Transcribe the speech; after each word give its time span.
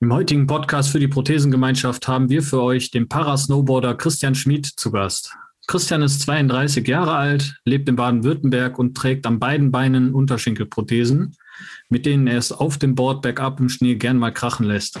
Im 0.00 0.12
heutigen 0.12 0.46
Podcast 0.46 0.90
für 0.90 1.00
die 1.00 1.08
Prothesengemeinschaft 1.08 2.06
haben 2.06 2.28
wir 2.28 2.42
für 2.42 2.60
euch 2.60 2.90
den 2.90 3.08
Parasnowboarder 3.08 3.94
Christian 3.94 4.34
Schmid 4.34 4.66
zu 4.66 4.90
Gast. 4.90 5.34
Christian 5.66 6.02
ist 6.02 6.20
32 6.20 6.86
Jahre 6.86 7.16
alt, 7.16 7.58
lebt 7.64 7.88
in 7.88 7.96
Baden-Württemberg 7.96 8.78
und 8.78 8.94
trägt 8.94 9.24
an 9.24 9.38
beiden 9.38 9.70
Beinen 9.70 10.12
Unterschenkelprothesen, 10.12 11.34
mit 11.88 12.04
denen 12.04 12.26
er 12.26 12.36
es 12.36 12.52
auf 12.52 12.76
dem 12.76 12.94
Board 12.94 13.22
bergab 13.22 13.58
im 13.58 13.70
Schnee 13.70 13.94
gern 13.94 14.18
mal 14.18 14.32
krachen 14.32 14.66
lässt. 14.66 15.00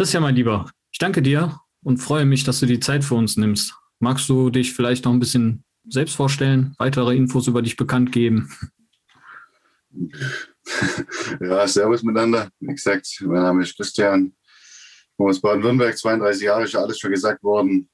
Christian, 0.00 0.22
mein 0.22 0.34
Lieber, 0.34 0.64
ich 0.90 0.98
danke 0.98 1.20
dir 1.20 1.60
und 1.82 1.98
freue 1.98 2.24
mich, 2.24 2.42
dass 2.44 2.58
du 2.58 2.64
die 2.64 2.80
Zeit 2.80 3.04
für 3.04 3.16
uns 3.16 3.36
nimmst. 3.36 3.74
Magst 3.98 4.30
du 4.30 4.48
dich 4.48 4.72
vielleicht 4.72 5.04
noch 5.04 5.12
ein 5.12 5.20
bisschen 5.20 5.62
selbst 5.86 6.16
vorstellen, 6.16 6.74
weitere 6.78 7.14
Infos 7.14 7.48
über 7.48 7.60
dich 7.60 7.76
bekannt 7.76 8.10
geben? 8.10 8.50
Ja, 11.40 11.66
servus 11.68 12.02
miteinander. 12.02 12.48
Wie 12.60 12.72
gesagt, 12.72 13.06
mein 13.26 13.42
Name 13.42 13.62
ist 13.62 13.76
Christian. 13.76 14.32
Aus 15.18 15.40
Baden-Württemberg, 15.42 15.98
32 15.98 16.44
Jahre, 16.44 16.64
ist 16.64 16.76
alles 16.76 16.98
schon 16.98 17.10
gesagt 17.10 17.42
worden. 17.42 17.90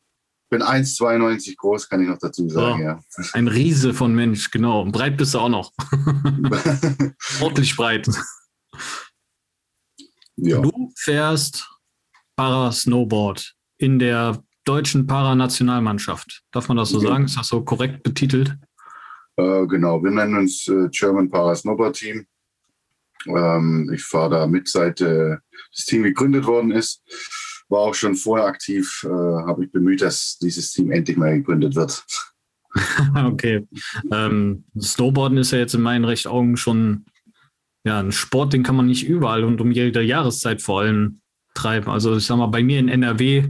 Bin 0.49 0.63
1,92 0.63 1.57
groß, 1.57 1.89
kann 1.89 2.03
ich 2.03 2.09
noch 2.09 2.19
dazu 2.19 2.49
sagen, 2.49 2.83
Ja. 2.83 3.01
ja. 3.17 3.25
Ein 3.33 3.49
Riese 3.49 3.95
von 3.95 4.15
Mensch, 4.15 4.51
genau. 4.53 4.83
Und 4.83 4.93
breit 4.93 5.17
bist 5.17 5.35
du 5.35 5.41
auch 5.41 5.49
noch. 5.49 5.73
Ordentlich 7.41 7.75
breit. 7.77 8.09
ja. 10.37 10.61
Du 10.61 10.93
fährst 10.97 11.67
Para-Snowboard 12.37 13.55
in 13.79 13.99
der 13.99 14.43
deutschen 14.65 15.07
Paranationalmannschaft. 15.07 16.43
Darf 16.53 16.69
man 16.69 16.77
das 16.77 16.91
so 16.91 17.03
Ja. 17.03 17.09
sagen? 17.11 17.25
Ist 17.25 17.39
das 17.39 17.49
so 17.49 17.63
korrekt 17.65 18.03
betitelt? 18.03 18.57
Äh, 19.37 19.67
genau, 19.67 20.03
wir 20.03 20.11
nennen 20.11 20.37
uns 20.37 20.67
äh, 20.69 20.89
German 20.91 21.31
Para 21.31 21.55
Snowboard 21.55 21.97
Team. 21.97 22.27
Ähm, 23.27 23.91
ich 23.95 24.03
fahre 24.03 24.31
da 24.31 24.47
mit, 24.47 24.69
seit 24.69 25.01
äh, 25.01 25.37
das 25.75 25.85
Team 25.87 26.03
gegründet 26.03 26.47
worden 26.47 26.71
ist. 26.71 27.03
War 27.69 27.81
auch 27.81 27.95
schon 27.95 28.15
vorher 28.15 28.47
aktiv, 28.47 29.05
äh, 29.05 29.09
habe 29.09 29.65
ich 29.65 29.73
bemüht, 29.73 30.01
dass 30.01 30.39
dieses 30.39 30.73
Team 30.73 30.91
endlich 30.91 31.17
mal 31.17 31.37
gegründet 31.37 31.75
wird. 31.75 32.05
okay. 33.27 33.67
Ähm, 34.13 34.65
Snowboarden 34.81 35.39
ist 35.39 35.51
ja 35.51 35.59
jetzt 35.59 35.75
in 35.75 35.83
meinen 35.83 36.05
recht 36.05 36.27
Augen 36.27 36.57
schon 36.57 37.07
ja, 37.85 38.01
ein 38.01 38.13
Sport, 38.13 38.53
den 38.53 38.63
kann 38.63 38.77
man 38.77 38.87
nicht 38.87 39.07
überall 39.07 39.45
und 39.45 39.61
um 39.61 39.71
jede 39.71 40.03
Jahreszeit 40.03 40.61
vor 40.61 40.81
allem 40.81 41.21
treiben. 41.57 41.91
Also 41.91 42.17
ich 42.17 42.27
sag 42.27 42.37
mal, 42.37 42.47
bei 42.47 42.63
mir 42.63 42.79
in 42.79 42.89
NRW, 42.89 43.49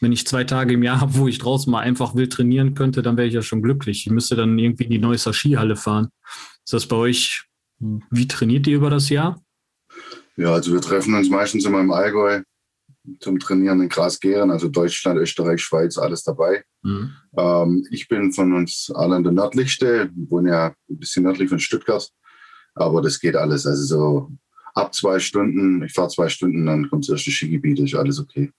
wenn 0.00 0.12
ich 0.12 0.26
zwei 0.26 0.44
Tage 0.44 0.74
im 0.74 0.82
Jahr 0.82 1.00
habe, 1.00 1.14
wo 1.16 1.28
ich 1.28 1.38
draußen 1.38 1.70
mal 1.70 1.80
einfach 1.80 2.14
wild 2.14 2.32
trainieren 2.32 2.74
könnte, 2.74 3.02
dann 3.02 3.16
wäre 3.16 3.28
ich 3.28 3.34
ja 3.34 3.42
schon 3.42 3.62
glücklich. 3.62 4.06
Ich 4.06 4.12
müsste 4.12 4.36
dann 4.36 4.58
irgendwie 4.58 4.84
in 4.84 4.90
die 4.90 4.98
Neusser 4.98 5.32
Skihalle 5.32 5.76
fahren. 5.76 6.08
Ist 6.64 6.72
das 6.72 6.86
bei 6.86 6.96
euch, 6.96 7.44
wie 7.78 8.28
trainiert 8.28 8.66
ihr 8.66 8.76
über 8.76 8.90
das 8.90 9.08
Jahr? 9.08 9.42
Ja, 10.36 10.54
also 10.54 10.72
wir 10.72 10.80
treffen 10.80 11.14
uns 11.14 11.28
meistens 11.28 11.64
immer 11.64 11.80
im 11.80 11.90
Allgäu 11.90 12.42
zum 13.18 13.38
Trainieren 13.38 13.80
in 13.80 13.88
Grasgären, 13.88 14.50
also 14.50 14.68
Deutschland, 14.68 15.18
Österreich, 15.18 15.62
Schweiz, 15.62 15.98
alles 15.98 16.22
dabei. 16.22 16.64
Mhm. 16.82 17.12
Ähm, 17.36 17.86
ich 17.90 18.08
bin 18.08 18.32
von 18.32 18.52
uns 18.54 18.90
allen 18.94 19.22
der 19.22 19.32
nördlichste, 19.32 20.10
wohne 20.14 20.50
ja 20.50 20.66
ein 20.88 20.98
bisschen 20.98 21.24
nördlich 21.24 21.48
von 21.48 21.58
Stuttgart, 21.58 22.08
aber 22.74 23.02
das 23.02 23.20
geht 23.20 23.36
alles. 23.36 23.66
Also 23.66 23.82
so 23.82 24.32
ab 24.74 24.94
zwei 24.94 25.18
Stunden, 25.18 25.82
ich 25.82 25.92
fahre 25.92 26.08
zwei 26.08 26.28
Stunden, 26.28 26.66
dann 26.66 26.88
kommt 26.88 27.04
das 27.04 27.16
erste 27.16 27.30
Skigebiet, 27.30 27.78
ist 27.80 27.94
alles 27.94 28.18
okay. 28.18 28.52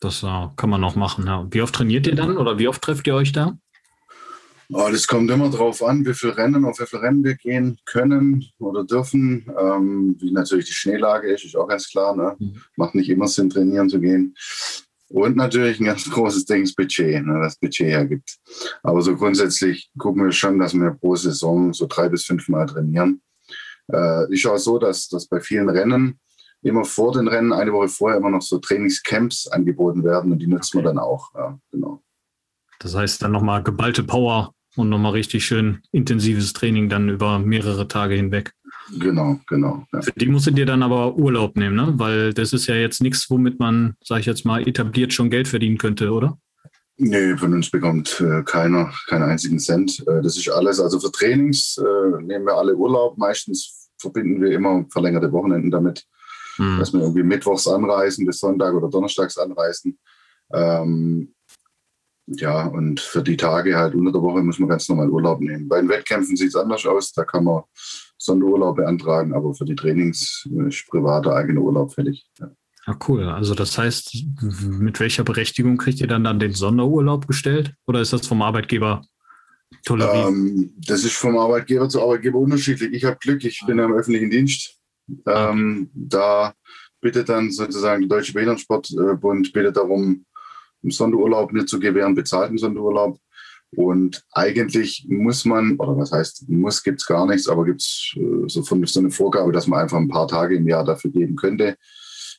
Das 0.00 0.20
kann 0.20 0.70
man 0.70 0.80
noch 0.80 0.96
machen. 0.96 1.26
Ja. 1.26 1.46
Wie 1.50 1.62
oft 1.62 1.74
trainiert 1.74 2.06
ihr 2.06 2.14
dann 2.14 2.36
oder 2.36 2.58
wie 2.58 2.68
oft 2.68 2.82
trefft 2.82 3.06
ihr 3.06 3.14
euch 3.14 3.32
da? 3.32 3.56
Oh, 4.72 4.88
das 4.90 5.06
kommt 5.06 5.30
immer 5.30 5.50
darauf 5.50 5.82
an, 5.82 6.06
wie 6.06 6.14
viel 6.14 6.30
Rennen, 6.30 6.64
auf 6.64 6.80
wie 6.80 6.86
viel 6.86 6.98
Rennen 6.98 7.22
wir 7.22 7.34
gehen 7.34 7.78
können 7.84 8.44
oder 8.58 8.84
dürfen. 8.84 9.46
Ähm, 9.58 10.16
wie 10.18 10.30
natürlich 10.30 10.66
die 10.66 10.72
Schneelage 10.72 11.28
ist, 11.32 11.44
ist 11.44 11.56
auch 11.56 11.68
ganz 11.68 11.88
klar. 11.88 12.16
Ne? 12.16 12.34
Mhm. 12.38 12.62
Macht 12.76 12.94
nicht 12.94 13.10
immer 13.10 13.28
Sinn, 13.28 13.50
trainieren 13.50 13.88
zu 13.88 14.00
gehen. 14.00 14.34
Und 15.08 15.36
natürlich 15.36 15.80
ein 15.80 15.84
ganz 15.84 16.04
großes 16.10 16.46
Ding 16.46 16.62
das 16.62 16.74
Budget, 16.74 17.24
ne, 17.24 17.40
das 17.42 17.56
Budget 17.56 17.88
hergibt. 17.88 18.38
Aber 18.82 19.02
so 19.02 19.14
grundsätzlich 19.14 19.90
gucken 19.98 20.24
wir 20.24 20.32
schon, 20.32 20.58
dass 20.58 20.74
wir 20.74 20.92
pro 20.92 21.14
Saison 21.14 21.72
so 21.72 21.86
drei 21.86 22.08
bis 22.08 22.24
fünf 22.24 22.48
Mal 22.48 22.66
trainieren. 22.66 23.20
Äh, 23.92 24.32
ist 24.32 24.46
auch 24.46 24.58
so, 24.58 24.78
dass, 24.78 25.08
dass 25.08 25.26
bei 25.26 25.40
vielen 25.40 25.68
Rennen 25.68 26.18
immer 26.62 26.84
vor 26.84 27.12
den 27.12 27.28
Rennen, 27.28 27.52
eine 27.52 27.72
Woche 27.72 27.88
vorher, 27.88 28.18
immer 28.18 28.30
noch 28.30 28.42
so 28.42 28.58
Trainingscamps 28.58 29.48
angeboten 29.48 30.02
werden 30.02 30.32
und 30.32 30.38
die 30.38 30.46
nutzen 30.46 30.78
wir 30.78 30.84
dann 30.84 30.98
auch. 30.98 31.34
Ja, 31.34 31.58
genau. 31.70 32.02
Das 32.78 32.94
heißt 32.94 33.22
dann 33.22 33.32
nochmal 33.32 33.62
geballte 33.62 34.02
Power 34.02 34.54
und 34.76 34.88
nochmal 34.88 35.12
richtig 35.12 35.44
schön 35.44 35.82
intensives 35.92 36.52
Training 36.52 36.88
dann 36.88 37.08
über 37.08 37.38
mehrere 37.38 37.86
Tage 37.86 38.14
hinweg. 38.14 38.52
Genau, 38.98 39.40
genau. 39.46 39.86
Ja. 39.92 40.02
Für 40.02 40.12
die 40.12 40.26
musst 40.26 40.46
du 40.46 40.50
dir 40.50 40.66
dann 40.66 40.82
aber 40.82 41.16
Urlaub 41.16 41.56
nehmen, 41.56 41.76
ne? 41.76 41.94
Weil 41.96 42.34
das 42.34 42.52
ist 42.52 42.66
ja 42.66 42.74
jetzt 42.74 43.00
nichts, 43.02 43.30
womit 43.30 43.58
man, 43.58 43.94
sag 44.02 44.20
ich 44.20 44.26
jetzt 44.26 44.44
mal, 44.44 44.66
etabliert 44.66 45.12
schon 45.12 45.30
Geld 45.30 45.48
verdienen 45.48 45.78
könnte, 45.78 46.12
oder? 46.12 46.38
Nee, 46.96 47.36
von 47.36 47.52
uns 47.52 47.70
bekommt 47.70 48.20
äh, 48.20 48.42
keiner 48.44 48.92
keinen 49.08 49.24
einzigen 49.24 49.58
Cent. 49.58 50.04
Äh, 50.06 50.22
das 50.22 50.36
ist 50.36 50.48
alles. 50.48 50.78
Also 50.78 51.00
für 51.00 51.10
Trainings 51.10 51.76
äh, 51.78 52.22
nehmen 52.22 52.46
wir 52.46 52.54
alle 52.54 52.76
Urlaub. 52.76 53.18
Meistens 53.18 53.90
verbinden 53.98 54.40
wir 54.40 54.52
immer 54.52 54.86
verlängerte 54.90 55.32
Wochenenden 55.32 55.70
damit, 55.70 56.06
Hm. 56.56 56.78
dass 56.78 56.92
wir 56.92 57.00
irgendwie 57.00 57.22
mittwochs 57.22 57.66
anreisen, 57.66 58.26
bis 58.26 58.38
Sonntag 58.38 58.74
oder 58.74 58.88
Donnerstags 58.88 59.38
anreisen. 59.38 59.98
Ähm, 60.52 61.34
ja, 62.26 62.66
und 62.66 63.00
für 63.00 63.22
die 63.22 63.36
Tage 63.36 63.76
halt 63.76 63.94
unter 63.94 64.12
der 64.12 64.22
Woche 64.22 64.42
muss 64.42 64.58
man 64.58 64.68
ganz 64.68 64.88
normal 64.88 65.10
Urlaub 65.10 65.40
nehmen. 65.40 65.68
Bei 65.68 65.80
den 65.80 65.88
Wettkämpfen 65.88 66.36
sieht 66.36 66.48
es 66.48 66.56
anders 66.56 66.86
aus. 66.86 67.12
Da 67.12 67.24
kann 67.24 67.44
man 67.44 67.64
Sonderurlaub 68.18 68.76
beantragen, 68.76 69.34
aber 69.34 69.52
für 69.54 69.64
die 69.64 69.74
Trainings 69.74 70.48
äh, 70.50 70.68
ist 70.68 70.86
privater 70.88 71.34
eigener 71.34 71.60
Urlaub 71.60 71.92
fällig. 71.92 72.24
Ja. 72.38 72.50
Ja, 72.86 72.98
cool. 73.08 73.24
Also 73.24 73.54
das 73.54 73.78
heißt, 73.78 74.24
mit 74.62 75.00
welcher 75.00 75.24
Berechtigung 75.24 75.78
kriegt 75.78 76.00
ihr 76.00 76.06
dann, 76.06 76.24
dann 76.24 76.38
den 76.38 76.52
Sonderurlaub 76.52 77.26
gestellt? 77.26 77.74
Oder 77.86 78.00
ist 78.00 78.12
das 78.12 78.26
vom 78.26 78.42
Arbeitgeber 78.42 79.02
toleriert? 79.84 80.28
Ähm, 80.28 80.74
das 80.76 81.04
ist 81.04 81.16
vom 81.16 81.38
Arbeitgeber 81.38 81.88
zu 81.88 82.02
Arbeitgeber 82.02 82.38
unterschiedlich. 82.38 82.92
Ich 82.92 83.04
habe 83.04 83.16
Glück, 83.20 83.44
ich 83.44 83.62
bin 83.66 83.78
ja 83.78 83.86
im 83.86 83.94
öffentlichen 83.94 84.30
Dienst. 84.30 84.78
Ähm, 85.26 85.90
da 85.94 86.54
bittet 87.00 87.28
dann 87.28 87.50
sozusagen 87.50 88.08
der 88.08 88.18
Deutsche 88.18 88.32
Behindertensportbund 88.32 89.52
bittet 89.52 89.76
darum, 89.76 90.24
einen 90.82 90.90
Sonderurlaub 90.90 91.52
mir 91.52 91.66
zu 91.66 91.80
gewähren, 91.80 92.14
bezahlten 92.14 92.58
Sonderurlaub. 92.58 93.18
Und 93.76 94.24
eigentlich 94.32 95.06
muss 95.08 95.44
man, 95.44 95.76
oder 95.76 95.96
was 95.96 96.12
heißt, 96.12 96.48
muss 96.48 96.82
gibt 96.82 97.00
es 97.00 97.06
gar 97.06 97.26
nichts, 97.26 97.48
aber 97.48 97.64
gibt 97.64 97.80
es 97.80 98.14
äh, 98.16 98.48
so, 98.48 98.62
so 98.62 99.00
eine 99.00 99.10
Vorgabe, 99.10 99.52
dass 99.52 99.66
man 99.66 99.80
einfach 99.80 99.98
ein 99.98 100.08
paar 100.08 100.28
Tage 100.28 100.56
im 100.56 100.68
Jahr 100.68 100.84
dafür 100.84 101.10
geben 101.10 101.34
könnte. 101.34 101.76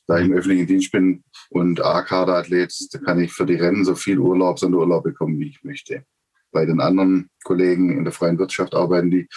Da 0.06 0.18
ich 0.18 0.26
im 0.26 0.32
öffentlichen 0.32 0.66
Dienst 0.66 0.92
bin 0.92 1.24
und 1.50 1.84
A-Kader-Athlet, 1.84 2.72
da 2.92 2.98
kann 2.98 3.20
ich 3.20 3.32
für 3.32 3.46
die 3.46 3.56
Rennen 3.56 3.84
so 3.84 3.94
viel 3.94 4.18
Urlaub, 4.18 4.58
Sonderurlaub 4.58 5.02
bekommen, 5.02 5.38
wie 5.40 5.48
ich 5.48 5.64
möchte. 5.64 6.04
Bei 6.52 6.64
den 6.64 6.80
anderen 6.80 7.28
Kollegen 7.42 7.98
in 7.98 8.04
der 8.04 8.12
freien 8.12 8.38
Wirtschaft 8.38 8.74
arbeiten 8.74 9.10
die, 9.10 9.28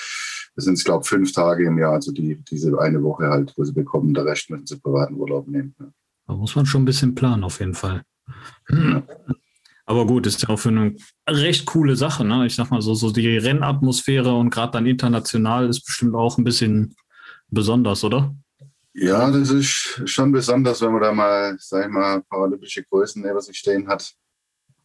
das 0.56 0.66
sind, 0.66 0.84
glaube 0.84 1.02
ich, 1.04 1.10
fünf 1.10 1.32
Tage 1.32 1.66
im 1.66 1.78
Jahr, 1.78 1.94
also 1.94 2.12
die, 2.12 2.36
diese 2.50 2.78
eine 2.80 3.02
Woche 3.02 3.28
halt, 3.30 3.54
wo 3.58 3.64
sie 3.64 3.74
bekommen, 3.74 4.14
der 4.14 4.26
Rest 4.26 4.50
müssen 4.50 4.68
sie 4.68 4.80
privaten 4.80 5.16
Urlaub 5.16 5.48
nehmen. 5.48 5.76
Ja. 5.80 5.88
Da 6.28 6.36
muss 6.36 6.56
man 6.56 6.66
schon 6.66 6.84
ein 6.84 6.86
bisschen 6.86 7.16
planen, 7.16 7.44
auf 7.44 7.60
jeden 7.60 7.74
Fall. 7.74 8.04
Aber 9.86 10.06
gut, 10.06 10.28
ist 10.28 10.44
ja 10.44 10.50
auch 10.50 10.60
für 10.60 10.70
eine 10.70 10.96
recht 11.28 11.66
coole 11.66 11.96
Sache. 11.96 12.24
Ne? 12.24 12.46
Ich 12.46 12.54
sag 12.54 12.70
mal 12.70 12.84
so, 12.84 12.94
so 12.94 13.12
die 13.12 13.38
Rennatmosphäre 13.38 14.36
und 14.36 14.52
gerade 14.52 14.74
dann 14.74 14.86
international 14.86 15.68
ist 15.68 15.84
bestimmt 15.84 16.14
auch 16.14 16.38
ein 16.38 16.44
bisschen 16.44 16.96
besonders, 17.48 18.04
oder? 18.04 18.36
Ja, 18.94 19.30
das 19.30 19.52
ist 19.52 20.02
schon 20.06 20.32
besonders, 20.32 20.82
wenn 20.82 20.92
man 20.92 21.02
da 21.02 21.12
mal, 21.12 21.56
sag 21.60 21.86
ich 21.86 21.92
mal, 21.92 22.24
paralympische 22.24 22.84
Größen 22.84 23.22
neben 23.22 23.40
sich 23.40 23.58
stehen 23.58 23.88
hat. 23.88 24.12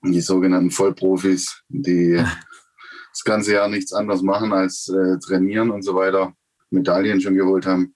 Die 0.03 0.21
sogenannten 0.21 0.71
Vollprofis, 0.71 1.63
die 1.69 2.15
das 3.13 3.25
ganze 3.25 3.55
Jahr 3.55 3.69
nichts 3.69 3.93
anderes 3.95 4.23
machen 4.23 4.53
als 4.53 4.89
äh, 4.89 5.19
trainieren 5.19 5.71
und 5.71 5.83
so 5.83 5.95
weiter, 5.95 6.35
Medaillen 6.71 7.21
schon 7.21 7.35
geholt 7.35 7.65
haben 7.65 7.95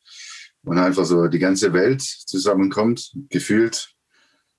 und 0.64 0.78
einfach 0.78 1.04
so 1.04 1.28
die 1.28 1.38
ganze 1.38 1.72
Welt 1.74 2.00
zusammenkommt, 2.00 3.12
gefühlt. 3.28 3.94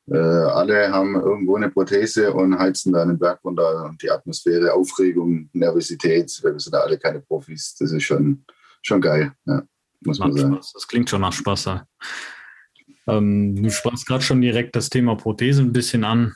Äh, 0.07 0.17
alle 0.17 0.91
haben 0.91 1.15
irgendwo 1.15 1.55
eine 1.55 1.69
Prothese 1.69 2.31
und 2.31 2.57
heizen 2.59 2.93
da 2.93 3.01
einen 3.01 3.17
Berg 3.17 3.43
runter 3.43 3.85
und 3.85 4.01
die 4.01 4.11
Atmosphäre, 4.11 4.73
Aufregung, 4.73 5.49
Nervosität, 5.53 6.31
wir 6.43 6.59
sind 6.59 6.73
da 6.73 6.81
alle 6.81 6.99
keine 6.99 7.21
Profis, 7.21 7.75
das 7.79 7.91
ist 7.91 8.03
schon, 8.03 8.45
schon 8.81 9.01
geil, 9.01 9.33
ja, 9.45 9.63
muss 10.01 10.19
man 10.19 10.33
sagen. 10.33 10.53
Spaß. 10.55 10.73
Das 10.73 10.87
klingt 10.87 11.09
schon 11.09 11.21
nach 11.21 11.33
Spaß. 11.33 11.65
ja. 11.65 11.87
Ähm, 13.07 13.61
du 13.61 13.69
sprachst 13.69 14.05
gerade 14.05 14.23
schon 14.23 14.41
direkt 14.41 14.75
das 14.75 14.89
Thema 14.89 15.15
Prothese 15.15 15.61
ein 15.61 15.73
bisschen 15.73 16.03
an. 16.03 16.35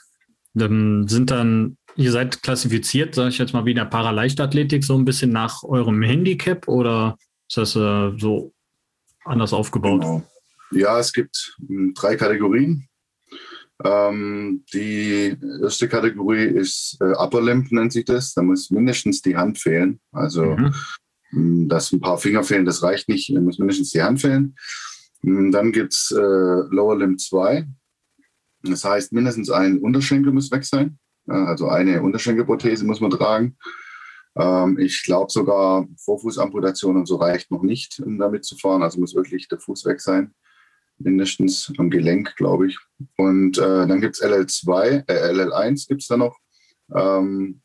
Ähm, 0.60 1.08
sind 1.08 1.32
dann, 1.32 1.78
ihr 1.96 2.12
seid 2.12 2.42
klassifiziert, 2.42 3.16
sage 3.16 3.30
ich 3.30 3.38
jetzt 3.38 3.54
mal, 3.54 3.66
wie 3.66 3.72
in 3.72 3.78
der 3.78 3.86
Paraleichtathletik, 3.86 4.84
so 4.84 4.98
ein 4.98 5.06
bisschen 5.06 5.32
nach 5.32 5.64
eurem 5.64 6.02
Handicap 6.02 6.68
oder 6.68 7.18
ist 7.48 7.58
das 7.58 7.76
äh, 7.76 8.18
so 8.18 8.54
anders 9.26 9.54
aufgebaut? 9.54 10.02
Genau. 10.02 10.24
Ja, 10.72 11.00
es 11.00 11.14
gibt 11.14 11.56
hm, 11.68 11.94
drei 11.94 12.16
Kategorien. 12.16 12.88
Ähm, 13.84 14.64
die 14.74 15.36
erste 15.62 15.88
Kategorie 15.88 16.46
ist 16.46 16.98
äh, 17.02 17.14
Upper 17.18 17.42
Limb, 17.42 17.72
nennt 17.72 17.92
sich 17.92 18.06
das. 18.06 18.34
Da 18.34 18.42
muss 18.42 18.72
mindestens 18.72 19.22
die 19.22 19.36
Hand 19.36 19.60
fehlen. 19.60 20.00
Also, 20.12 20.46
mhm. 20.46 20.74
Hm, 21.34 21.68
dass 21.68 21.92
ein 21.92 22.00
paar 22.00 22.18
Finger 22.18 22.44
fehlen, 22.44 22.66
das 22.66 22.84
reicht 22.84 23.10
nicht. 23.10 23.30
Muss 23.30 23.60
mindestens 23.60 23.92
die 23.92 24.02
Hand 24.02 24.22
fehlen. 24.22 24.56
Hm, 25.22 25.52
dann 25.52 25.72
gibt 25.72 25.94
es 25.94 26.12
äh, 26.12 26.20
Lower 26.20 26.98
Limb 26.98 27.20
2. 27.20 27.68
Das 28.64 28.86
heißt, 28.86 29.12
mindestens 29.12 29.50
ein 29.50 29.80
Unterschenkel 29.80 30.32
muss 30.32 30.52
weg 30.52 30.64
sein. 30.64 30.98
Also 31.26 31.68
eine 31.70 32.02
Unterschenkelprothese 32.02 32.86
muss 32.86 33.00
man 33.00 33.12
tragen. 33.12 33.58
Ähm, 34.38 34.78
ich 34.80 35.04
glaube 35.04 35.32
sogar 35.32 35.88
Vorfußamputation 35.98 36.98
und 36.98 37.08
so 37.08 37.16
reicht 37.18 37.52
noch 37.52 37.64
nicht, 37.64 38.00
um 38.00 38.18
damit 38.18 38.46
zu 38.46 38.58
fahren. 38.58 38.84
Also 38.84 39.00
muss 39.00 39.16
wirklich 39.16 39.48
der 39.48 39.60
Fuß 39.60 39.86
weg 39.86 40.02
sein 40.02 40.34
mindestens 40.98 41.72
am 41.78 41.90
Gelenk, 41.90 42.36
glaube 42.36 42.68
ich. 42.68 42.80
Und 43.18 43.58
äh, 43.58 43.88
dann 43.88 44.02
gibt 44.02 44.16
es 44.16 44.24
LL2, 44.24 45.04
äh, 45.08 45.32
LL1 45.32 45.88
gibt 45.88 46.02
es 46.02 46.08
da 46.08 46.18
noch. 46.18 46.38
Ähm, 46.94 47.62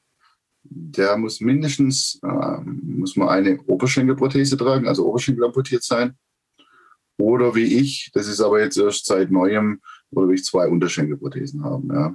der 0.70 1.16
muss 1.16 1.40
mindestens, 1.40 2.20
äh, 2.22 2.60
muss 2.60 3.16
man 3.16 3.28
eine 3.28 3.60
Oberschenkelprothese 3.62 4.56
tragen, 4.56 4.86
also 4.86 5.06
Oberschenkel 5.06 5.44
amputiert 5.44 5.82
sein. 5.82 6.16
Oder 7.18 7.54
wie 7.54 7.78
ich, 7.78 8.10
das 8.14 8.28
ist 8.28 8.40
aber 8.40 8.60
jetzt 8.60 8.76
erst 8.76 9.06
seit 9.06 9.30
neuem, 9.30 9.80
oder 10.10 10.28
wie 10.28 10.34
ich 10.34 10.44
zwei 10.44 10.68
Unterschenkelprothesen 10.68 11.64
haben. 11.64 11.92
Ja. 11.92 12.14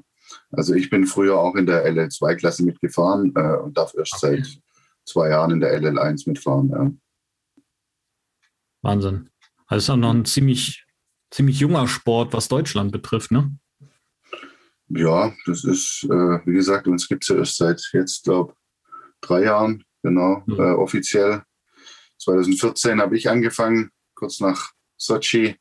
Also 0.51 0.73
ich 0.73 0.89
bin 0.89 1.05
früher 1.05 1.37
auch 1.37 1.55
in 1.55 1.65
der 1.65 1.85
LL2-Klasse 1.85 2.63
mitgefahren 2.63 3.33
äh, 3.35 3.57
und 3.57 3.77
darf 3.77 3.93
erst 3.95 4.23
okay. 4.23 4.37
seit 4.37 4.61
zwei 5.05 5.29
Jahren 5.29 5.51
in 5.51 5.59
der 5.59 5.77
LL1 5.79 6.27
mitfahren. 6.27 6.69
Ja. 6.69 6.91
Wahnsinn. 8.81 9.29
Also 9.67 9.83
ist 9.83 9.89
auch 9.89 9.97
noch 9.97 10.13
ein 10.13 10.25
ziemlich 10.25 10.85
ziemlich 11.33 11.59
junger 11.59 11.87
Sport, 11.87 12.33
was 12.33 12.47
Deutschland 12.47 12.91
betrifft, 12.91 13.31
ne? 13.31 13.57
Ja, 14.89 15.33
das 15.45 15.63
ist, 15.63 16.03
äh, 16.05 16.39
wie 16.45 16.53
gesagt, 16.53 16.87
uns 16.87 17.07
gibt 17.07 17.23
es 17.23 17.29
ja 17.29 17.37
erst 17.37 17.57
seit 17.57 17.81
jetzt, 17.93 18.23
glaube 18.23 18.53
drei 19.21 19.43
Jahren, 19.43 19.83
genau, 20.01 20.43
mhm. 20.45 20.59
äh, 20.59 20.73
offiziell. 20.73 21.43
2014 22.19 23.01
habe 23.01 23.17
ich 23.17 23.29
angefangen, 23.29 23.89
kurz 24.15 24.39
nach 24.39 24.71
Sochi. 24.97 25.55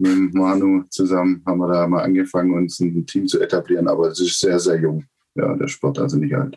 Mit 0.00 0.32
Manu 0.32 0.84
zusammen 0.90 1.42
haben 1.44 1.58
wir 1.58 1.68
da 1.68 1.86
mal 1.88 2.04
angefangen, 2.04 2.54
uns 2.54 2.78
ein 2.78 3.04
Team 3.06 3.26
zu 3.26 3.40
etablieren, 3.40 3.88
aber 3.88 4.08
es 4.08 4.20
ist 4.20 4.38
sehr, 4.38 4.60
sehr 4.60 4.80
jung, 4.80 5.04
ja, 5.34 5.56
der 5.56 5.66
Sport, 5.66 5.98
also 5.98 6.16
nicht 6.18 6.36
alt. 6.36 6.56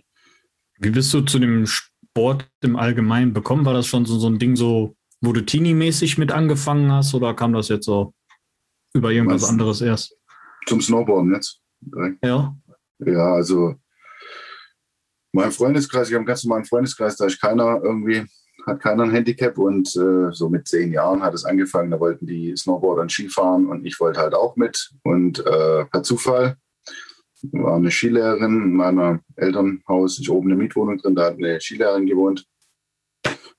Wie 0.78 0.92
bist 0.92 1.12
du 1.14 1.22
zu 1.22 1.40
dem 1.40 1.66
Sport 1.66 2.48
im 2.62 2.76
Allgemeinen 2.76 3.34
bekommen? 3.34 3.66
War 3.66 3.74
das 3.74 3.88
schon 3.88 4.06
so, 4.06 4.20
so 4.20 4.28
ein 4.28 4.38
Ding 4.38 4.56
so 4.56 4.96
wo 5.22 5.34
du 5.34 5.42
Teenie-mäßig 5.42 6.18
mit 6.18 6.32
angefangen 6.32 6.92
hast 6.92 7.14
oder 7.14 7.34
kam 7.36 7.54
das 7.54 7.70
jetzt 7.70 7.86
so 7.86 8.14
über 8.94 9.12
irgendwas 9.12 9.44
Was? 9.44 9.50
anderes 9.50 9.82
erst? 9.82 10.18
Zum 10.68 10.82
Snowboarden 10.82 11.34
jetzt. 11.34 11.61
Ja. 12.24 12.56
Ja, 13.00 13.34
also 13.34 13.76
mein 15.34 15.52
Freundeskreis, 15.52 16.08
ich 16.08 16.14
habe 16.14 16.20
einen 16.20 16.28
ganz 16.28 16.44
normalen 16.44 16.66
Freundeskreis, 16.66 17.16
da 17.16 17.26
ist 17.26 17.42
keiner 17.42 17.82
irgendwie, 17.84 18.26
hat 18.68 18.82
keiner 18.82 19.04
ein 19.04 19.12
Handicap 19.12 19.58
und 19.58 19.88
äh, 19.96 20.32
so 20.32 20.50
mit 20.50 20.68
zehn 20.68 20.92
Jahren 20.92 21.24
hat 21.24 21.34
es 21.34 21.46
angefangen, 21.46 21.92
da 21.92 22.00
wollten 22.00 22.28
die 22.28 22.56
Snowboarder 22.56 23.04
und 23.04 23.12
Skifahren 23.12 23.68
und 23.68 23.86
ich 23.86 24.00
wollte 24.00 24.20
halt 24.20 24.36
auch 24.36 24.56
mit 24.56 24.92
und 25.04 25.40
äh, 25.40 25.86
per 25.86 26.04
Zufall 26.04 26.58
war 27.54 27.78
eine 27.78 27.90
Skilehrerin 27.90 28.64
in 28.64 28.74
meinem 28.74 29.22
Elternhaus, 29.36 30.20
ich 30.20 30.30
oben 30.30 30.52
eine 30.52 30.62
Mietwohnung 30.62 30.98
drin, 30.98 31.16
da 31.16 31.26
hat 31.26 31.38
eine 31.38 31.60
Skilehrerin 31.60 32.06
gewohnt 32.06 32.46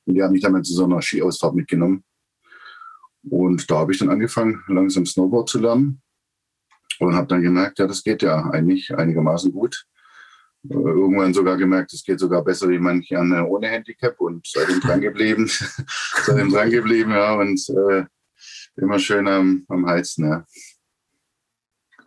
und 0.05 0.15
die 0.15 0.23
hat 0.23 0.31
mich 0.31 0.43
dann 0.43 0.63
zu 0.63 0.75
so 0.75 0.85
einer 0.85 1.03
Skiausfahrt 1.03 1.55
mitgenommen. 1.55 2.05
Und 3.29 3.71
da 3.71 3.79
habe 3.79 3.93
ich 3.93 3.99
dann 3.99 4.11
angefangen, 4.11 4.63
langsam 4.67 5.07
Snowboard 5.07 5.49
zu 5.49 5.61
lernen. 5.61 6.02
Und 7.03 7.17
habe 7.17 7.27
dann 7.27 7.43
gemerkt, 7.43 7.81
ja, 7.81 7.87
das 7.87 8.05
geht 8.05 8.23
ja 8.23 8.49
eigentlich 8.51 8.95
einigermaßen 8.95 9.53
gut. 9.53 9.87
Äh, 10.69 10.75
irgendwann 10.75 11.35
sogar 11.35 11.57
gemerkt, 11.57 11.93
es 11.93 12.05
geht 12.05 12.21
sogar 12.21 12.45
besser 12.45 12.69
wie 12.69 12.79
manche 12.79 13.19
andere 13.19 13.45
ohne 13.49 13.67
Handicap 13.67 14.21
und 14.21 14.47
seitdem 14.47 14.81
dran 14.81 15.01
geblieben. 15.01 15.51
seitdem 16.25 16.51
dran 16.51 16.71
geblieben, 16.71 17.11
ja, 17.11 17.35
und 17.35 17.61
äh, 17.71 18.05
immer 18.77 19.01
schön 19.01 19.27
am, 19.27 19.65
am 19.69 19.87
Heizen, 19.87 20.29
ja. 20.29 20.47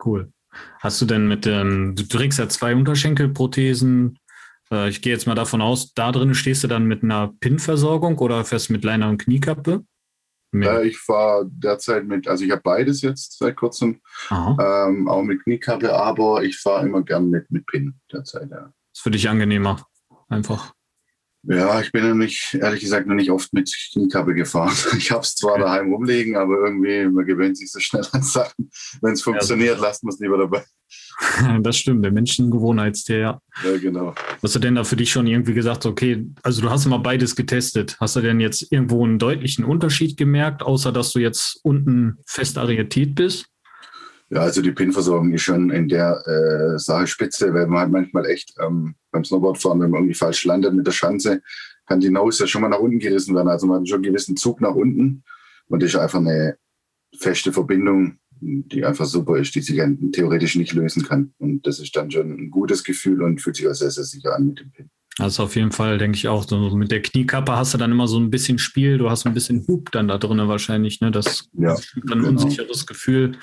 Cool. 0.02 0.32
Hast 0.80 1.02
du 1.02 1.04
denn 1.04 1.28
mit 1.28 1.44
dem, 1.44 1.94
du 1.94 2.04
trägst 2.04 2.38
ja 2.38 2.48
zwei 2.48 2.74
Unterschenkelprothesen, 2.74 4.18
äh, 4.70 4.88
ich 4.88 5.02
gehe 5.02 5.12
jetzt 5.12 5.26
mal 5.26 5.34
davon 5.34 5.60
aus, 5.60 5.92
da 5.92 6.10
drin 6.10 6.34
stehst 6.34 6.64
du 6.64 6.68
dann 6.68 6.86
mit 6.86 7.02
einer 7.02 7.34
PIN-Versorgung 7.40 8.18
oder 8.18 8.46
fährst 8.46 8.70
du 8.70 8.72
mit 8.72 8.84
Leiner 8.84 9.10
und 9.10 9.18
Kniekappe? 9.18 9.84
Ja, 10.62 10.80
ich 10.82 10.98
fahre 10.98 11.46
derzeit 11.50 12.04
mit, 12.04 12.28
also 12.28 12.44
ich 12.44 12.50
habe 12.50 12.62
beides 12.62 13.02
jetzt 13.02 13.38
seit 13.38 13.56
kurzem, 13.56 14.00
ähm, 14.30 15.08
auch 15.08 15.22
mit 15.22 15.42
Kniekappe, 15.42 15.92
aber 15.92 16.42
ich 16.42 16.58
fahre 16.58 16.86
immer 16.86 17.02
gern 17.02 17.30
mit, 17.30 17.50
mit 17.50 17.66
PIN 17.66 17.98
derzeit, 18.12 18.50
ja. 18.50 18.72
ist 18.92 19.02
für 19.02 19.10
dich 19.10 19.28
angenehmer, 19.28 19.86
einfach. 20.28 20.75
Ja, 21.48 21.80
ich 21.80 21.92
bin 21.92 22.04
nämlich, 22.04 22.56
ehrlich 22.60 22.80
gesagt, 22.80 23.06
noch 23.06 23.14
nicht 23.14 23.30
oft 23.30 23.52
mit 23.52 23.72
Kniekappe 23.92 24.34
gefahren. 24.34 24.74
Ich 24.98 25.10
habe 25.10 25.20
es 25.20 25.34
zwar 25.34 25.52
okay. 25.52 25.62
daheim 25.62 25.92
rumliegen, 25.92 26.36
aber 26.36 26.54
irgendwie, 26.64 27.06
man 27.06 27.24
gewöhnt 27.24 27.56
sich 27.56 27.70
so 27.70 27.78
schnell 27.78 28.04
an 28.12 28.22
Sachen. 28.22 28.70
Wenn 29.00 29.12
es 29.12 29.22
funktioniert, 29.22 29.76
ja. 29.76 29.82
lasst 29.82 30.02
man 30.02 30.12
es 30.12 30.20
lieber 30.20 30.38
dabei. 30.38 30.64
Das 31.60 31.78
stimmt, 31.78 32.04
der 32.04 32.12
Menschengewohnheitstier, 32.12 33.18
ja. 33.18 33.40
Ja, 33.64 33.76
genau. 33.78 34.14
Hast 34.42 34.54
du 34.54 34.58
denn 34.58 34.74
da 34.74 34.84
für 34.84 34.96
dich 34.96 35.10
schon 35.10 35.26
irgendwie 35.26 35.54
gesagt, 35.54 35.86
okay, 35.86 36.26
also 36.42 36.62
du 36.62 36.70
hast 36.70 36.86
immer 36.86 36.98
beides 36.98 37.34
getestet. 37.34 37.96
Hast 38.00 38.16
du 38.16 38.20
denn 38.20 38.40
jetzt 38.40 38.70
irgendwo 38.70 39.04
einen 39.04 39.18
deutlichen 39.18 39.64
Unterschied 39.64 40.16
gemerkt, 40.16 40.62
außer 40.62 40.92
dass 40.92 41.12
du 41.12 41.18
jetzt 41.18 41.60
unten 41.62 42.18
fest 42.26 42.58
arietiert 42.58 43.14
bist? 43.14 43.46
Ja, 44.28 44.40
also 44.40 44.60
die 44.60 44.72
Pinversorgung 44.72 45.32
ist 45.32 45.42
schon 45.42 45.70
in 45.70 45.88
der 45.88 46.20
äh, 46.26 46.78
Sache 46.78 47.06
spitze, 47.06 47.54
weil 47.54 47.68
man 47.68 47.78
halt 47.78 47.92
manchmal 47.92 48.26
echt 48.26 48.54
ähm, 48.60 48.96
beim 49.12 49.24
Snowboardfahren, 49.24 49.80
wenn 49.80 49.90
man 49.90 50.00
irgendwie 50.00 50.18
falsch 50.18 50.44
landet 50.44 50.74
mit 50.74 50.86
der 50.86 50.92
Schanze, 50.92 51.42
kann 51.86 52.00
die 52.00 52.10
Nose 52.10 52.42
ja 52.42 52.46
schon 52.48 52.62
mal 52.62 52.68
nach 52.68 52.80
unten 52.80 52.98
gerissen 52.98 53.36
werden. 53.36 53.48
Also 53.48 53.66
man 53.66 53.80
hat 53.80 53.88
schon 53.88 53.96
einen 53.96 54.02
gewissen 54.04 54.36
Zug 54.36 54.60
nach 54.60 54.74
unten 54.74 55.22
und 55.68 55.82
das 55.82 55.90
ist 55.90 55.96
einfach 55.96 56.18
eine 56.18 56.56
feste 57.16 57.52
Verbindung, 57.52 58.18
die 58.40 58.84
einfach 58.84 59.06
super 59.06 59.36
ist, 59.36 59.54
die 59.54 59.62
sich 59.62 59.80
theoretisch 60.12 60.56
nicht 60.56 60.72
lösen 60.72 61.04
kann. 61.04 61.32
Und 61.38 61.64
das 61.64 61.78
ist 61.78 61.94
dann 61.94 62.10
schon 62.10 62.30
ein 62.30 62.50
gutes 62.50 62.82
Gefühl 62.82 63.22
und 63.22 63.40
fühlt 63.40 63.56
sich 63.56 63.68
auch 63.68 63.74
sehr, 63.74 63.92
sehr 63.92 64.04
sicher 64.04 64.34
an 64.34 64.48
mit 64.48 64.58
dem 64.58 64.72
Pin. 64.72 64.90
Also 65.18 65.44
auf 65.44 65.56
jeden 65.56 65.72
Fall 65.72 65.96
denke 65.96 66.16
ich 66.16 66.28
auch, 66.28 66.46
so 66.46 66.76
mit 66.76 66.90
der 66.90 67.00
Kniekappe 67.00 67.56
hast 67.56 67.72
du 67.72 67.78
dann 67.78 67.92
immer 67.92 68.06
so 68.06 68.18
ein 68.18 68.28
bisschen 68.28 68.58
Spiel, 68.58 68.98
du 68.98 69.08
hast 69.08 69.24
ein 69.24 69.32
bisschen 69.32 69.64
Hub 69.66 69.90
dann 69.92 70.08
da 70.08 70.18
drin 70.18 70.36
wahrscheinlich, 70.46 71.00
ne? 71.00 71.10
Das 71.10 71.48
ja, 71.54 71.72
ist 71.72 71.96
dann 72.04 72.18
ein 72.18 72.24
genau. 72.24 72.42
unsicheres 72.42 72.86
Gefühl 72.86 73.38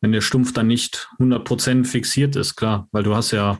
wenn 0.00 0.12
der 0.12 0.20
Stumpf 0.20 0.52
dann 0.52 0.66
nicht 0.66 1.08
100% 1.18 1.84
fixiert 1.84 2.36
ist, 2.36 2.56
klar, 2.56 2.88
weil 2.92 3.02
du 3.02 3.14
hast 3.14 3.30
ja 3.30 3.58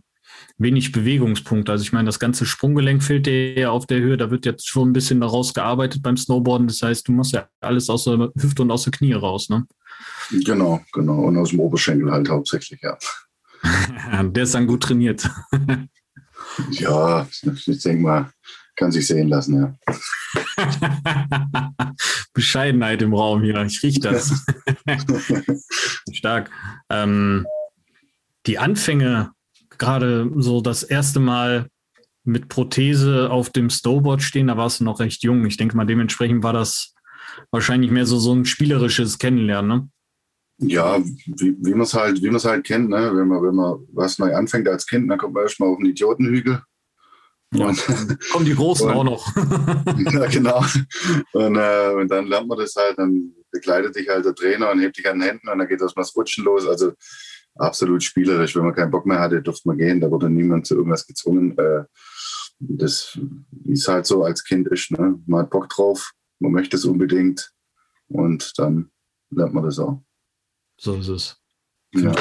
wenig 0.59 0.93
Bewegungspunkte. 0.93 1.73
Also 1.73 1.83
ich 1.83 1.93
meine, 1.93 2.07
das 2.07 2.19
ganze 2.19 2.47
Sprunggelenk 2.47 3.03
fehlt 3.03 3.27
dir 3.27 3.59
ja 3.59 3.71
auf 3.71 3.87
der 3.87 4.01
Höhe, 4.01 4.17
da 4.17 4.31
wird 4.31 4.47
jetzt 4.47 4.69
schon 4.69 4.91
ein 4.91 4.93
bisschen 4.93 5.21
daraus 5.21 5.55
gearbeitet 5.55 6.03
beim 6.03 6.17
Snowboarden. 6.17 6.67
Das 6.67 6.83
heißt, 6.83 7.07
du 7.09 7.13
musst 7.13 7.33
ja 7.33 7.49
alles 7.61 7.91
aus 7.91 8.05
der 8.05 8.31
Hüfte 8.39 8.63
und 8.63 8.71
aus 8.71 8.85
der 8.85 8.93
Knie 8.93 9.13
raus, 9.13 9.49
ne? 9.49 9.67
Genau, 10.31 10.81
genau. 10.93 11.21
Und 11.25 11.37
aus 11.37 11.51
dem 11.51 11.61
Oberschenkel 11.61 12.11
halt 12.11 12.29
hauptsächlich, 12.29 12.81
ja. 12.83 12.97
der 14.23 14.43
ist 14.43 14.55
dann 14.55 14.67
gut 14.67 14.83
trainiert. 14.83 15.29
ja, 16.71 17.27
ich 17.31 17.83
denke 17.83 18.03
mal, 18.03 18.31
kann 18.77 18.93
sich 18.93 19.07
sehen 19.07 19.29
lassen, 19.29 19.55
ja. 19.55 19.75
Bescheidenheit 22.35 23.03
im 23.03 23.15
Raum 23.15 23.43
hier, 23.43 23.61
ich 23.63 23.83
rieche 23.83 24.01
das. 24.01 24.45
Stark. 26.13 26.51
Ähm, 26.91 27.47
die 28.47 28.59
Anfänge, 28.59 29.33
gerade 29.79 30.31
so 30.37 30.61
das 30.61 30.83
erste 30.83 31.21
Mal 31.21 31.69
mit 32.25 32.49
Prothese 32.49 33.31
auf 33.31 33.51
dem 33.51 33.71
Snowboard 33.71 34.23
stehen, 34.23 34.49
da 34.49 34.57
warst 34.57 34.81
du 34.81 34.85
noch 34.85 35.01
recht 35.01 35.23
jung. 35.23 35.47
Ich 35.47 35.57
denke 35.57 35.77
mal, 35.77 35.87
dementsprechend 35.87 36.43
war 36.43 36.53
das 36.53 36.95
wahrscheinlich 37.51 37.91
mehr 37.91 38.07
so, 38.07 38.19
so 38.19 38.35
ein 38.35 38.45
spielerisches 38.45 39.19
Kennenlernen, 39.19 39.69
ne? 39.69 39.89
Ja, 40.59 40.99
wie, 41.05 41.55
wie 41.59 41.73
man 41.73 41.83
es 41.83 41.93
halt, 41.93 42.19
halt 42.23 42.65
kennt, 42.65 42.89
ne? 42.89 43.11
wenn 43.15 43.29
man, 43.29 43.43
wenn 43.43 43.55
man 43.55 43.79
was 43.93 44.19
neu 44.19 44.35
anfängt 44.35 44.67
als 44.69 44.87
Kind, 44.87 45.11
dann 45.11 45.19
kommt 45.19 45.35
man 45.35 45.43
erstmal 45.43 45.69
auf 45.69 45.79
einen 45.79 45.91
Idiotenhügel 45.91 46.63
ja, 47.59 47.73
kommen 48.33 48.45
die 48.45 48.55
Großen 48.55 48.89
und, 48.89 48.95
auch 48.95 49.05
noch. 49.05 49.37
ja, 50.13 50.27
genau. 50.27 50.65
Und, 51.33 51.57
äh, 51.57 51.95
und, 51.95 52.11
dann 52.11 52.27
lernt 52.27 52.49
man 52.49 52.59
das 52.59 52.75
halt, 52.77 52.99
dann 52.99 53.33
begleitet 53.51 53.97
dich 53.97 54.09
halt 54.09 54.25
der 54.25 54.35
Trainer 54.35 54.71
und 54.71 54.81
hebt 54.81 54.97
dich 54.97 55.09
an 55.09 55.19
den 55.19 55.29
Händen 55.29 55.49
und 55.49 55.59
dann 55.59 55.69
geht 55.69 55.81
das 55.81 55.95
mal 55.97 56.03
das 56.03 56.15
Rutschen 56.17 56.45
los. 56.45 56.67
Also 56.67 56.93
absolut 57.57 58.03
spielerisch. 58.03 58.55
Wenn 58.57 58.65
man 58.65 58.75
keinen 58.75 58.91
Bock 58.91 59.07
mehr 59.07 59.19
hatte, 59.19 59.43
durfte 59.43 59.69
man 59.69 59.79
gehen. 59.79 60.01
Da 60.01 60.11
wurde 60.11 60.31
niemand 60.31 60.67
zu 60.67 60.77
irgendwas 60.77 61.07
gezwungen. 61.07 61.57
Äh, 61.59 61.85
das 62.59 63.19
ist 63.65 63.89
halt 63.89 64.07
so 64.07 64.25
als 64.25 64.45
Kind 64.45 64.69
ist. 64.69 64.91
Ne? 64.91 65.19
Man 65.27 65.43
hat 65.43 65.51
Bock 65.51 65.69
drauf, 65.69 66.13
man 66.39 66.53
möchte 66.53 66.77
es 66.77 66.85
unbedingt 66.85 67.53
und 68.09 68.53
dann 68.57 68.91
lernt 69.31 69.55
man 69.55 69.65
das 69.65 69.79
auch. 69.79 70.03
So 70.79 70.97
ist 70.97 71.09
es. 71.09 71.37
Ja. 71.95 72.15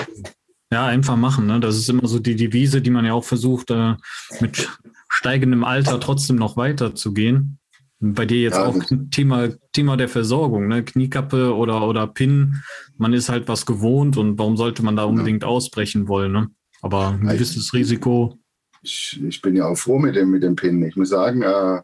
Ja, 0.71 0.87
einfach 0.87 1.15
machen. 1.15 1.45
Ne? 1.45 1.59
Das 1.59 1.77
ist 1.77 1.89
immer 1.89 2.07
so 2.07 2.19
die 2.19 2.35
Devise, 2.35 2.81
die 2.81 2.89
man 2.89 3.05
ja 3.05 3.13
auch 3.13 3.23
versucht, 3.23 3.69
äh, 3.71 3.95
mit 4.41 4.69
steigendem 5.15 5.63
Alter 5.63 5.99
trotzdem 5.99 6.35
noch 6.35 6.57
weiterzugehen. 6.57 7.59
Bei 7.99 8.25
dir 8.25 8.41
jetzt 8.41 8.55
Ja, 8.55 8.65
auch 8.65 8.75
Thema, 9.11 9.49
Thema 9.71 9.95
der 9.97 10.09
Versorgung, 10.09 10.67
ne? 10.67 10.83
Kniekappe 10.83 11.55
oder, 11.55 11.87
oder 11.87 12.07
Pin. 12.07 12.61
Man 12.97 13.13
ist 13.13 13.29
halt 13.29 13.47
was 13.47 13.65
gewohnt 13.65 14.17
und 14.17 14.37
warum 14.37 14.57
sollte 14.57 14.83
man 14.83 14.95
da 14.95 15.05
unbedingt 15.05 15.43
ausbrechen 15.43 16.07
wollen? 16.07 16.33
Ne? 16.33 16.49
Aber 16.81 17.07
ein 17.09 17.23
Ja, 17.25 17.31
ich- 17.31 17.37
gewisses 17.39 17.73
Risiko. 17.73 18.37
ich, 18.83 19.19
ich 19.27 19.41
bin 19.41 19.55
ja 19.55 19.65
auch 19.67 19.77
froh 19.77 19.97
mit 19.97 20.15
dem, 20.15 20.29
mit 20.29 20.43
dem 20.43 20.55
PIN. 20.55 20.83
Ich 20.83 20.97
muss 20.97 21.09
sagen, 21.09 21.41
äh, 21.41 21.81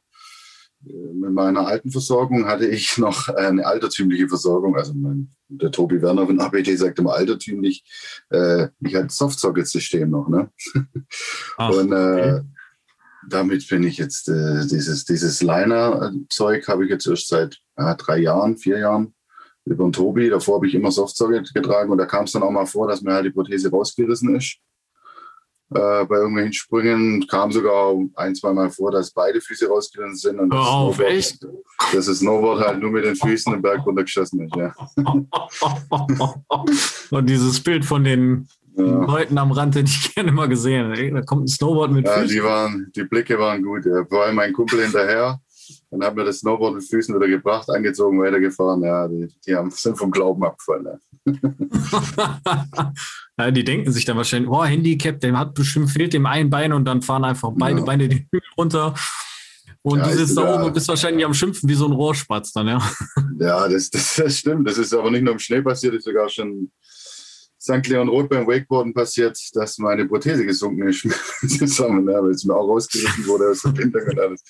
mit 0.84 1.32
meiner 1.32 1.66
alten 1.68 1.92
Versorgung 1.92 2.46
hatte 2.46 2.68
ich 2.68 2.98
noch 2.98 3.30
eine 3.30 3.66
altertümliche 3.66 4.28
Versorgung. 4.28 4.76
Also 4.76 4.94
mein, 4.94 5.30
der 5.48 5.72
Tobi 5.72 6.02
Werner 6.02 6.26
von 6.28 6.40
ABT 6.40 6.76
sagt 6.78 7.00
immer 7.00 7.14
altertümlich. 7.14 7.84
Äh, 8.32 8.68
ich 8.82 8.96
hatte 8.96 9.10
Softsocket-System 9.10 10.10
noch. 10.10 10.28
Ne? 10.28 10.50
Ach, 11.58 11.70
Und 11.70 11.92
äh, 11.94 11.96
okay. 11.96 12.42
Damit 13.28 13.68
bin 13.70 13.84
ich 13.84 13.98
jetzt, 13.98 14.30
äh, 14.30 14.66
dieses, 14.68 15.06
dieses 15.06 15.42
Liner-Zeug 15.42 16.68
habe 16.68 16.86
ich 16.86 16.90
jetzt 16.90 17.08
erst 17.08 17.28
seit 17.28 17.60
äh, 17.76 17.96
drei 17.96 18.18
Jahren, 18.20 18.58
vier 18.58 18.80
Jahren 18.80 19.14
über 19.66 19.84
den 19.84 19.92
Tobi. 19.94 20.30
Davor 20.30 20.56
habe 20.56 20.68
ich 20.68 20.76
immer 20.76 20.92
Softsocket 20.92 21.54
getragen 21.54 21.92
und 21.92 21.98
da 21.98 22.06
kam 22.06 22.26
es 22.26 22.32
dann 22.32 22.44
auch 22.44 22.52
mal 22.52 22.66
vor, 22.66 22.88
dass 22.88 23.02
mir 23.02 23.14
halt 23.14 23.26
die 23.26 23.32
Prothese 23.32 23.70
rausgerissen 23.70 24.36
ist. 24.36 24.58
Äh, 25.74 26.06
bei 26.06 26.18
irgendwelchen 26.18 26.52
Sprüngen 26.52 27.26
kam 27.28 27.50
sogar 27.52 27.96
ein, 28.16 28.36
zwei 28.36 28.52
Mal 28.52 28.70
vor, 28.70 28.92
dass 28.92 29.12
beide 29.12 29.40
Füße 29.40 29.70
rausgerissen 29.70 30.18
sind. 30.18 30.40
Und 30.40 30.54
Hör 30.54 30.60
das 30.60 30.68
auf, 30.68 30.98
Snowboard- 30.98 31.06
echt? 31.06 31.48
Dass 31.94 32.06
das 32.08 32.20
Snowboard 32.20 32.68
halt 32.68 32.80
nur 32.82 32.92
mit 32.92 33.06
den 33.06 33.16
Füßen 33.16 33.54
den 33.54 33.62
Berg 33.62 33.86
runtergeschossen 33.86 34.42
ist. 34.42 34.56
Ja. 34.58 34.74
und 37.12 37.30
dieses 37.30 37.62
Bild 37.62 37.86
von 37.86 38.04
den 38.04 38.50
Ja. 38.78 38.84
Leuten 38.84 39.38
am 39.38 39.52
Rand 39.52 39.76
hätte 39.76 39.90
ich 39.90 40.16
gerne 40.16 40.32
mal 40.32 40.48
gesehen. 40.48 40.92
Ey, 40.94 41.12
Da 41.12 41.22
kommt 41.22 41.46
ein 41.46 41.48
Snowboard 41.48 41.92
mit 41.92 42.06
Ja, 42.06 42.14
Füßen. 42.14 42.30
die, 42.30 42.44
waren, 42.44 42.92
die 42.96 43.04
Blicke 43.04 43.38
waren 43.38 43.62
gut. 43.64 43.86
Ja. 43.86 44.06
Vor 44.10 44.24
allem 44.26 44.36
mein 44.36 44.54
Kumpel 44.54 44.82
hinterher. 44.82 45.40
Dann 45.90 46.04
hat 46.04 46.16
mir 46.16 46.24
das 46.24 46.40
Snowboard 46.40 46.76
mit 46.76 46.84
Füßen 46.88 47.14
wieder 47.16 47.28
gebracht, 47.28 47.70
angezogen, 47.70 48.22
weitergefahren. 48.22 48.82
Ja, 48.84 49.08
die, 49.08 49.28
die 49.46 49.56
haben, 49.56 49.72
sind 49.72 49.98
vom 49.98 50.12
Glauben 50.12 50.44
abgefallen. 50.44 50.88
Ja. 53.38 53.52
die 53.52 53.64
denken 53.64 53.92
sich 53.92 54.06
dann 54.06 54.18
wahrscheinlich, 54.18 54.50
oh, 54.50 54.64
Handicap, 54.64 55.20
dem 55.20 55.38
hat 55.38 55.54
bestimmt 55.54 55.90
fehlt 55.92 56.14
dem 56.14 56.26
ein 56.26 56.50
Bein 56.50 56.74
und 56.74 56.86
dann 56.86 57.02
fahren 57.02 57.24
einfach 57.26 57.52
beide. 57.56 57.82
Beine 57.84 58.08
den 58.08 58.20
Hügel 58.32 58.42
runter. 58.58 58.94
Und 59.84 60.00
Ja, 60.00 60.06
du 60.06 60.12
sitzt 60.12 60.30
ist 60.32 60.36
da 60.38 60.54
oben 60.54 60.64
und 60.66 60.74
bist 60.74 60.88
wahrscheinlich 60.88 61.26
am 61.26 61.34
Schimpfen 61.34 61.68
wie 61.68 61.74
so 61.74 61.86
ein 61.88 61.92
Rohrspatz 61.92 62.52
dann, 62.54 62.68
ja. 62.68 62.92
Ja, 63.40 63.68
das, 63.68 63.90
das, 63.90 64.16
das 64.16 64.38
stimmt. 64.38 64.68
Das 64.68 64.78
ist 64.78 64.94
aber 64.94 65.10
nicht 65.10 65.24
nur 65.24 65.34
im 65.34 65.40
Schnee 65.40 65.62
passiert, 65.62 65.96
ist 65.96 66.04
sogar 66.06 66.30
schon 66.30 66.72
St. 67.62 67.88
Leon 67.88 68.10
Roth 68.10 68.28
beim 68.30 68.48
Wakeboarden 68.48 68.94
passiert, 68.94 69.38
dass 69.54 69.78
meine 69.78 70.08
Prothese 70.08 70.46
gesunken 70.46 70.88
ist 70.88 71.08
zusammen, 71.60 72.10
ja, 72.10 72.22
weil 72.24 72.32
es 72.32 72.44
mir 72.44 72.56
auch 72.56 72.68
rausgerissen 72.68 73.28
wurde 73.28 73.50
aus 73.52 73.62
der 73.62 73.70
Bindung 73.70 74.02
und 74.04 74.20
alles. 74.20 74.42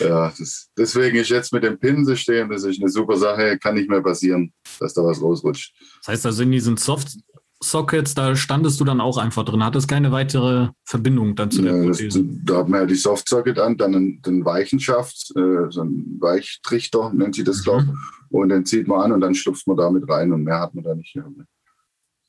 Ja, 0.00 0.32
das, 0.38 0.68
deswegen 0.76 1.16
ist 1.16 1.30
jetzt 1.30 1.52
mit 1.52 1.62
dem 1.64 1.78
Pin-System, 1.78 2.50
das 2.50 2.64
ist 2.64 2.80
eine 2.80 2.90
super 2.90 3.16
Sache, 3.16 3.58
kann 3.58 3.74
nicht 3.74 3.88
mehr 3.88 4.02
passieren, 4.02 4.52
dass 4.80 4.92
da 4.94 5.02
was 5.02 5.20
rausrutscht. 5.22 5.74
Das 6.00 6.08
heißt, 6.08 6.26
also 6.26 6.42
in 6.42 6.50
diesen 6.50 6.76
Soft-Sockets, 6.76 8.14
da 8.14 8.36
standest 8.36 8.80
du 8.80 8.84
dann 8.84 9.00
auch 9.00 9.16
einfach 9.16 9.44
drin, 9.44 9.64
hattest 9.64 9.88
keine 9.88 10.12
weitere 10.12 10.68
Verbindung 10.84 11.36
dann 11.36 11.50
zu 11.50 11.62
der 11.62 11.72
Ja, 11.76 11.86
das, 11.86 11.98
Prothese. 11.98 12.24
da 12.44 12.56
hat 12.58 12.68
man 12.68 12.80
ja 12.80 12.86
die 12.86 12.94
Softsocket 12.96 13.58
an, 13.58 13.76
dann 13.78 13.92
den, 13.92 14.20
den 14.22 14.44
Weichenschaft, 14.44 15.30
äh, 15.36 15.70
so 15.70 15.82
ein 15.84 16.16
Weichtrichter 16.20 17.12
nennt 17.14 17.34
sie 17.34 17.44
das, 17.44 17.62
glaube 17.62 17.82
ich. 17.84 17.88
Mhm. 17.88 17.96
Und 18.28 18.48
den 18.50 18.66
zieht 18.66 18.88
man 18.88 19.00
an 19.00 19.12
und 19.12 19.20
dann 19.22 19.34
schlupft 19.34 19.66
man 19.66 19.76
damit 19.76 20.06
rein 20.08 20.32
und 20.32 20.42
mehr 20.44 20.60
hat 20.60 20.74
man 20.74 20.84
da 20.84 20.94
nicht. 20.94 21.14
gehabt. 21.14 21.32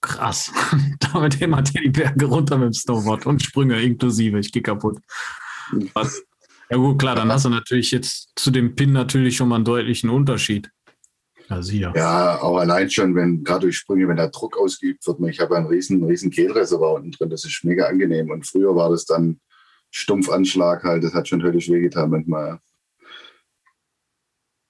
Krass. 0.07 0.51
Damit 1.11 1.39
hämmert 1.41 1.75
ihr 1.75 1.81
die 1.81 1.89
Berge 1.89 2.25
runter 2.25 2.57
mit 2.57 2.67
dem 2.67 2.73
Snowboard 2.73 3.25
und 3.25 3.43
Sprünge 3.43 3.81
inklusive. 3.81 4.39
Ich 4.39 4.53
gehe 4.53 4.61
kaputt. 4.61 4.99
Was? 5.93 6.23
Ja 6.69 6.77
gut, 6.77 6.97
klar, 6.97 7.15
dann 7.15 7.31
hast 7.31 7.43
du 7.43 7.49
natürlich 7.49 7.91
jetzt 7.91 8.31
zu 8.35 8.51
dem 8.51 8.75
Pin 8.75 8.93
natürlich 8.93 9.35
schon 9.35 9.49
mal 9.49 9.55
einen 9.55 9.65
deutlichen 9.65 10.09
Unterschied. 10.09 10.69
Ja, 11.49 11.61
sicher. 11.61 11.93
Ja, 11.95 12.41
auch 12.41 12.57
allein 12.57 12.89
schon, 12.89 13.15
wenn 13.15 13.43
gerade 13.43 13.61
durch 13.61 13.77
Sprünge, 13.77 14.07
wenn 14.07 14.15
der 14.17 14.29
Druck 14.29 14.57
ausgeübt 14.57 15.05
wird. 15.05 15.19
Ich 15.29 15.39
habe 15.41 15.57
einen 15.57 15.67
riesen, 15.67 16.03
riesen 16.03 16.31
Kehlreservoir 16.31 16.95
unten 16.95 17.11
drin, 17.11 17.29
das 17.29 17.43
ist 17.43 17.63
mega 17.63 17.85
angenehm. 17.85 18.29
Und 18.29 18.47
früher 18.47 18.75
war 18.75 18.89
das 18.89 19.05
dann 19.05 19.41
Stumpfanschlag 19.91 20.83
halt, 20.83 21.03
das 21.03 21.13
hat 21.13 21.27
schon 21.27 21.43
höllisch 21.43 21.69
wehgetan 21.69 22.09
manchmal. 22.09 22.59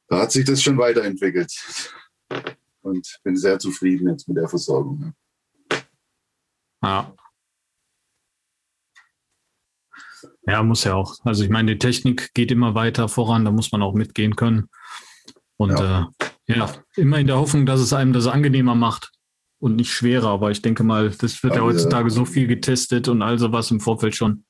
Da 0.07 0.19
hat 0.19 0.31
sich 0.31 0.45
das 0.45 0.63
schon 0.63 0.77
weiterentwickelt. 0.77 1.51
Und 2.81 3.19
bin 3.23 3.35
sehr 3.35 3.59
zufrieden 3.59 4.09
jetzt 4.09 4.27
mit 4.27 4.37
der 4.37 4.47
Versorgung. 4.47 5.13
Ja. 6.83 7.13
Ja. 10.47 10.63
Muss 10.63 10.83
ja 10.83 10.95
auch. 10.95 11.15
Also 11.23 11.43
ich 11.43 11.49
meine, 11.49 11.73
die 11.73 11.79
Technik 11.79 12.33
geht 12.33 12.51
immer 12.51 12.73
weiter 12.73 13.09
voran, 13.09 13.45
da 13.45 13.51
muss 13.51 13.71
man 13.71 13.81
auch 13.81 13.93
mitgehen 13.93 14.35
können. 14.35 14.69
Und 15.57 15.71
ja, 15.71 16.11
äh, 16.47 16.53
ja 16.55 16.71
immer 16.95 17.19
in 17.19 17.27
der 17.27 17.37
Hoffnung, 17.37 17.65
dass 17.65 17.81
es 17.81 17.93
einem 17.93 18.13
das 18.13 18.27
angenehmer 18.27 18.75
macht 18.75 19.11
und 19.59 19.75
nicht 19.75 19.91
schwerer. 19.91 20.29
Aber 20.29 20.51
ich 20.51 20.61
denke 20.61 20.83
mal, 20.83 21.09
das 21.09 21.43
wird 21.43 21.55
ja 21.55 21.61
Aber, 21.61 21.71
heutzutage 21.71 22.09
so 22.09 22.25
viel 22.25 22.47
getestet 22.47 23.07
und 23.07 23.21
all 23.21 23.37
sowas 23.37 23.71
im 23.71 23.79
Vorfeld 23.79 24.15
schon. 24.15 24.45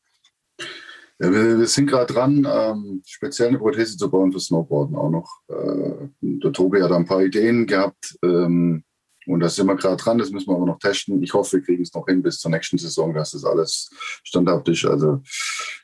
Ja, 1.20 1.32
wir, 1.32 1.58
wir 1.58 1.68
sind 1.68 1.88
gerade 1.88 2.14
dran, 2.14 2.48
ähm, 2.50 3.02
speziell 3.06 3.48
eine 3.48 3.58
Prothese 3.58 3.98
zu 3.98 4.10
bauen 4.10 4.32
für 4.32 4.40
Snowboarden 4.40 4.96
auch 4.96 5.10
noch. 5.10 5.40
Äh, 5.48 6.10
der 6.22 6.54
Tobi 6.54 6.82
hat 6.82 6.92
ein 6.92 7.06
paar 7.06 7.24
Ideen 7.24 7.66
gehabt 7.66 8.18
ähm, 8.24 8.84
und 9.28 9.42
da 9.42 9.50
sind 9.50 9.68
wir 9.68 9.76
gerade 9.76 9.98
dran, 9.98 10.18
das 10.18 10.32
müssen 10.32 10.48
wir 10.48 10.56
aber 10.56 10.66
noch 10.66 10.80
testen. 10.80 11.22
Ich 11.22 11.34
hoffe, 11.34 11.58
wir 11.58 11.62
kriegen 11.62 11.84
es 11.84 11.94
noch 11.94 12.06
hin 12.06 12.22
bis 12.22 12.40
zur 12.40 12.50
nächsten 12.50 12.78
Saison, 12.78 13.14
dass 13.14 13.32
das 13.32 13.44
alles 13.44 13.90
standhaft 14.24 14.70
ist. 14.70 14.86
Also 14.86 15.22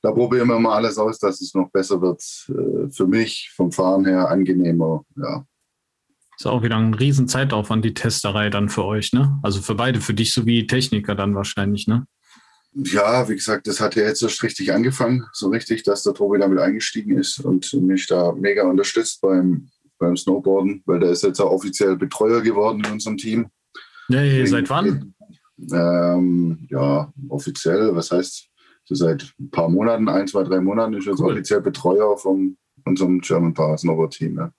da 0.02 0.12
probieren 0.12 0.48
wir 0.48 0.60
mal 0.60 0.76
alles 0.76 0.98
aus, 0.98 1.20
dass 1.20 1.42
es 1.42 1.54
noch 1.54 1.70
besser 1.70 2.02
wird 2.02 2.22
äh, 2.50 2.90
für 2.90 3.06
mich, 3.06 3.52
vom 3.56 3.72
Fahren 3.72 4.06
her 4.06 4.30
angenehmer. 4.30 5.04
Ja, 5.18 5.46
Ist 6.38 6.48
auch 6.48 6.64
wieder 6.64 6.78
ein 6.78 6.94
riesen 6.94 7.28
Zeitaufwand, 7.28 7.84
die 7.84 7.94
Testerei 7.94 8.50
dann 8.50 8.70
für 8.70 8.86
euch, 8.86 9.12
ne? 9.12 9.38
Also 9.44 9.62
für 9.62 9.76
beide, 9.76 10.00
für 10.00 10.14
dich 10.14 10.34
sowie 10.34 10.66
Techniker 10.66 11.14
dann 11.14 11.36
wahrscheinlich, 11.36 11.88
ne? 11.88 12.06
Ja, 12.76 13.30
wie 13.30 13.36
gesagt, 13.36 13.68
das 13.68 13.80
hat 13.80 13.96
ja 13.96 14.04
jetzt 14.04 14.24
erst 14.24 14.42
richtig 14.42 14.74
angefangen, 14.74 15.26
so 15.32 15.50
richtig, 15.50 15.84
dass 15.84 16.02
der 16.02 16.16
Tobi 16.16 16.40
damit 16.40 16.58
eingestiegen 16.58 17.20
ist 17.20 17.40
und 17.40 17.72
mich 17.74 18.08
da 18.08 18.32
mega 18.32 18.64
unterstützt 18.64 19.22
beim, 19.22 19.70
beim 20.00 20.18
Snowboarden, 20.18 20.82
weil 20.86 21.00
der 21.00 21.12
ist 21.12 21.24
jetzt 21.24 21.40
auch 21.40 21.52
offiziell 21.52 21.96
Betreuer 21.96 22.42
geworden 22.42 22.84
in 22.86 22.92
unserem 22.92 23.18
Team. 23.18 23.48
Nee, 24.10 24.46
seit 24.46 24.70
wann? 24.70 25.14
Ähm, 25.72 26.68
ja, 26.70 27.12
offiziell, 27.30 27.96
was 27.96 28.12
heißt, 28.12 28.50
so 28.86 28.96
seit 28.96 29.34
ein 29.40 29.50
paar 29.50 29.70
Monaten, 29.70 30.10
ein, 30.10 30.28
zwei, 30.28 30.44
drei 30.44 30.60
Monaten 30.60 30.94
ist 30.96 31.06
jetzt 31.06 31.20
Cool. 31.22 31.34
offiziell 31.34 31.62
Betreuer 31.62 32.18
von 32.18 32.58
unserem 32.86 33.22
German 33.22 33.54
Power 33.54 33.78
Snowboard 33.78 34.14
Team. 34.14 34.38
Ja. 34.38 34.52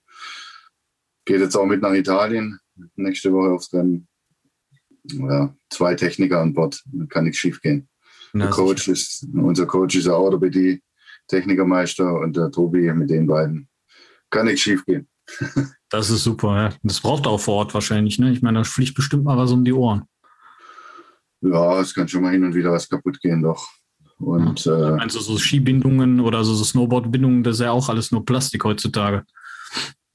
Geht 1.25 1.41
jetzt 1.41 1.55
auch 1.55 1.65
mit 1.65 1.81
nach 1.81 1.93
Italien, 1.93 2.59
nächste 2.95 3.31
Woche 3.33 3.51
aufs 3.51 3.71
Rennen. 3.73 4.07
Ja, 5.03 5.55
zwei 5.69 5.93
Techniker 5.93 6.41
an 6.41 6.53
Bord, 6.53 6.83
kann 7.09 7.25
nichts 7.25 7.37
schief 7.37 7.61
gehen. 7.61 7.87
Na, 8.33 8.45
Der 8.45 8.53
Coach 8.53 8.87
ist, 8.87 9.27
unser 9.33 9.67
Coach 9.67 9.95
ist 9.95 10.07
ja 10.07 10.13
auch 10.13 10.31
der 10.31 10.37
BD 10.37 10.81
Technikermeister 11.27 12.19
und 12.19 12.35
der 12.35 12.51
Tobi 12.51 12.91
mit 12.93 13.09
den 13.09 13.27
beiden. 13.27 13.67
Kann 14.31 14.47
nichts 14.47 14.61
schief 14.61 14.83
gehen. 14.85 15.07
Das 15.89 16.09
ist 16.09 16.23
super, 16.23 16.55
ja. 16.55 16.69
Das 16.83 16.99
braucht 16.99 17.27
auch 17.27 17.39
vor 17.39 17.55
Ort 17.55 17.73
wahrscheinlich, 17.73 18.19
ne? 18.19 18.31
Ich 18.31 18.41
meine, 18.41 18.59
da 18.59 18.63
fliegt 18.63 18.95
bestimmt 18.95 19.23
mal 19.23 19.37
was 19.37 19.51
um 19.51 19.63
die 19.63 19.73
Ohren. 19.73 20.03
Ja, 21.41 21.79
es 21.79 21.93
kann 21.93 22.07
schon 22.07 22.23
mal 22.23 22.31
hin 22.31 22.43
und 22.43 22.55
wieder 22.55 22.71
was 22.71 22.89
kaputt 22.89 23.19
gehen, 23.21 23.41
doch. 23.41 23.67
Und 24.17 24.65
äh, 24.65 24.91
Meinst 24.91 25.15
du, 25.15 25.19
so 25.19 25.37
Skibindungen 25.37 26.19
oder 26.19 26.43
so 26.43 26.55
Snowboardbindungen, 26.55 27.43
das 27.43 27.55
ist 27.55 27.61
ja 27.61 27.71
auch 27.71 27.89
alles 27.89 28.11
nur 28.11 28.25
Plastik 28.25 28.63
heutzutage. 28.63 29.25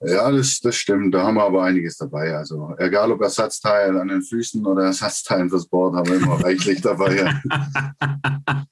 Ja, 0.02 0.30
das, 0.30 0.60
das 0.60 0.76
stimmt. 0.76 1.14
Da 1.14 1.24
haben 1.24 1.34
wir 1.34 1.44
aber 1.44 1.62
einiges 1.62 1.98
dabei. 1.98 2.34
Also 2.34 2.74
egal 2.78 3.12
ob 3.12 3.20
Ersatzteil 3.20 3.98
an 3.98 4.08
den 4.08 4.22
Füßen 4.22 4.64
oder 4.64 4.84
Ersatzteilen 4.84 5.50
fürs 5.50 5.66
Board, 5.66 5.94
haben 5.94 6.08
wir 6.08 6.16
immer 6.16 6.42
reichlich 6.42 6.80
dabei. 6.80 7.16
Ja. 7.16 7.40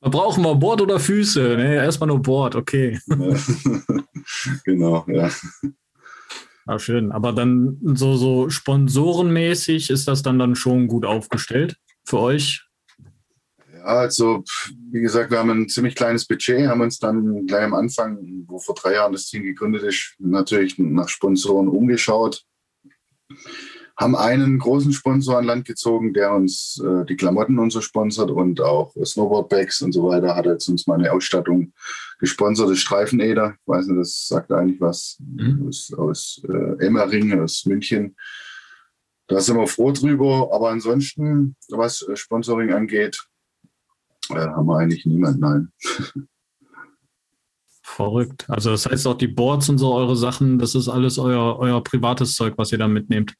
Brauchen 0.00 0.44
wir 0.44 0.54
Board 0.54 0.82
oder 0.82 1.00
Füße? 1.00 1.40
Ne, 1.56 1.74
erstmal 1.76 2.08
nur 2.08 2.22
Board, 2.22 2.54
okay. 2.54 2.98
genau, 4.64 5.04
ja. 5.08 5.30
Ah, 6.66 6.78
schön. 6.78 7.10
Aber 7.10 7.32
dann 7.32 7.78
so, 7.94 8.16
so 8.16 8.48
sponsorenmäßig 8.48 9.90
ist 9.90 10.06
das 10.06 10.22
dann, 10.22 10.38
dann 10.38 10.54
schon 10.54 10.86
gut 10.86 11.04
aufgestellt 11.04 11.76
für 12.04 12.18
euch? 12.18 12.69
Ja, 13.80 13.86
also 13.86 14.44
wie 14.90 15.00
gesagt, 15.00 15.30
wir 15.30 15.38
haben 15.38 15.50
ein 15.50 15.68
ziemlich 15.68 15.94
kleines 15.94 16.26
Budget, 16.26 16.68
haben 16.68 16.82
uns 16.82 16.98
dann 16.98 17.46
gleich 17.46 17.64
am 17.64 17.74
Anfang, 17.74 18.44
wo 18.46 18.58
vor 18.58 18.74
drei 18.74 18.94
Jahren 18.94 19.12
das 19.12 19.26
Team 19.26 19.42
gegründet 19.42 19.82
ist, 19.82 20.14
natürlich 20.18 20.78
nach 20.78 21.08
Sponsoren 21.08 21.68
umgeschaut. 21.68 22.44
Haben 23.96 24.16
einen 24.16 24.58
großen 24.58 24.92
Sponsor 24.92 25.38
an 25.38 25.44
Land 25.44 25.66
gezogen, 25.66 26.12
der 26.12 26.32
uns 26.32 26.82
äh, 26.84 27.04
die 27.06 27.16
Klamotten 27.16 27.58
und 27.58 27.70
so 27.70 27.80
sponsert 27.80 28.30
und 28.30 28.60
auch 28.60 28.94
Snowboardbags 29.02 29.82
und 29.82 29.92
so 29.92 30.04
weiter. 30.08 30.36
Hat 30.36 30.46
jetzt 30.46 30.68
uns 30.68 30.86
meine 30.86 31.12
Ausstattung 31.12 31.72
gesponsert, 32.18 32.70
das 32.70 32.78
Streifeneder. 32.78 33.54
Ich 33.60 33.68
weiß 33.68 33.86
nicht, 33.86 34.00
das 34.00 34.26
sagt 34.26 34.52
eigentlich 34.52 34.80
was. 34.80 35.18
Mhm. 35.20 35.68
Aus, 35.68 35.92
aus 35.96 36.42
äh, 36.48 36.84
Emmering, 36.86 37.40
aus 37.40 37.64
München. 37.66 38.16
da 39.26 39.40
sind 39.40 39.56
wir 39.56 39.66
froh 39.66 39.92
drüber. 39.92 40.50
Aber 40.52 40.70
ansonsten, 40.70 41.56
was 41.68 42.06
Sponsoring 42.14 42.72
angeht, 42.72 43.29
äh, 44.30 44.48
haben 44.48 44.66
wir 44.66 44.78
eigentlich 44.78 45.06
niemanden, 45.06 45.40
nein. 45.40 45.72
Verrückt. 47.82 48.48
Also 48.48 48.70
das 48.70 48.86
heißt 48.86 49.06
auch 49.06 49.18
die 49.18 49.28
Boards 49.28 49.68
und 49.68 49.78
so 49.78 49.94
eure 49.94 50.16
Sachen, 50.16 50.58
das 50.58 50.74
ist 50.74 50.88
alles 50.88 51.18
euer, 51.18 51.58
euer 51.58 51.82
privates 51.82 52.34
Zeug, 52.34 52.54
was 52.56 52.72
ihr 52.72 52.78
da 52.78 52.88
mitnehmt. 52.88 53.34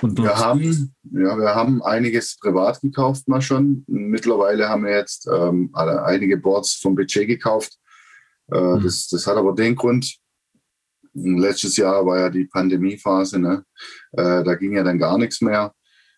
wir 0.00 0.36
haben, 0.36 0.94
ja, 1.02 1.36
wir 1.36 1.54
haben 1.54 1.82
einiges 1.82 2.38
privat 2.38 2.80
gekauft 2.80 3.28
mal 3.28 3.42
schon. 3.42 3.84
Mittlerweile 3.88 4.68
haben 4.68 4.84
wir 4.84 4.96
jetzt 4.96 5.28
ähm, 5.30 5.70
einige 5.74 6.36
Boards 6.36 6.74
vom 6.74 6.94
Budget 6.94 7.26
gekauft. 7.26 7.76
Äh, 8.50 8.60
mhm. 8.60 8.82
das, 8.82 9.08
das 9.08 9.26
hat 9.26 9.36
aber 9.36 9.54
den 9.54 9.74
Grund, 9.74 10.16
letztes 11.14 11.76
Jahr 11.76 12.06
war 12.06 12.18
ja 12.18 12.30
die 12.30 12.46
Pandemiephase, 12.46 13.38
ne? 13.38 13.64
Äh, 14.12 14.42
da 14.44 14.54
ging 14.54 14.74
ja 14.74 14.82
dann 14.82 14.98
gar 14.98 15.18
nichts 15.18 15.40
mehr. 15.40 15.74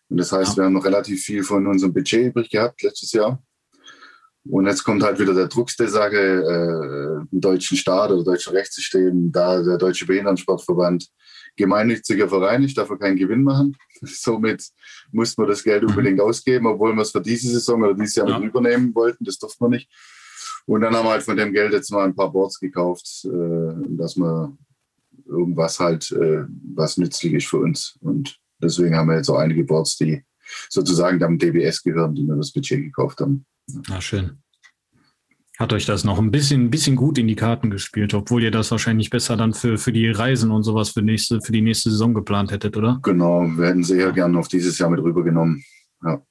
Und 0.09 0.17
das 0.17 0.31
heißt, 0.31 0.51
ja. 0.51 0.57
wir 0.57 0.65
haben 0.65 0.73
noch 0.73 0.85
relativ 0.85 1.23
viel 1.23 1.43
von 1.43 1.67
unserem 1.67 1.93
Budget 1.93 2.27
übrig 2.27 2.49
gehabt 2.49 2.81
letztes 2.83 3.11
Jahr. 3.11 3.41
Und 4.47 4.67
jetzt 4.67 4.83
kommt 4.83 5.03
halt 5.03 5.19
wieder 5.19 5.33
der 5.33 5.47
Drucks 5.47 5.75
der 5.75 5.87
Sache, 5.87 6.15
äh, 6.15 7.33
im 7.33 7.41
deutschen 7.41 7.77
Staat 7.77 8.11
oder 8.11 8.23
deutschen 8.23 8.53
Rechtssystem, 8.53 9.31
da 9.31 9.61
der 9.61 9.77
Deutsche 9.77 10.05
Behindertensportverband 10.05 11.09
gemeinnütziger 11.55 12.27
Verein, 12.27 12.63
ich 12.63 12.73
darf 12.73 12.89
keinen 12.99 13.17
Gewinn 13.17 13.43
machen. 13.43 13.75
Somit 14.01 14.69
mussten 15.11 15.41
wir 15.41 15.47
das 15.47 15.63
Geld 15.63 15.83
mhm. 15.83 15.89
unbedingt 15.89 16.21
ausgeben, 16.21 16.67
obwohl 16.67 16.93
wir 16.93 17.01
es 17.01 17.11
für 17.11 17.21
diese 17.21 17.49
Saison 17.49 17.81
oder 17.83 17.93
dieses 17.93 18.15
Jahr 18.15 18.27
ja. 18.27 18.39
übernehmen 18.39 18.93
wollten. 18.93 19.23
Das 19.23 19.39
durften 19.39 19.65
wir 19.65 19.69
nicht. 19.69 19.89
Und 20.65 20.81
dann 20.81 20.95
haben 20.95 21.05
wir 21.05 21.11
halt 21.11 21.23
von 21.23 21.37
dem 21.37 21.53
Geld 21.53 21.73
jetzt 21.73 21.91
mal 21.91 22.05
ein 22.05 22.15
paar 22.15 22.31
Boards 22.31 22.59
gekauft, 22.59 23.25
äh, 23.25 23.73
dass 23.89 24.15
wir 24.15 24.55
irgendwas 25.25 25.79
halt, 25.79 26.11
äh, 26.11 26.43
was 26.75 26.97
nützlich 26.97 27.33
ist 27.33 27.47
für 27.47 27.57
uns. 27.57 27.97
Und 28.01 28.37
deswegen 28.61 28.95
haben 28.95 29.09
wir 29.09 29.17
jetzt 29.17 29.29
auch 29.29 29.37
einige 29.37 29.63
Boards, 29.63 29.97
die 29.97 30.23
sozusagen 30.69 31.19
dem 31.19 31.37
DBS 31.39 31.81
gehören, 31.81 32.13
die 32.15 32.23
wir 32.23 32.35
das 32.35 32.51
Budget 32.51 32.81
gekauft 32.81 33.21
haben. 33.21 33.45
Ah, 33.89 34.01
schön. 34.01 34.37
Hat 35.57 35.71
euch 35.71 35.85
das 35.85 36.03
noch 36.03 36.19
ein 36.19 36.31
bisschen, 36.31 36.65
ein 36.65 36.69
bisschen 36.69 36.97
gut 36.97 37.17
in 37.17 37.27
die 37.27 37.35
Karten 37.35 37.69
gespielt, 37.69 38.13
obwohl 38.13 38.43
ihr 38.43 38.51
das 38.51 38.71
wahrscheinlich 38.71 39.09
besser 39.09 39.37
dann 39.37 39.53
für, 39.53 39.77
für 39.77 39.93
die 39.93 40.09
Reisen 40.09 40.51
und 40.51 40.63
sowas 40.63 40.89
für, 40.89 41.01
nächste, 41.01 41.39
für 41.41 41.53
die 41.53 41.61
nächste 41.61 41.89
Saison 41.89 42.13
geplant 42.13 42.51
hättet, 42.51 42.75
oder? 42.75 42.99
Genau, 43.03 43.43
wir 43.43 43.67
hätten 43.67 43.83
sehr 43.83 44.11
gerne 44.11 44.37
auf 44.37 44.49
dieses 44.49 44.77
Jahr 44.77 44.89
mit 44.89 44.99
rübergenommen. 44.99 45.63
Ja. 46.03 46.21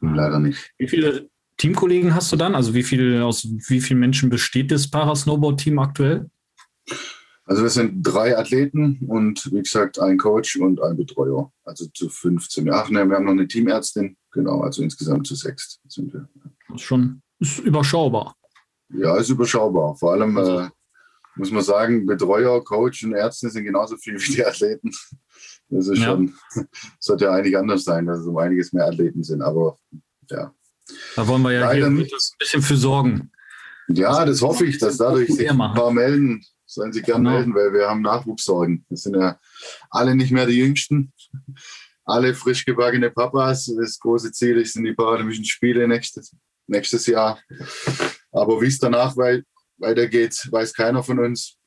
Hm. 0.00 0.14
Leider 0.14 0.38
nicht. 0.38 0.72
Wie 0.78 0.88
viele 0.88 1.28
Teamkollegen 1.58 2.14
hast 2.14 2.32
du 2.32 2.36
dann? 2.36 2.54
Also 2.54 2.72
wie 2.72 2.84
viele, 2.84 3.24
aus 3.24 3.46
wie 3.68 3.80
vielen 3.80 4.00
Menschen 4.00 4.30
besteht 4.30 4.70
das 4.70 4.90
Parasnowboard-Team 4.90 5.78
aktuell? 5.78 6.30
Also 7.44 7.62
wir 7.62 7.70
sind 7.70 8.02
drei 8.02 8.36
Athleten 8.36 9.00
und 9.08 9.50
wie 9.52 9.62
gesagt 9.62 9.98
ein 9.98 10.18
Coach 10.18 10.56
und 10.56 10.82
ein 10.82 10.96
Betreuer. 10.96 11.50
Also 11.64 11.86
zu 11.86 12.08
15. 12.08 12.70
Ach 12.70 12.88
ne, 12.90 13.06
wir 13.06 13.16
haben 13.16 13.24
noch 13.24 13.32
eine 13.32 13.48
Teamärztin. 13.48 14.16
Genau, 14.38 14.60
also 14.60 14.84
insgesamt 14.84 15.26
zu 15.26 15.34
sechs 15.34 15.80
sind 15.88 16.14
wir. 16.14 16.28
Das 16.68 16.76
ist 16.76 16.82
schon 16.82 17.22
ist 17.40 17.58
überschaubar. 17.58 18.36
Ja, 18.90 19.16
ist 19.16 19.30
überschaubar. 19.30 19.96
Vor 19.96 20.12
allem 20.12 20.36
äh, 20.36 20.68
muss 21.34 21.50
man 21.50 21.64
sagen, 21.64 22.06
Betreuer, 22.06 22.62
Coach 22.62 23.02
und 23.02 23.14
Ärzte 23.14 23.50
sind 23.50 23.64
genauso 23.64 23.96
viel 23.96 24.14
wie 24.14 24.32
die 24.32 24.46
Athleten. 24.46 24.92
Das 25.70 25.88
ist 25.88 25.98
ja. 25.98 26.04
schon, 26.04 26.34
sollte 27.00 27.24
ja 27.24 27.32
eigentlich 27.32 27.58
anders 27.58 27.82
sein, 27.82 28.06
dass 28.06 28.20
es 28.20 28.26
um 28.26 28.38
einiges 28.38 28.72
mehr 28.72 28.86
Athleten 28.86 29.24
sind. 29.24 29.42
Aber 29.42 29.76
ja. 30.30 30.54
Da 31.16 31.26
wollen 31.26 31.42
wir 31.42 31.50
ja 31.50 31.62
Leider 31.62 31.74
hier 31.74 31.86
ein 31.86 32.08
bisschen 32.38 32.62
für 32.62 32.76
sorgen. 32.76 33.32
Ja, 33.88 34.24
das 34.24 34.40
hoffe 34.40 34.66
ich, 34.66 34.78
dass 34.78 34.98
dadurch 34.98 35.34
sich 35.34 35.50
ein 35.50 35.58
paar 35.58 35.90
melden, 35.90 36.44
sollen 36.64 36.92
Sie 36.92 37.02
gerne 37.02 37.24
genau. 37.24 37.32
melden, 37.32 37.54
weil 37.56 37.72
wir 37.72 37.88
haben 37.88 38.02
Nachwuchssorgen. 38.02 38.86
Das 38.88 39.02
sind 39.02 39.16
ja 39.16 39.40
alle 39.90 40.14
nicht 40.14 40.30
mehr 40.30 40.46
die 40.46 40.58
Jüngsten. 40.58 41.12
Alle 42.08 42.32
frisch 42.32 42.64
gebackene 42.64 43.10
Papas. 43.10 43.66
Das 43.78 43.98
große 43.98 44.32
Ziel 44.32 44.56
ist, 44.56 44.72
sind 44.72 44.84
die 44.84 44.94
Paralympischen 44.94 45.44
Spiele 45.44 45.86
nächstes, 45.86 46.34
nächstes 46.66 47.06
Jahr. 47.06 47.38
Aber 48.32 48.60
wie 48.62 48.66
es 48.66 48.78
danach 48.78 49.14
wei 49.16 49.42
weitergeht, 49.76 50.48
weiß 50.50 50.72
keiner 50.72 51.02
von 51.02 51.18
uns. 51.18 51.58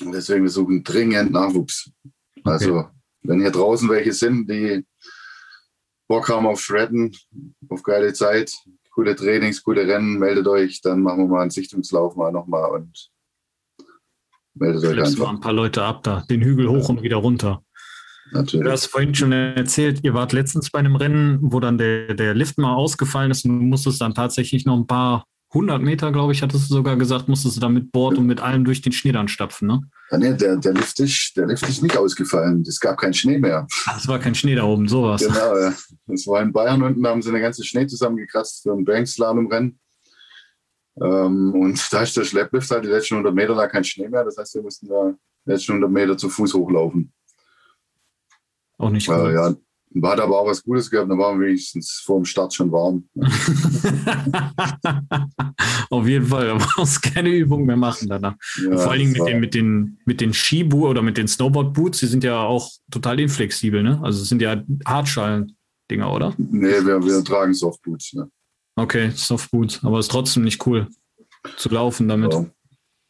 Deswegen 0.00 0.44
wir 0.44 0.50
suchen 0.50 0.84
dringend 0.84 1.32
Nachwuchs. 1.32 1.90
Okay. 2.38 2.42
Also, 2.44 2.84
wenn 3.22 3.40
hier 3.40 3.50
draußen 3.50 3.88
welche 3.88 4.12
sind, 4.12 4.48
die 4.48 4.86
Bock 6.08 6.28
haben 6.28 6.46
auf 6.46 6.60
Shredden, 6.60 7.14
auf 7.68 7.82
geile 7.82 8.12
Zeit, 8.12 8.52
coole 8.92 9.16
Trainings, 9.16 9.64
coole 9.64 9.86
Rennen, 9.86 10.18
meldet 10.18 10.46
euch, 10.46 10.80
dann 10.80 11.02
machen 11.02 11.24
wir 11.24 11.28
mal 11.28 11.42
einen 11.42 11.50
Sichtungslauf 11.50 12.14
mal 12.14 12.30
nochmal 12.30 12.70
und 12.70 13.10
meldet 14.54 14.84
euch 14.84 14.98
einfach. 14.98 15.26
mal 15.26 15.30
ein 15.30 15.40
paar 15.40 15.52
Leute 15.52 15.82
ab 15.82 16.04
da, 16.04 16.24
den 16.30 16.42
Hügel 16.42 16.68
hoch 16.68 16.88
und 16.88 17.02
wieder 17.02 17.16
runter. 17.16 17.64
Natürlich. 18.32 18.64
Du 18.64 18.72
hast 18.72 18.86
vorhin 18.86 19.14
schon 19.14 19.32
erzählt, 19.32 20.00
ihr 20.02 20.14
wart 20.14 20.32
letztens 20.32 20.70
bei 20.70 20.78
einem 20.78 20.96
Rennen, 20.96 21.38
wo 21.42 21.60
dann 21.60 21.78
der, 21.78 22.14
der 22.14 22.34
Lift 22.34 22.58
mal 22.58 22.74
ausgefallen 22.74 23.30
ist 23.30 23.44
und 23.44 23.58
du 23.58 23.64
musstest 23.64 24.00
dann 24.00 24.14
tatsächlich 24.14 24.64
noch 24.64 24.76
ein 24.76 24.86
paar 24.86 25.24
hundert 25.52 25.82
Meter, 25.82 26.12
glaube 26.12 26.32
ich, 26.32 26.42
hattest 26.42 26.70
du 26.70 26.74
sogar 26.74 26.96
gesagt, 26.96 27.28
musstest 27.28 27.56
du 27.56 27.60
dann 27.60 27.74
mit 27.74 27.92
Bord 27.92 28.16
und 28.16 28.26
mit 28.26 28.40
allem 28.40 28.64
durch 28.64 28.80
den 28.80 28.92
Schnee 28.92 29.12
dann 29.12 29.28
stapfen, 29.28 29.68
ne? 29.68 29.80
Ja, 30.10 30.18
nee, 30.18 30.32
der, 30.34 30.56
der, 30.56 30.72
Lift 30.72 30.98
ist, 31.00 31.36
der 31.36 31.46
Lift 31.46 31.68
ist 31.68 31.82
nicht 31.82 31.96
ausgefallen. 31.96 32.62
Es 32.66 32.80
gab 32.80 32.98
keinen 32.98 33.14
Schnee 33.14 33.38
mehr. 33.38 33.66
Ach, 33.86 33.98
es 33.98 34.08
war 34.08 34.18
kein 34.18 34.34
Schnee 34.34 34.54
da 34.54 34.64
oben, 34.64 34.88
sowas. 34.88 35.20
Genau, 35.20 35.58
ja. 35.58 35.74
Es 36.08 36.26
war 36.26 36.40
in 36.42 36.52
Bayern 36.52 36.82
unten, 36.82 37.02
da 37.02 37.10
haben 37.10 37.22
sie 37.22 37.28
eine 37.28 37.40
ganze 37.40 37.64
Schnee 37.64 37.86
zusammengekratzt 37.86 38.62
für 38.62 38.72
ein 38.72 38.84
Bankslalom-Rennen. 38.84 39.78
Ähm, 41.00 41.54
und 41.54 41.92
da 41.92 42.02
ist 42.02 42.16
der 42.16 42.24
Schlepplift 42.24 42.70
halt 42.70 42.84
die 42.84 42.88
letzten 42.88 43.14
100 43.14 43.34
Meter, 43.34 43.54
da 43.54 43.66
kein 43.66 43.84
Schnee 43.84 44.08
mehr. 44.08 44.24
Das 44.24 44.36
heißt, 44.36 44.54
wir 44.54 44.62
mussten 44.62 44.88
da 44.88 45.14
die 45.46 45.50
letzten 45.50 45.72
100 45.72 45.90
Meter 45.90 46.16
zu 46.16 46.28
Fuß 46.28 46.54
hochlaufen. 46.54 47.12
Auch 48.82 48.90
nicht 48.90 49.06
gut. 49.06 49.16
Äh, 49.16 49.34
ja, 49.34 49.54
hat 50.02 50.20
aber 50.20 50.40
auch 50.40 50.46
was 50.46 50.62
Gutes 50.62 50.90
gehabt, 50.90 51.08
da 51.08 51.16
waren 51.16 51.38
wir 51.38 51.46
wenigstens 51.46 52.02
vor 52.04 52.16
dem 52.16 52.24
Start 52.24 52.52
schon 52.52 52.72
warm. 52.72 53.08
Auf 55.90 56.08
jeden 56.08 56.26
Fall, 56.26 56.48
da 56.48 56.56
brauchst 56.56 57.02
keine 57.02 57.28
Übung 57.28 57.64
mehr 57.64 57.76
machen 57.76 58.08
danach. 58.08 58.34
Ja, 58.60 58.76
Vor 58.76 58.90
allen 58.90 59.00
Dingen 59.00 59.12
mit 59.12 59.28
den, 59.28 59.40
mit 59.40 59.54
den, 59.54 59.98
mit 60.04 60.20
den 60.20 60.32
Skibu 60.32 60.88
oder 60.88 61.02
mit 61.02 61.16
den 61.16 61.28
Snowboard-Boots, 61.28 62.00
die 62.00 62.06
sind 62.06 62.24
ja 62.24 62.42
auch 62.42 62.72
total 62.90 63.20
inflexibel, 63.20 63.84
ne? 63.84 64.00
Also 64.02 64.22
es 64.22 64.28
sind 64.28 64.42
ja 64.42 64.64
Hartschalen-Dinger, 64.84 66.12
oder? 66.12 66.34
Nee, 66.38 66.84
wir, 66.84 67.04
wir 67.04 67.22
tragen 67.22 67.54
Softboots, 67.54 68.14
ne? 68.14 68.28
Okay, 68.74 69.12
Softboots, 69.14 69.84
aber 69.84 70.00
es 70.00 70.06
ist 70.06 70.12
trotzdem 70.12 70.42
nicht 70.42 70.66
cool 70.66 70.88
zu 71.56 71.68
laufen 71.68 72.08
damit. 72.08 72.32
Ja. 72.32 72.46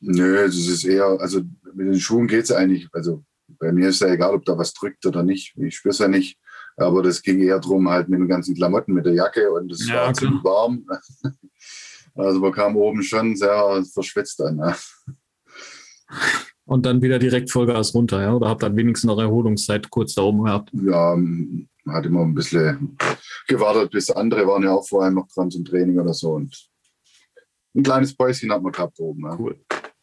Nö, 0.00 0.44
das 0.44 0.56
ist 0.56 0.84
eher, 0.84 1.16
also 1.20 1.40
mit 1.74 1.86
den 1.86 2.00
Schuhen 2.00 2.26
geht 2.26 2.44
es 2.44 2.52
eigentlich. 2.52 2.88
Also 2.92 3.24
bei 3.62 3.70
mir 3.70 3.90
ist 3.90 4.00
ja 4.00 4.08
egal, 4.08 4.34
ob 4.34 4.44
da 4.44 4.58
was 4.58 4.74
drückt 4.74 5.06
oder 5.06 5.22
nicht. 5.22 5.56
Ich 5.56 5.76
spüre 5.76 5.92
es 5.92 6.00
ja 6.00 6.08
nicht. 6.08 6.36
Aber 6.76 7.02
das 7.02 7.22
ging 7.22 7.38
eher 7.38 7.60
darum, 7.60 7.88
halt 7.88 8.08
mit 8.08 8.18
den 8.18 8.28
ganzen 8.28 8.56
Klamotten, 8.56 8.92
mit 8.92 9.06
der 9.06 9.14
Jacke 9.14 9.52
und 9.52 9.70
es 9.70 9.88
ja, 9.88 10.06
war 10.06 10.14
ziemlich 10.14 10.44
warm. 10.44 10.86
Also 12.14 12.40
man 12.40 12.52
kam 12.52 12.76
oben 12.76 13.02
schon 13.02 13.34
sehr 13.36 13.82
verschwitzt 13.90 14.38
an. 14.42 14.58
Ja. 14.58 14.76
Und 16.66 16.84
dann 16.84 17.00
wieder 17.00 17.18
direkt 17.18 17.50
Vollgas 17.50 17.94
runter, 17.94 18.20
ja? 18.20 18.34
Oder 18.34 18.50
habt 18.50 18.62
dann 18.62 18.76
wenigstens 18.76 19.08
noch 19.08 19.18
Erholungszeit 19.18 19.88
kurz 19.88 20.12
da 20.12 20.20
oben 20.20 20.44
gehabt? 20.44 20.68
Ja, 20.74 21.16
man 21.16 21.68
hat 21.88 22.04
immer 22.04 22.20
ein 22.20 22.34
bisschen 22.34 22.98
gewartet, 23.48 23.92
bis 23.92 24.10
andere 24.10 24.46
waren 24.46 24.62
ja 24.62 24.72
auch 24.72 24.86
vorher 24.86 25.10
noch 25.10 25.26
dran 25.28 25.50
zum 25.50 25.64
Training 25.64 25.98
oder 25.98 26.12
so. 26.12 26.32
Und 26.32 26.68
ein 27.74 27.82
kleines 27.82 28.14
Päuschen 28.14 28.52
hat 28.52 28.62
man 28.62 28.72
gehabt 28.72 29.00
oben. 29.00 29.22
Ja. 29.22 29.38
Cool. 29.38 29.58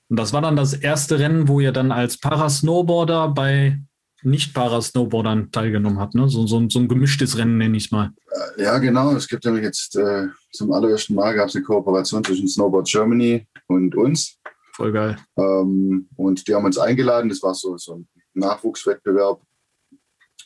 Und 0.10 0.17
das 0.17 0.34
war 0.34 0.41
dann 0.41 0.56
das 0.56 0.74
erste 0.74 1.19
Rennen, 1.19 1.48
wo 1.48 1.60
ihr 1.60 1.72
dann 1.72 1.91
als 1.91 2.17
Parasnowboarder 2.17 3.30
bei 3.30 3.80
nicht-Parasnowboardern 4.24 5.52
teilgenommen 5.52 6.00
habt, 6.00 6.15
ne? 6.15 6.28
So, 6.28 6.45
so, 6.45 6.67
so 6.67 6.80
ein 6.80 6.88
gemischtes 6.88 7.38
Rennen 7.38 7.58
nenne 7.58 7.78
ich 7.78 7.86
es 7.86 7.91
mal. 7.91 8.12
Äh, 8.58 8.63
ja, 8.63 8.78
genau. 8.80 9.13
Es 9.13 9.28
gibt 9.28 9.45
nämlich 9.45 9.63
jetzt 9.63 9.95
äh, 9.95 10.28
zum 10.52 10.74
allerersten 10.74 11.15
Mal 11.15 11.36
gab 11.36 11.48
es 11.48 11.56
eine 11.56 11.63
Kooperation 11.63 12.24
zwischen 12.24 12.48
Snowboard 12.48 12.88
Germany 12.88 13.48
und 13.67 13.95
uns. 13.95 14.38
Voll 14.74 14.91
geil. 14.91 15.17
Ähm, 15.38 16.08
und 16.15 16.48
die 16.48 16.56
haben 16.56 16.65
uns 16.65 16.78
eingeladen. 16.78 17.30
Das 17.30 17.41
war 17.43 17.54
so, 17.54 17.78
so 17.78 17.95
ein 17.95 18.08
Nachwuchswettbewerb. 18.34 19.41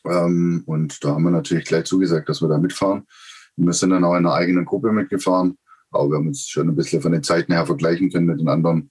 Ähm, 0.05 0.63
und 0.65 1.03
da 1.03 1.09
haben 1.09 1.23
wir 1.23 1.31
natürlich 1.31 1.65
gleich 1.65 1.85
zugesagt, 1.85 2.29
dass 2.29 2.41
wir 2.41 2.49
da 2.49 2.57
mitfahren. 2.57 3.07
Und 3.55 3.65
wir 3.65 3.73
sind 3.73 3.91
dann 3.91 4.03
auch 4.03 4.15
in 4.15 4.25
einer 4.25 4.33
eigenen 4.33 4.65
Gruppe 4.65 4.91
mitgefahren. 4.91 5.57
Aber 5.91 6.09
wir 6.09 6.17
haben 6.17 6.27
uns 6.27 6.47
schon 6.47 6.69
ein 6.69 6.75
bisschen 6.75 7.01
von 7.01 7.11
den 7.11 7.23
Zeiten 7.23 7.53
her 7.53 7.65
vergleichen 7.65 8.11
können 8.11 8.25
mit 8.25 8.39
den 8.39 8.49
anderen. 8.49 8.89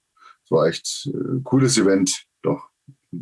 War 0.49 0.67
echt 0.67 1.07
ein 1.07 1.39
äh, 1.39 1.41
cooles 1.43 1.77
Event, 1.77 2.25
doch. 2.41 2.69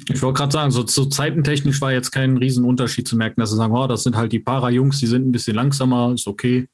Ich 0.10 0.22
wollte 0.22 0.38
gerade 0.38 0.52
sagen, 0.52 0.72
so, 0.72 0.86
so 0.88 1.06
zeitentechnisch 1.06 1.82
war 1.82 1.92
jetzt 1.92 2.12
kein 2.12 2.38
Riesenunterschied 2.38 3.08
zu 3.08 3.18
merken, 3.18 3.42
dass 3.42 3.52
sie 3.52 3.58
sagen, 3.58 3.74
oh, 3.74 3.88
das 3.88 4.04
sind 4.04 4.16
halt 4.16 4.32
die 4.32 4.40
Para-Jungs, 4.40 5.00
die 5.00 5.08
sind 5.08 5.28
ein 5.28 5.32
bisschen 5.32 5.56
langsamer, 5.56 6.14
ist 6.14 6.28
okay. 6.28 6.70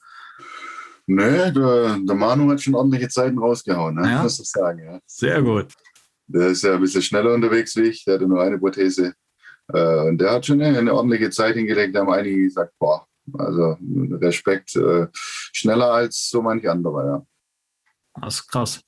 Nee, 1.07 1.51
der, 1.51 1.97
der 1.99 2.15
Manu 2.15 2.51
hat 2.51 2.61
schon 2.61 2.75
ordentliche 2.75 3.07
Zeiten 3.07 3.39
rausgehauen, 3.39 3.95
ne? 3.95 4.09
ja? 4.09 4.23
muss 4.23 4.39
ich 4.39 4.49
sagen. 4.49 4.83
Ja. 4.83 4.99
Sehr 5.05 5.41
gut. 5.41 5.73
Der 6.27 6.47
ist 6.47 6.63
ja 6.63 6.75
ein 6.75 6.81
bisschen 6.81 7.01
schneller 7.01 7.33
unterwegs 7.33 7.75
wie 7.77 7.83
ich, 7.83 8.03
der 8.03 8.15
hatte 8.15 8.27
nur 8.27 8.41
eine 8.41 8.59
Prothese. 8.59 9.13
Äh, 9.73 10.01
und 10.01 10.19
der 10.19 10.31
hat 10.31 10.45
schon 10.45 10.61
eine, 10.61 10.77
eine, 10.77 10.93
ordentliche 10.93 11.29
Zeit 11.29 11.55
hingelegt, 11.55 11.95
da 11.95 12.01
haben 12.01 12.09
einige 12.09 12.43
gesagt, 12.43 12.73
boah, 12.77 13.07
also 13.37 13.77
Respekt, 14.21 14.75
äh, 14.75 15.07
schneller 15.13 15.91
als 15.91 16.29
so 16.29 16.41
manche 16.41 16.69
andere, 16.69 17.05
ja. 17.05 17.25
Das 18.21 18.35
ist 18.35 18.47
krass. 18.47 18.81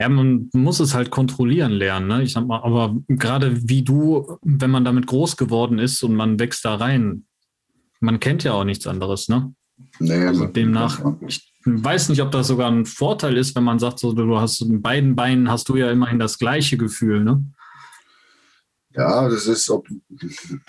Ja, 0.00 0.08
man 0.08 0.50
muss 0.52 0.80
es 0.80 0.94
halt 0.94 1.10
kontrollieren 1.10 1.72
lernen. 1.72 2.08
Ne? 2.08 2.22
Ich 2.22 2.32
sag 2.32 2.46
mal, 2.46 2.62
aber 2.62 2.96
gerade 3.08 3.68
wie 3.68 3.82
du, 3.82 4.38
wenn 4.42 4.70
man 4.70 4.84
damit 4.84 5.06
groß 5.06 5.36
geworden 5.36 5.78
ist 5.78 6.02
und 6.02 6.14
man 6.14 6.38
wächst 6.38 6.64
da 6.64 6.76
rein, 6.76 7.26
man 8.00 8.20
kennt 8.20 8.44
ja 8.44 8.52
auch 8.52 8.64
nichts 8.64 8.86
anderes, 8.86 9.28
ne? 9.28 9.54
Nee, 9.98 10.24
also 10.24 10.46
demnach, 10.46 11.02
ich 11.26 11.52
weiß 11.64 12.08
nicht, 12.08 12.22
ob 12.22 12.30
das 12.30 12.46
sogar 12.46 12.70
ein 12.70 12.86
Vorteil 12.86 13.36
ist, 13.36 13.54
wenn 13.56 13.64
man 13.64 13.78
sagt, 13.78 13.98
so, 13.98 14.12
du 14.12 14.38
hast 14.38 14.62
in 14.62 14.80
beiden 14.80 15.14
Beinen 15.16 15.50
hast 15.50 15.68
du 15.68 15.76
ja 15.76 15.90
immerhin 15.90 16.18
das 16.18 16.38
gleiche 16.38 16.76
Gefühl, 16.78 17.24
ne? 17.24 17.44
Ja, 18.94 19.28
das 19.28 19.46
ist, 19.46 19.68
ob, 19.68 19.86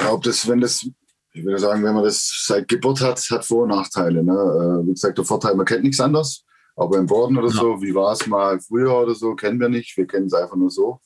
ob 0.10 0.24
das, 0.24 0.48
wenn 0.48 0.60
das, 0.60 0.86
ich 1.34 1.46
würde 1.46 1.60
sagen, 1.60 1.84
wenn 1.84 1.94
man 1.94 2.04
das 2.04 2.44
seit 2.46 2.68
Geburt 2.68 3.00
hat, 3.00 3.20
hat 3.32 3.46
Vor- 3.46 3.64
und 3.64 3.70
Nachteile. 3.70 4.22
Ne? 4.22 4.34
Äh, 4.34 4.88
wie 4.88 4.92
gesagt, 4.92 5.18
der 5.18 5.24
Vorteil, 5.24 5.56
man 5.56 5.66
kennt 5.66 5.84
nichts 5.84 6.02
anderes. 6.02 6.44
Aber 6.78 6.98
im 6.98 7.08
Boden 7.08 7.38
oder 7.38 7.48
ja. 7.48 7.54
so, 7.54 7.82
wie 7.82 7.94
war 7.96 8.14
es 8.14 8.28
mal 8.28 8.60
früher 8.60 8.96
oder 8.96 9.16
so, 9.16 9.36
kennen 9.36 9.60
wir 9.60 9.68
nicht. 9.68 9.98
Wir 9.98 10.06
kennen 10.06 10.28
es 10.28 10.34
einfach 10.34 10.56
nur 10.56 10.70
so. 10.70 11.02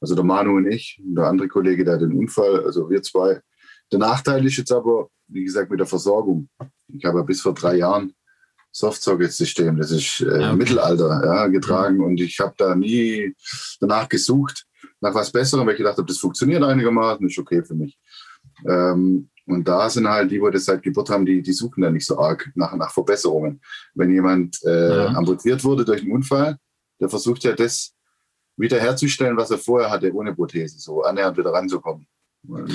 Also 0.00 0.14
der 0.14 0.22
Manu 0.22 0.56
und 0.56 0.66
ich, 0.66 1.00
und 1.04 1.16
der 1.16 1.26
andere 1.26 1.48
Kollege, 1.48 1.84
der 1.84 1.94
hat 1.94 2.02
den 2.02 2.12
Unfall, 2.12 2.64
also 2.64 2.88
wir 2.88 3.02
zwei. 3.02 3.40
Der 3.90 3.98
Nachteil 3.98 4.44
ist 4.46 4.58
jetzt 4.58 4.70
aber, 4.70 5.08
wie 5.26 5.44
gesagt, 5.44 5.70
mit 5.70 5.80
der 5.80 5.86
Versorgung. 5.86 6.48
Ich 6.88 7.04
habe 7.04 7.18
ja 7.18 7.24
bis 7.24 7.40
vor 7.40 7.54
drei 7.54 7.76
Jahren 7.76 8.12
Softsocket-System, 8.70 9.78
das 9.78 9.90
ist 9.90 10.20
äh, 10.20 10.40
ja, 10.40 10.48
okay. 10.48 10.56
Mittelalter, 10.56 11.22
ja, 11.24 11.46
getragen. 11.48 12.00
Und 12.00 12.20
ich 12.20 12.38
habe 12.38 12.54
da 12.58 12.74
nie 12.74 13.34
danach 13.80 14.08
gesucht 14.08 14.66
nach 15.00 15.14
was 15.14 15.32
Besserem, 15.32 15.66
weil 15.66 15.72
ich 15.72 15.78
gedacht 15.78 15.96
habe, 15.96 16.06
das 16.06 16.18
funktioniert 16.18 16.62
einigermaßen, 16.62 17.26
ist 17.26 17.38
okay 17.38 17.64
für 17.64 17.74
mich. 17.74 17.98
Ähm, 18.68 19.30
und 19.48 19.66
da 19.66 19.88
sind 19.88 20.06
halt 20.06 20.30
die, 20.30 20.38
die 20.38 20.50
das 20.52 20.66
seit 20.66 20.82
Geburt 20.82 21.08
haben, 21.08 21.24
die, 21.24 21.40
die 21.40 21.52
suchen 21.52 21.82
da 21.82 21.90
nicht 21.90 22.06
so 22.06 22.18
arg 22.18 22.50
nach, 22.54 22.74
nach 22.76 22.92
Verbesserungen. 22.92 23.60
Wenn 23.94 24.10
jemand 24.10 24.62
äh, 24.64 24.96
ja. 24.96 25.06
amputiert 25.06 25.64
wurde 25.64 25.86
durch 25.86 26.02
einen 26.02 26.12
Unfall, 26.12 26.58
der 27.00 27.08
versucht 27.08 27.44
ja 27.44 27.54
das 27.54 27.94
wiederherzustellen, 28.58 29.36
was 29.36 29.50
er 29.50 29.58
vorher 29.58 29.90
hatte, 29.90 30.12
ohne 30.12 30.34
Prothese, 30.34 30.78
so 30.78 31.02
annähernd 31.02 31.38
wieder 31.38 31.52
ranzukommen. 31.52 32.06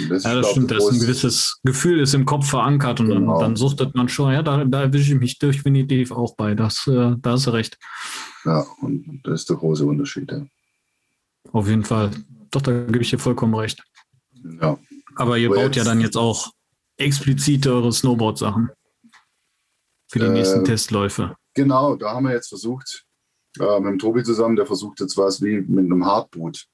Das 0.10 0.24
ja, 0.24 0.36
das 0.36 0.50
stimmt. 0.50 0.72
Das 0.72 0.84
ist 0.84 0.94
ein 0.94 1.00
gewisses 1.00 1.60
Gefühl 1.64 2.00
ist 2.00 2.14
im 2.14 2.26
Kopf 2.26 2.50
verankert 2.50 3.00
und 3.00 3.10
genau. 3.10 3.40
dann, 3.40 3.50
dann, 3.52 3.56
suchtet 3.56 3.96
man 3.96 4.10
schon. 4.10 4.34
Ja, 4.34 4.42
da, 4.42 4.66
da 4.66 4.82
erwische 4.82 5.14
ich 5.14 5.20
mich 5.20 5.40
definitiv 5.40 6.12
auch 6.12 6.36
bei. 6.36 6.56
Das, 6.56 6.88
äh, 6.88 7.16
da 7.22 7.32
hast 7.32 7.48
du 7.48 7.52
recht. 7.52 7.78
Ja, 8.46 8.66
und 8.82 9.22
das 9.24 9.42
ist 9.42 9.50
der 9.50 9.58
große 9.58 9.86
Unterschied. 9.86 10.32
Ja. 10.32 10.46
Auf 11.52 11.68
jeden 11.68 11.84
Fall. 11.84 12.12
Doch, 12.52 12.62
da 12.62 12.72
gebe 12.72 13.02
ich 13.02 13.10
dir 13.10 13.20
vollkommen 13.20 13.56
recht. 13.56 13.84
Ja. 14.62 14.78
Aber 15.16 15.38
ihr 15.38 15.50
Aber 15.50 15.58
baut 15.58 15.76
jetzt, 15.76 15.78
ja 15.78 15.84
dann 15.84 16.02
jetzt 16.02 16.18
auch 16.18 16.52
explizit 17.04 17.68
eure 17.68 17.92
Snowboard-Sachen 17.92 18.70
für 20.12 20.20
die 20.20 20.26
äh, 20.26 20.30
nächsten 20.30 20.64
Testläufe. 20.64 21.36
Genau, 21.54 21.96
da 21.96 22.12
haben 22.14 22.26
wir 22.26 22.34
jetzt 22.34 22.50
versucht, 22.50 23.06
äh, 23.60 23.80
mit 23.80 23.92
dem 23.92 24.00
Tobi 24.00 24.24
zusammen, 24.24 24.56
der 24.56 24.66
versucht 24.66 25.00
jetzt 25.00 25.18
was 25.18 25.42
wie 25.42 25.62
mit 25.62 25.86
einem 25.86 26.06
Hardboot 26.06 26.66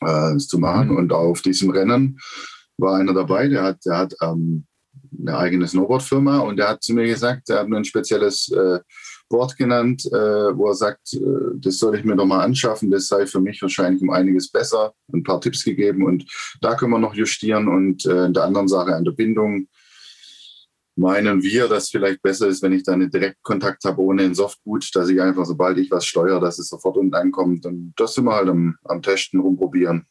äh, 0.00 0.36
zu 0.36 0.58
machen. 0.58 0.88
Mhm. 0.88 0.96
Und 0.96 1.12
auf 1.12 1.42
diesem 1.42 1.70
Rennen 1.70 2.18
war 2.76 2.96
einer 2.96 3.14
dabei, 3.14 3.48
der 3.48 3.62
hat, 3.62 3.84
der 3.84 3.98
hat 3.98 4.14
ähm, 4.22 4.66
eine 5.18 5.36
eigene 5.36 5.66
Snowboard-Firma 5.66 6.38
und 6.38 6.56
der 6.56 6.68
hat 6.68 6.82
zu 6.82 6.92
mir 6.92 7.06
gesagt, 7.06 7.48
der 7.48 7.60
hat 7.60 7.66
ein 7.66 7.84
spezielles 7.84 8.50
äh, 8.50 8.80
Board 9.28 9.56
genannt, 9.56 10.06
äh, 10.06 10.56
wo 10.56 10.68
er 10.68 10.74
sagt, 10.74 11.12
äh, 11.14 11.18
das 11.54 11.78
soll 11.78 11.96
ich 11.96 12.04
mir 12.04 12.16
doch 12.16 12.26
mal 12.26 12.44
anschaffen, 12.44 12.90
das 12.90 13.08
sei 13.08 13.26
für 13.26 13.40
mich 13.40 13.60
wahrscheinlich 13.60 14.02
um 14.02 14.10
einiges 14.10 14.50
besser, 14.50 14.92
ein 15.12 15.22
paar 15.22 15.40
Tipps 15.40 15.64
gegeben 15.64 16.04
und 16.04 16.24
da 16.60 16.74
können 16.74 16.92
wir 16.92 16.98
noch 16.98 17.14
justieren 17.14 17.68
und 17.68 18.06
äh, 18.06 18.26
in 18.26 18.32
der 18.32 18.44
anderen 18.44 18.68
Sache 18.68 18.94
an 18.94 19.04
der 19.04 19.12
Bindung 19.12 19.68
meinen 20.98 21.42
wir, 21.42 21.68
dass 21.68 21.90
vielleicht 21.90 22.20
besser 22.22 22.48
ist, 22.48 22.62
wenn 22.62 22.72
ich 22.72 22.82
dann 22.82 23.00
einen 23.00 23.10
Direktkontakt 23.10 23.84
habe 23.84 24.02
ohne 24.02 24.24
ein 24.24 24.34
Softboot, 24.34 24.90
dass 24.94 25.08
ich 25.08 25.20
einfach, 25.20 25.46
sobald 25.46 25.78
ich 25.78 25.90
was 25.90 26.04
steuere, 26.04 26.40
dass 26.40 26.58
es 26.58 26.68
sofort 26.68 26.96
unten 26.96 27.14
ankommt. 27.14 27.64
Und 27.64 27.94
das 27.96 28.14
sind 28.14 28.24
wir 28.24 28.34
halt 28.34 28.48
am, 28.48 28.76
am 28.84 29.00
Testen, 29.00 29.40
rumprobieren. 29.40 30.06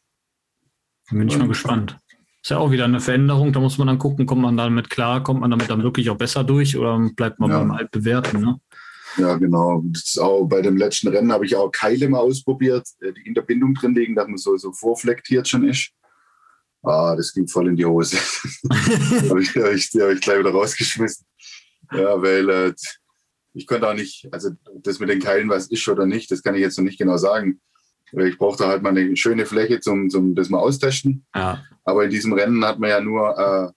Bin 1.10 1.28
ich 1.28 1.38
mal 1.38 1.48
gespannt. 1.48 1.98
Ist 2.42 2.50
ja 2.50 2.58
auch 2.58 2.70
wieder 2.70 2.84
eine 2.84 3.00
Veränderung. 3.00 3.52
Da 3.52 3.60
muss 3.60 3.78
man 3.78 3.88
dann 3.88 3.98
gucken, 3.98 4.26
kommt 4.26 4.42
man 4.42 4.56
damit 4.56 4.88
klar, 4.88 5.22
kommt 5.22 5.40
man 5.40 5.50
damit 5.50 5.68
dann 5.68 5.82
wirklich 5.82 6.08
auch 6.10 6.16
besser 6.16 6.44
durch 6.44 6.76
oder 6.76 6.98
bleibt 7.14 7.38
man 7.38 7.50
ja. 7.50 7.58
beim 7.58 7.70
Altbewerten. 7.72 8.40
Ne? 8.40 8.60
Ja, 9.18 9.36
genau. 9.36 9.84
auch 10.20 10.44
bei 10.46 10.62
dem 10.62 10.76
letzten 10.76 11.08
Rennen 11.08 11.32
habe 11.32 11.44
ich 11.44 11.56
auch 11.56 11.70
Keile 11.70 12.08
mal 12.08 12.20
ausprobiert, 12.20 12.86
äh, 13.00 13.12
die 13.12 13.26
in 13.26 13.34
der 13.34 13.42
Bindung 13.42 13.74
drin 13.74 13.94
liegen, 13.94 14.14
dass 14.14 14.28
man 14.28 14.36
so, 14.36 14.56
so 14.56 14.72
vorflektiert 14.72 15.48
schon 15.48 15.68
ist. 15.68 15.90
Ah, 16.82 17.16
das 17.16 17.32
ging 17.32 17.48
voll 17.48 17.68
in 17.68 17.76
die 17.76 17.84
Hose. 17.84 18.16
habe 19.28 19.42
ich, 19.42 19.54
hab 19.56 19.72
ich, 19.72 19.90
hab 19.94 20.10
ich 20.10 20.20
gleich 20.20 20.38
wieder 20.38 20.52
rausgeschmissen. 20.52 21.26
Ja, 21.92 22.22
weil 22.22 22.48
äh, 22.48 22.74
ich 23.54 23.66
konnte 23.66 23.88
auch 23.88 23.94
nicht, 23.94 24.28
also 24.30 24.50
das 24.82 25.00
mit 25.00 25.08
den 25.08 25.20
Keilen, 25.20 25.48
was 25.48 25.66
ist 25.66 25.88
oder 25.88 26.06
nicht, 26.06 26.30
das 26.30 26.42
kann 26.42 26.54
ich 26.54 26.60
jetzt 26.60 26.78
noch 26.78 26.84
nicht 26.84 26.98
genau 26.98 27.16
sagen. 27.16 27.60
Ich 28.12 28.38
brauchte 28.38 28.66
halt 28.66 28.82
mal 28.82 28.96
eine 28.96 29.16
schöne 29.16 29.44
Fläche 29.44 29.80
zum, 29.80 30.08
zum 30.08 30.34
das 30.34 30.48
mal 30.48 30.60
austesten. 30.60 31.26
Ja. 31.34 31.62
Aber 31.84 32.04
in 32.04 32.10
diesem 32.10 32.32
Rennen 32.32 32.64
hat 32.64 32.78
man 32.78 32.90
ja 32.90 33.00
nur 33.00 33.38
äh, 33.38 33.72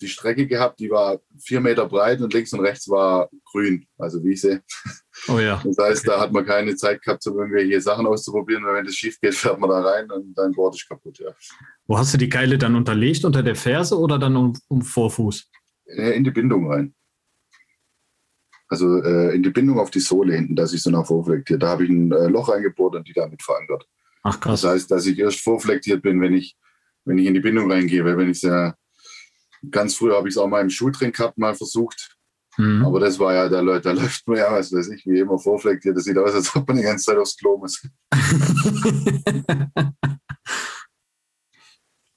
die 0.00 0.08
Strecke 0.08 0.46
gehabt, 0.46 0.80
die 0.80 0.90
war 0.90 1.20
vier 1.38 1.60
Meter 1.60 1.86
breit 1.86 2.20
und 2.20 2.32
links 2.32 2.52
und 2.52 2.60
rechts 2.60 2.88
war 2.88 3.28
grün, 3.50 3.86
also 3.98 4.22
Wiese. 4.22 4.62
Oh 5.28 5.38
ja. 5.38 5.62
Das 5.64 5.78
heißt, 5.78 6.08
okay. 6.08 6.16
da 6.16 6.20
hat 6.20 6.32
man 6.32 6.44
keine 6.44 6.74
Zeit 6.74 7.00
gehabt, 7.00 7.24
um 7.28 7.38
irgendwelche 7.38 7.80
Sachen 7.80 8.04
auszuprobieren, 8.04 8.64
weil 8.64 8.74
wenn 8.74 8.84
das 8.84 8.96
schief 8.96 9.18
geht, 9.20 9.34
fährt 9.34 9.60
man 9.60 9.70
da 9.70 9.80
rein 9.80 10.10
und 10.10 10.34
dein 10.34 10.50
Board 10.50 10.74
ist 10.74 10.88
kaputt, 10.88 11.20
ja. 11.20 11.30
Wo 11.86 11.96
hast 11.96 12.12
du 12.12 12.18
die 12.18 12.28
Keile 12.28 12.58
dann 12.58 12.74
unterlegt? 12.74 13.24
Unter 13.24 13.44
der 13.44 13.54
Ferse 13.54 13.96
oder 13.96 14.18
dann 14.18 14.36
um, 14.36 14.58
um 14.66 14.82
Vorfuß? 14.82 15.48
In 15.86 16.24
die 16.24 16.32
Bindung 16.32 16.70
rein. 16.70 16.94
Also 18.68 19.02
äh, 19.02 19.36
in 19.36 19.44
die 19.44 19.50
Bindung 19.50 19.78
auf 19.78 19.90
die 19.90 20.00
Sohle 20.00 20.34
hinten, 20.34 20.56
dass 20.56 20.72
ich 20.72 20.82
so 20.82 20.90
nach 20.90 21.06
vorflektiert. 21.06 21.62
Da 21.62 21.68
habe 21.68 21.84
ich 21.84 21.90
ein 21.90 22.10
äh, 22.10 22.26
Loch 22.26 22.48
eingebohrt 22.48 22.96
und 22.96 23.06
die 23.06 23.12
damit 23.12 23.40
verankert. 23.40 23.86
Ach 24.24 24.40
krass. 24.40 24.62
Das 24.62 24.72
heißt, 24.72 24.90
dass 24.90 25.06
ich 25.06 25.18
erst 25.18 25.40
vorflektiert 25.40 26.02
bin, 26.02 26.20
wenn 26.20 26.34
ich, 26.34 26.56
wenn 27.04 27.18
ich 27.18 27.26
in 27.26 27.34
die 27.34 27.40
Bindung 27.40 27.70
reingehe, 27.70 28.04
weil 28.04 28.18
wenn 28.18 28.30
ich 28.30 28.42
ja 28.42 28.74
ganz 29.70 29.94
früh 29.96 30.12
habe 30.12 30.28
ich 30.28 30.34
es 30.34 30.38
auch 30.38 30.48
mal 30.48 30.60
im 30.60 30.70
Schultrink 30.70 31.16
gehabt, 31.16 31.38
mal 31.38 31.54
versucht. 31.54 32.16
Mhm. 32.56 32.84
Aber 32.84 33.00
das 33.00 33.18
war 33.18 33.34
ja, 33.34 33.48
da, 33.48 33.62
da 33.80 33.92
läuft 33.92 34.28
man 34.28 34.36
ja, 34.38 34.52
was 34.52 34.72
weiß 34.72 34.88
ich, 34.90 35.04
wie 35.06 35.18
immer 35.18 35.38
vorflektiert. 35.38 35.96
Das 35.96 36.04
sieht 36.04 36.18
aus, 36.18 36.34
als 36.34 36.54
ob 36.54 36.68
man 36.68 36.76
die 36.76 36.82
ganze 36.82 37.06
Zeit 37.06 37.18
aufs 37.18 37.36
Klo 37.36 37.58
muss. 37.58 37.82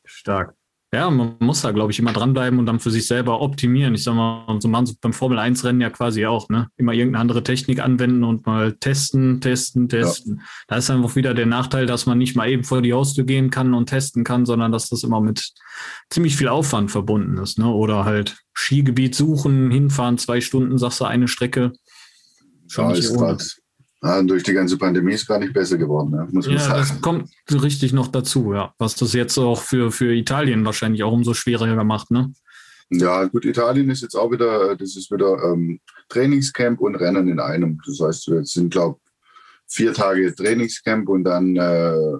Stark. 0.06 0.56
Ja, 0.98 1.12
man 1.12 1.36
muss 1.38 1.62
da, 1.62 1.70
glaube 1.70 1.92
ich, 1.92 2.00
immer 2.00 2.12
dranbleiben 2.12 2.58
und 2.58 2.66
dann 2.66 2.80
für 2.80 2.90
sich 2.90 3.06
selber 3.06 3.40
optimieren. 3.40 3.94
Ich 3.94 4.04
sag 4.04 4.16
mal, 4.16 4.58
so 4.60 4.68
machen 4.68 4.88
sie 4.88 4.98
beim 5.00 5.14
Formel 5.14 5.38
1-Rennen 5.38 5.80
ja 5.80 5.92
quasi 5.92 6.26
auch, 6.26 6.50
ne? 6.50 6.70
Immer 6.76 6.94
irgendeine 6.94 7.22
andere 7.22 7.44
Technik 7.44 7.82
anwenden 7.82 8.24
und 8.24 8.48
mal 8.48 8.74
testen, 8.74 9.40
testen, 9.40 9.90
testen. 9.90 10.38
Ja. 10.38 10.44
Da 10.68 10.78
ist 10.78 10.90
einfach 10.90 11.16
wieder 11.16 11.36
der 11.36 11.46
Nachteil, 11.46 11.86
dass 11.86 12.08
man 12.08 12.18
nicht 12.18 12.36
mal 12.36 12.50
eben 12.50 12.64
vor 12.64 12.82
die 12.82 12.94
Haustür 12.94 13.26
gehen 13.26 13.52
kann 13.52 13.76
und 13.76 13.90
testen 13.90 14.24
kann, 14.24 14.48
sondern 14.48 14.72
dass 14.72 14.90
das 14.90 15.04
immer 15.04 15.22
mit 15.22 15.52
ziemlich 16.10 16.36
viel 16.36 16.48
Aufwand 16.48 16.90
verbunden 16.90 17.38
ist, 17.38 17.60
ne? 17.60 17.68
Oder 17.68 18.04
halt 18.04 18.38
Skigebiet 18.56 19.14
suchen, 19.14 19.70
hinfahren, 19.70 20.18
zwei 20.18 20.42
Stunden, 20.42 20.80
sagst 20.80 21.00
du, 21.00 21.06
eine 21.06 21.28
Strecke. 21.28 21.74
Schon 22.66 22.90
ja, 22.90 22.96
nicht 22.96 23.12
ohne. 23.12 23.38
Ja, 24.04 24.22
durch 24.22 24.44
die 24.44 24.54
ganze 24.54 24.78
Pandemie 24.78 25.14
ist 25.14 25.28
gar 25.28 25.40
nicht 25.40 25.54
besser 25.54 25.78
geworden, 25.78 26.12
ne? 26.12 26.28
muss 26.32 26.46
man 26.46 26.56
ja, 26.56 26.62
sagen. 26.62 26.80
Das 26.80 27.02
kommt 27.02 27.32
richtig 27.52 27.94
noch 27.94 28.08
dazu, 28.08 28.54
ja. 28.54 28.74
Was 28.78 28.96
das 28.96 29.14
jetzt 29.14 29.38
auch 29.40 29.60
für, 29.60 29.92
für 29.92 30.14
Italien 30.14 30.64
wahrscheinlich 30.66 31.04
auch 31.04 31.12
umso 31.12 31.34
schwieriger 31.34 31.84
macht, 31.84 32.12
ne? 32.12 32.32
Ja, 32.90 33.26
gut, 33.26 33.44
Italien 33.44 33.90
ist 33.90 34.02
jetzt 34.02 34.16
auch 34.16 34.32
wieder, 34.32 34.76
das 34.76 34.96
ist 34.96 35.12
wieder 35.12 35.44
ähm, 35.44 35.80
Trainingscamp 36.10 36.80
und 36.80 36.96
Rennen 36.96 37.28
in 37.28 37.40
einem. 37.40 37.82
Das 37.86 38.00
heißt, 38.00 38.28
wir 38.30 38.46
sind, 38.46 38.70
glaube 38.70 39.00
ich, 39.04 39.12
vier 39.68 39.94
Tage 39.94 40.34
Trainingscamp 40.34 41.10
und 41.10 41.26
dann 41.26 41.58
äh, 41.58 42.18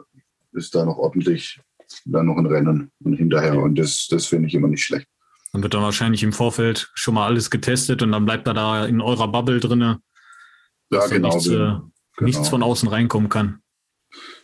ist 0.54 0.76
da 0.76 0.84
noch 0.84 0.98
ordentlich 0.98 1.62
dann 2.06 2.26
noch 2.26 2.38
ein 2.38 2.46
Rennen 2.46 2.92
und 3.04 3.14
hinterher. 3.14 3.58
Und 3.58 3.78
das, 3.78 4.08
das 4.10 4.26
finde 4.26 4.48
ich 4.48 4.56
immer 4.56 4.68
nicht 4.68 4.84
schlecht. 4.84 5.08
Dann 5.54 5.64
wird 5.64 5.74
dann 5.74 5.84
wahrscheinlich 5.84 6.24
im 6.24 6.34
Vorfeld 6.34 6.92
schon 6.94 7.14
mal 7.14 7.26
alles 7.26 7.50
getestet 7.50 8.02
und 8.04 8.12
dann 8.12 8.26
bleibt 8.26 8.48
er 8.48 8.54
da 8.54 8.86
in 8.86 9.02
eurer 9.02 9.28
Bubble 9.30 9.60
drinne 9.60 10.02
ja, 10.92 11.08
genau, 11.08 11.34
nichts, 11.34 11.48
äh, 11.48 11.52
genau. 11.52 11.92
nichts 12.20 12.50
von 12.50 12.64
außen 12.64 12.90
reinkommen 12.90 13.30
kann. 13.30 13.62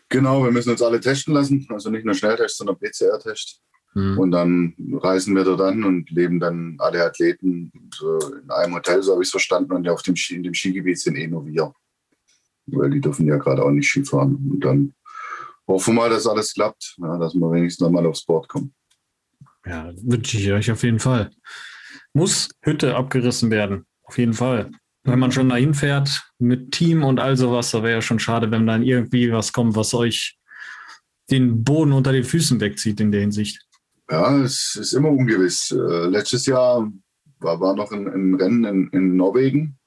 Genau, 0.09 0.43
wir 0.43 0.51
müssen 0.51 0.71
uns 0.71 0.81
alle 0.81 0.99
testen 0.99 1.33
lassen, 1.33 1.65
also 1.69 1.89
nicht 1.89 2.05
nur 2.05 2.13
Schnelltest, 2.13 2.57
sondern 2.57 2.77
PCR-Test. 2.77 3.61
Mhm. 3.95 4.19
Und 4.19 4.31
dann 4.31 4.75
reisen 5.01 5.35
wir 5.35 5.43
dort 5.43 5.61
an 5.61 5.83
und 5.83 6.09
leben 6.09 6.39
dann 6.39 6.75
alle 6.79 7.03
Athleten 7.03 7.71
in 7.73 8.51
einem 8.51 8.75
Hotel, 8.75 9.01
so 9.01 9.13
habe 9.13 9.23
ich 9.23 9.27
es 9.27 9.31
verstanden. 9.31 9.73
Und 9.73 9.87
auf 9.87 10.01
dem 10.01 10.15
Ski, 10.15 10.35
in 10.35 10.43
dem 10.43 10.53
Skigebiet 10.53 10.99
sind 10.99 11.15
eh 11.15 11.27
nur 11.27 11.45
wir. 11.45 11.73
Weil 12.67 12.89
die 12.89 13.01
dürfen 13.01 13.27
ja 13.27 13.37
gerade 13.37 13.63
auch 13.63 13.71
nicht 13.71 13.89
Skifahren. 13.89 14.35
Und 14.51 14.59
dann 14.61 14.93
hoffen 15.67 15.95
wir 15.95 16.01
mal, 16.01 16.09
dass 16.09 16.27
alles 16.27 16.53
klappt, 16.53 16.95
ja, 16.97 17.17
dass 17.17 17.33
wir 17.33 17.51
wenigstens 17.51 17.83
nochmal 17.83 18.05
aufs 18.05 18.25
Board 18.25 18.47
kommen. 18.47 18.73
Ja, 19.65 19.91
wünsche 20.01 20.37
ich 20.37 20.51
euch 20.51 20.71
auf 20.71 20.83
jeden 20.83 20.99
Fall. 20.99 21.31
Muss 22.13 22.49
Hütte 22.61 22.95
abgerissen 22.95 23.49
werden. 23.51 23.85
Auf 24.03 24.17
jeden 24.17 24.33
Fall 24.33 24.71
wenn 25.03 25.19
man 25.19 25.31
schon 25.31 25.49
dahin 25.49 25.73
fährt 25.73 26.23
mit 26.39 26.71
Team 26.71 27.03
und 27.03 27.19
all 27.19 27.35
sowas, 27.35 27.71
da 27.71 27.83
wäre 27.83 27.95
ja 27.95 28.01
schon 28.01 28.19
schade, 28.19 28.51
wenn 28.51 28.65
dann 28.65 28.83
irgendwie 28.83 29.31
was 29.31 29.51
kommt, 29.51 29.75
was 29.75 29.93
euch 29.93 30.37
den 31.29 31.63
Boden 31.63 31.91
unter 31.91 32.11
den 32.11 32.23
Füßen 32.23 32.59
wegzieht 32.59 32.99
in 32.99 33.11
der 33.11 33.21
Hinsicht. 33.21 33.65
Ja, 34.09 34.37
es 34.41 34.75
ist 34.79 34.93
immer 34.93 35.09
ungewiss. 35.09 35.71
Äh, 35.71 36.07
letztes 36.07 36.45
Jahr 36.45 36.91
war, 37.39 37.59
war 37.59 37.75
noch 37.75 37.91
ein, 37.91 38.07
ein 38.07 38.35
Rennen 38.35 38.63
in, 38.63 38.89
in, 38.89 39.15
Norwegen. 39.15 39.77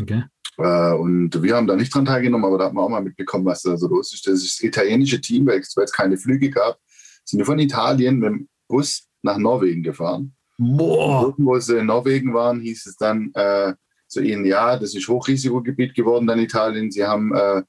Okay. 0.00 0.24
Äh, 0.58 0.92
und 0.92 1.42
wir 1.42 1.56
haben 1.56 1.66
da 1.66 1.76
nicht 1.76 1.94
dran 1.94 2.04
teilgenommen, 2.04 2.46
aber 2.46 2.58
da 2.58 2.64
hat 2.66 2.72
man 2.72 2.84
auch 2.84 2.88
mal 2.88 3.02
mitbekommen, 3.02 3.44
was 3.44 3.62
da 3.62 3.76
so 3.76 3.88
los 3.88 4.12
ist. 4.12 4.26
Das 4.26 4.42
ist 4.42 4.58
das 4.58 4.64
italienische 4.64 5.20
Team, 5.20 5.46
weil 5.46 5.60
es 5.60 5.92
keine 5.92 6.16
Flüge 6.16 6.50
gab, 6.50 6.78
sind 7.24 7.38
wir 7.38 7.46
von 7.46 7.58
Italien 7.58 8.18
mit 8.18 8.30
dem 8.30 8.48
Bus 8.68 9.08
nach 9.22 9.38
Norwegen 9.38 9.82
gefahren. 9.82 10.34
Boah. 10.58 11.34
Wo 11.36 11.58
sie 11.58 11.78
in 11.78 11.86
Norwegen 11.86 12.32
waren, 12.32 12.60
hieß 12.60 12.86
es 12.86 12.96
dann 12.96 13.30
äh, 13.34 13.74
zu 14.08 14.20
ihnen, 14.20 14.44
ja, 14.44 14.78
das 14.78 14.94
ist 14.94 15.08
Hochrisikogebiet 15.08 15.94
geworden 15.94 16.26
dann 16.26 16.38
Italien. 16.38 16.90
Sie 16.90 17.04
haben 17.04 17.34
äh, 17.34 17.62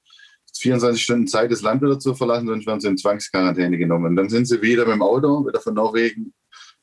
24 0.59 1.01
Stunden 1.01 1.27
Zeit, 1.27 1.51
das 1.51 1.61
Land 1.61 1.81
wieder 1.81 1.99
zu 1.99 2.13
verlassen, 2.13 2.47
sonst 2.47 2.65
werden 2.65 2.79
sie 2.79 2.87
in 2.87 2.97
Zwangsquarantäne 2.97 3.77
genommen. 3.77 4.07
Und 4.07 4.15
dann 4.15 4.29
sind 4.29 4.45
sie 4.45 4.61
wieder 4.61 4.85
mit 4.85 4.95
dem 4.95 5.01
Auto, 5.01 5.45
wieder 5.45 5.59
von 5.59 5.73
Norwegen. 5.73 6.33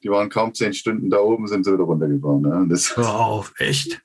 Die 0.02 0.10
waren 0.10 0.28
kaum 0.28 0.52
zehn 0.54 0.74
Stunden 0.74 1.10
da 1.10 1.18
oben, 1.18 1.46
sind 1.46 1.64
sie 1.64 1.72
wieder 1.72 1.84
runtergefahren. 1.84 2.42
Ne? 2.42 2.66
Das, 2.68 2.96
wow, 2.96 3.50
echt? 3.58 4.00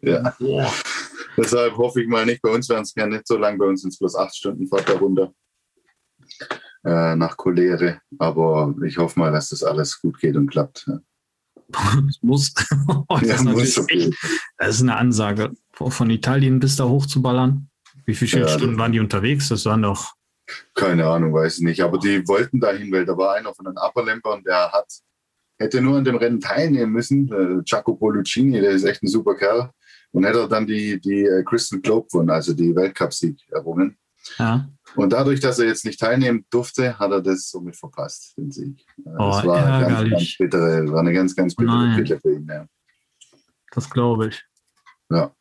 Ja. 0.00 0.34
Boah. 0.38 0.72
Deshalb 1.36 1.76
hoffe 1.76 2.02
ich 2.02 2.08
mal 2.08 2.26
nicht, 2.26 2.42
bei 2.42 2.50
uns 2.50 2.68
werden 2.68 2.82
es 2.82 2.94
ja 2.96 3.06
nicht 3.06 3.26
so 3.26 3.38
lang, 3.38 3.58
bei 3.58 3.66
uns 3.66 3.82
sind 3.82 3.92
es 3.92 3.98
bloß 3.98 4.16
acht 4.16 4.34
Stunden 4.34 4.66
Fahrt 4.66 4.88
da 4.88 4.94
runter 4.94 5.32
äh, 6.84 7.14
nach 7.14 7.36
Cholere. 7.36 8.00
Aber 8.18 8.74
ich 8.84 8.98
hoffe 8.98 9.18
mal, 9.18 9.32
dass 9.32 9.50
das 9.50 9.62
alles 9.62 10.00
gut 10.00 10.18
geht 10.18 10.36
und 10.36 10.50
klappt. 10.50 10.84
Ja. 10.88 10.98
Das 12.06 12.18
muss. 12.22 12.54
das, 12.54 13.28
ja, 13.28 13.34
ist 13.34 13.44
muss 13.44 13.78
okay. 13.78 14.10
das 14.56 14.76
ist 14.76 14.82
eine 14.82 14.96
Ansage. 14.96 15.52
Von 15.72 16.10
Italien 16.10 16.60
bis 16.60 16.76
da 16.76 16.84
hoch 16.84 17.06
zu 17.06 17.22
ballern. 17.22 17.68
Wie 18.04 18.14
viele 18.14 18.40
ja, 18.40 18.48
Stunden 18.48 18.78
waren 18.78 18.92
die 18.92 19.00
unterwegs? 19.00 19.48
Das 19.48 19.64
waren 19.66 19.82
doch. 19.82 20.14
Keine 20.74 21.06
Ahnung, 21.06 21.34
weiß 21.34 21.58
ich 21.58 21.64
nicht. 21.64 21.82
Aber 21.82 21.98
die 21.98 22.26
wollten 22.26 22.58
dahin, 22.58 22.90
weil 22.90 23.04
da 23.04 23.16
war 23.16 23.34
einer 23.34 23.54
von 23.54 23.66
den 23.66 23.76
Upperlempern, 23.76 24.42
der 24.44 24.72
hat, 24.72 24.86
hätte 25.58 25.82
nur 25.82 25.98
an 25.98 26.04
dem 26.04 26.16
Rennen 26.16 26.40
teilnehmen 26.40 26.92
müssen. 26.92 27.30
Äh, 27.30 27.62
Jacopo 27.66 28.10
Lucini, 28.10 28.60
der 28.60 28.70
ist 28.70 28.84
echt 28.84 29.02
ein 29.02 29.08
super 29.08 29.34
Kerl. 29.34 29.70
Und 30.12 30.24
hätte 30.24 30.48
dann 30.48 30.66
die, 30.66 30.98
die 30.98 31.24
äh, 31.24 31.44
Crystal 31.44 31.80
Globe 31.80 32.08
gewonnen, 32.10 32.30
also 32.30 32.54
die 32.54 32.74
Weltcupsieg 32.74 33.38
errungen. 33.52 33.98
Ja. 34.38 34.66
Und 34.96 35.12
dadurch, 35.12 35.40
dass 35.40 35.58
er 35.58 35.66
jetzt 35.66 35.84
nicht 35.84 36.00
teilnehmen 36.00 36.44
durfte, 36.50 36.98
hat 36.98 37.10
er 37.10 37.20
das 37.20 37.50
somit 37.50 37.76
verpasst, 37.76 38.36
den 38.36 38.50
Sieg. 38.50 38.84
Oh, 39.04 39.16
das 39.18 39.46
war, 39.46 39.80
ganz, 39.82 40.10
ganz 40.10 40.36
bittere, 40.38 40.92
war 40.92 41.00
eine 41.00 41.12
ganz, 41.12 41.36
ganz 41.36 41.54
bittere 41.54 41.94
Pille 41.96 42.20
für 42.20 42.32
ihn. 42.34 42.46
Ja. 42.48 42.66
Das 43.72 43.90
glaube 43.90 44.28
ich. 44.28 44.42
Ja. 45.10 45.32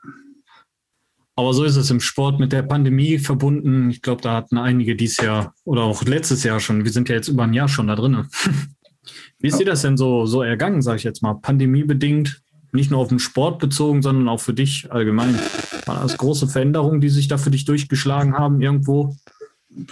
Aber 1.35 1.53
so 1.53 1.63
ist 1.63 1.75
es 1.75 1.91
im 1.91 1.99
Sport 1.99 2.39
mit 2.39 2.51
der 2.51 2.63
Pandemie 2.63 3.19
verbunden. 3.19 3.91
Ich 3.91 4.01
glaube, 4.01 4.23
da 4.23 4.33
hatten 4.33 4.57
einige 4.57 4.95
dieses 4.95 5.17
Jahr 5.17 5.53
oder 5.65 5.83
auch 5.83 6.03
letztes 6.03 6.43
Jahr 6.43 6.59
schon. 6.59 6.83
Wir 6.83 6.91
sind 6.91 7.09
ja 7.09 7.15
jetzt 7.15 7.27
über 7.27 7.43
ein 7.43 7.53
Jahr 7.53 7.67
schon 7.67 7.87
da 7.87 7.95
drin. 7.95 8.27
Wie 9.39 9.47
ist 9.47 9.53
ja. 9.53 9.59
dir 9.59 9.65
das 9.65 9.83
denn 9.83 9.97
so, 9.97 10.25
so 10.25 10.41
ergangen, 10.41 10.81
sage 10.81 10.97
ich 10.97 11.03
jetzt 11.03 11.21
mal? 11.21 11.35
Pandemiebedingt, 11.35 12.41
nicht 12.71 12.89
nur 12.89 12.99
auf 12.99 13.09
den 13.09 13.19
Sport 13.19 13.59
bezogen, 13.59 14.01
sondern 14.01 14.27
auch 14.27 14.39
für 14.39 14.55
dich 14.55 14.91
allgemein. 14.91 15.39
War 15.85 16.01
das 16.01 16.17
große 16.17 16.47
Veränderungen, 16.47 17.01
die 17.01 17.09
sich 17.09 17.27
da 17.27 17.37
für 17.37 17.51
dich 17.51 17.65
durchgeschlagen 17.65 18.35
haben 18.35 18.59
irgendwo? 18.59 19.15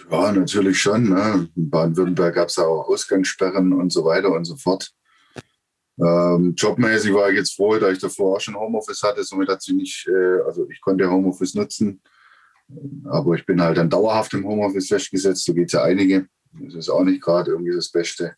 Ja, 0.09 0.31
natürlich 0.31 0.79
schon. 0.79 1.09
Ne? 1.09 1.47
In 1.55 1.69
Baden-Württemberg 1.69 2.35
gab 2.35 2.49
es 2.49 2.57
auch 2.57 2.87
Ausgangssperren 2.87 3.73
und 3.73 3.91
so 3.91 4.03
weiter 4.05 4.31
und 4.31 4.45
so 4.45 4.55
fort. 4.55 4.91
Ähm, 5.97 6.53
jobmäßig 6.57 7.13
war 7.13 7.29
ich 7.29 7.37
jetzt 7.37 7.55
froh, 7.55 7.77
da 7.77 7.89
ich 7.89 7.99
davor 7.99 8.35
auch 8.35 8.41
schon 8.41 8.55
Homeoffice 8.55 9.03
hatte. 9.03 9.23
Somit 9.23 9.49
hat 9.49 9.61
sich 9.61 9.75
nicht, 9.75 10.07
äh, 10.07 10.41
also 10.45 10.67
ich 10.69 10.81
konnte 10.81 11.09
Homeoffice 11.09 11.53
nutzen. 11.53 12.01
Aber 13.05 13.35
ich 13.35 13.45
bin 13.45 13.61
halt 13.61 13.77
dann 13.77 13.89
dauerhaft 13.89 14.33
im 14.33 14.45
Homeoffice 14.45 14.87
festgesetzt. 14.87 15.45
So 15.45 15.53
geht 15.53 15.67
es 15.67 15.73
ja 15.73 15.83
einige. 15.83 16.27
Das 16.51 16.73
ist 16.73 16.89
auch 16.89 17.03
nicht 17.03 17.21
gerade 17.21 17.51
irgendwie 17.51 17.75
das 17.75 17.91
Beste. 17.91 18.35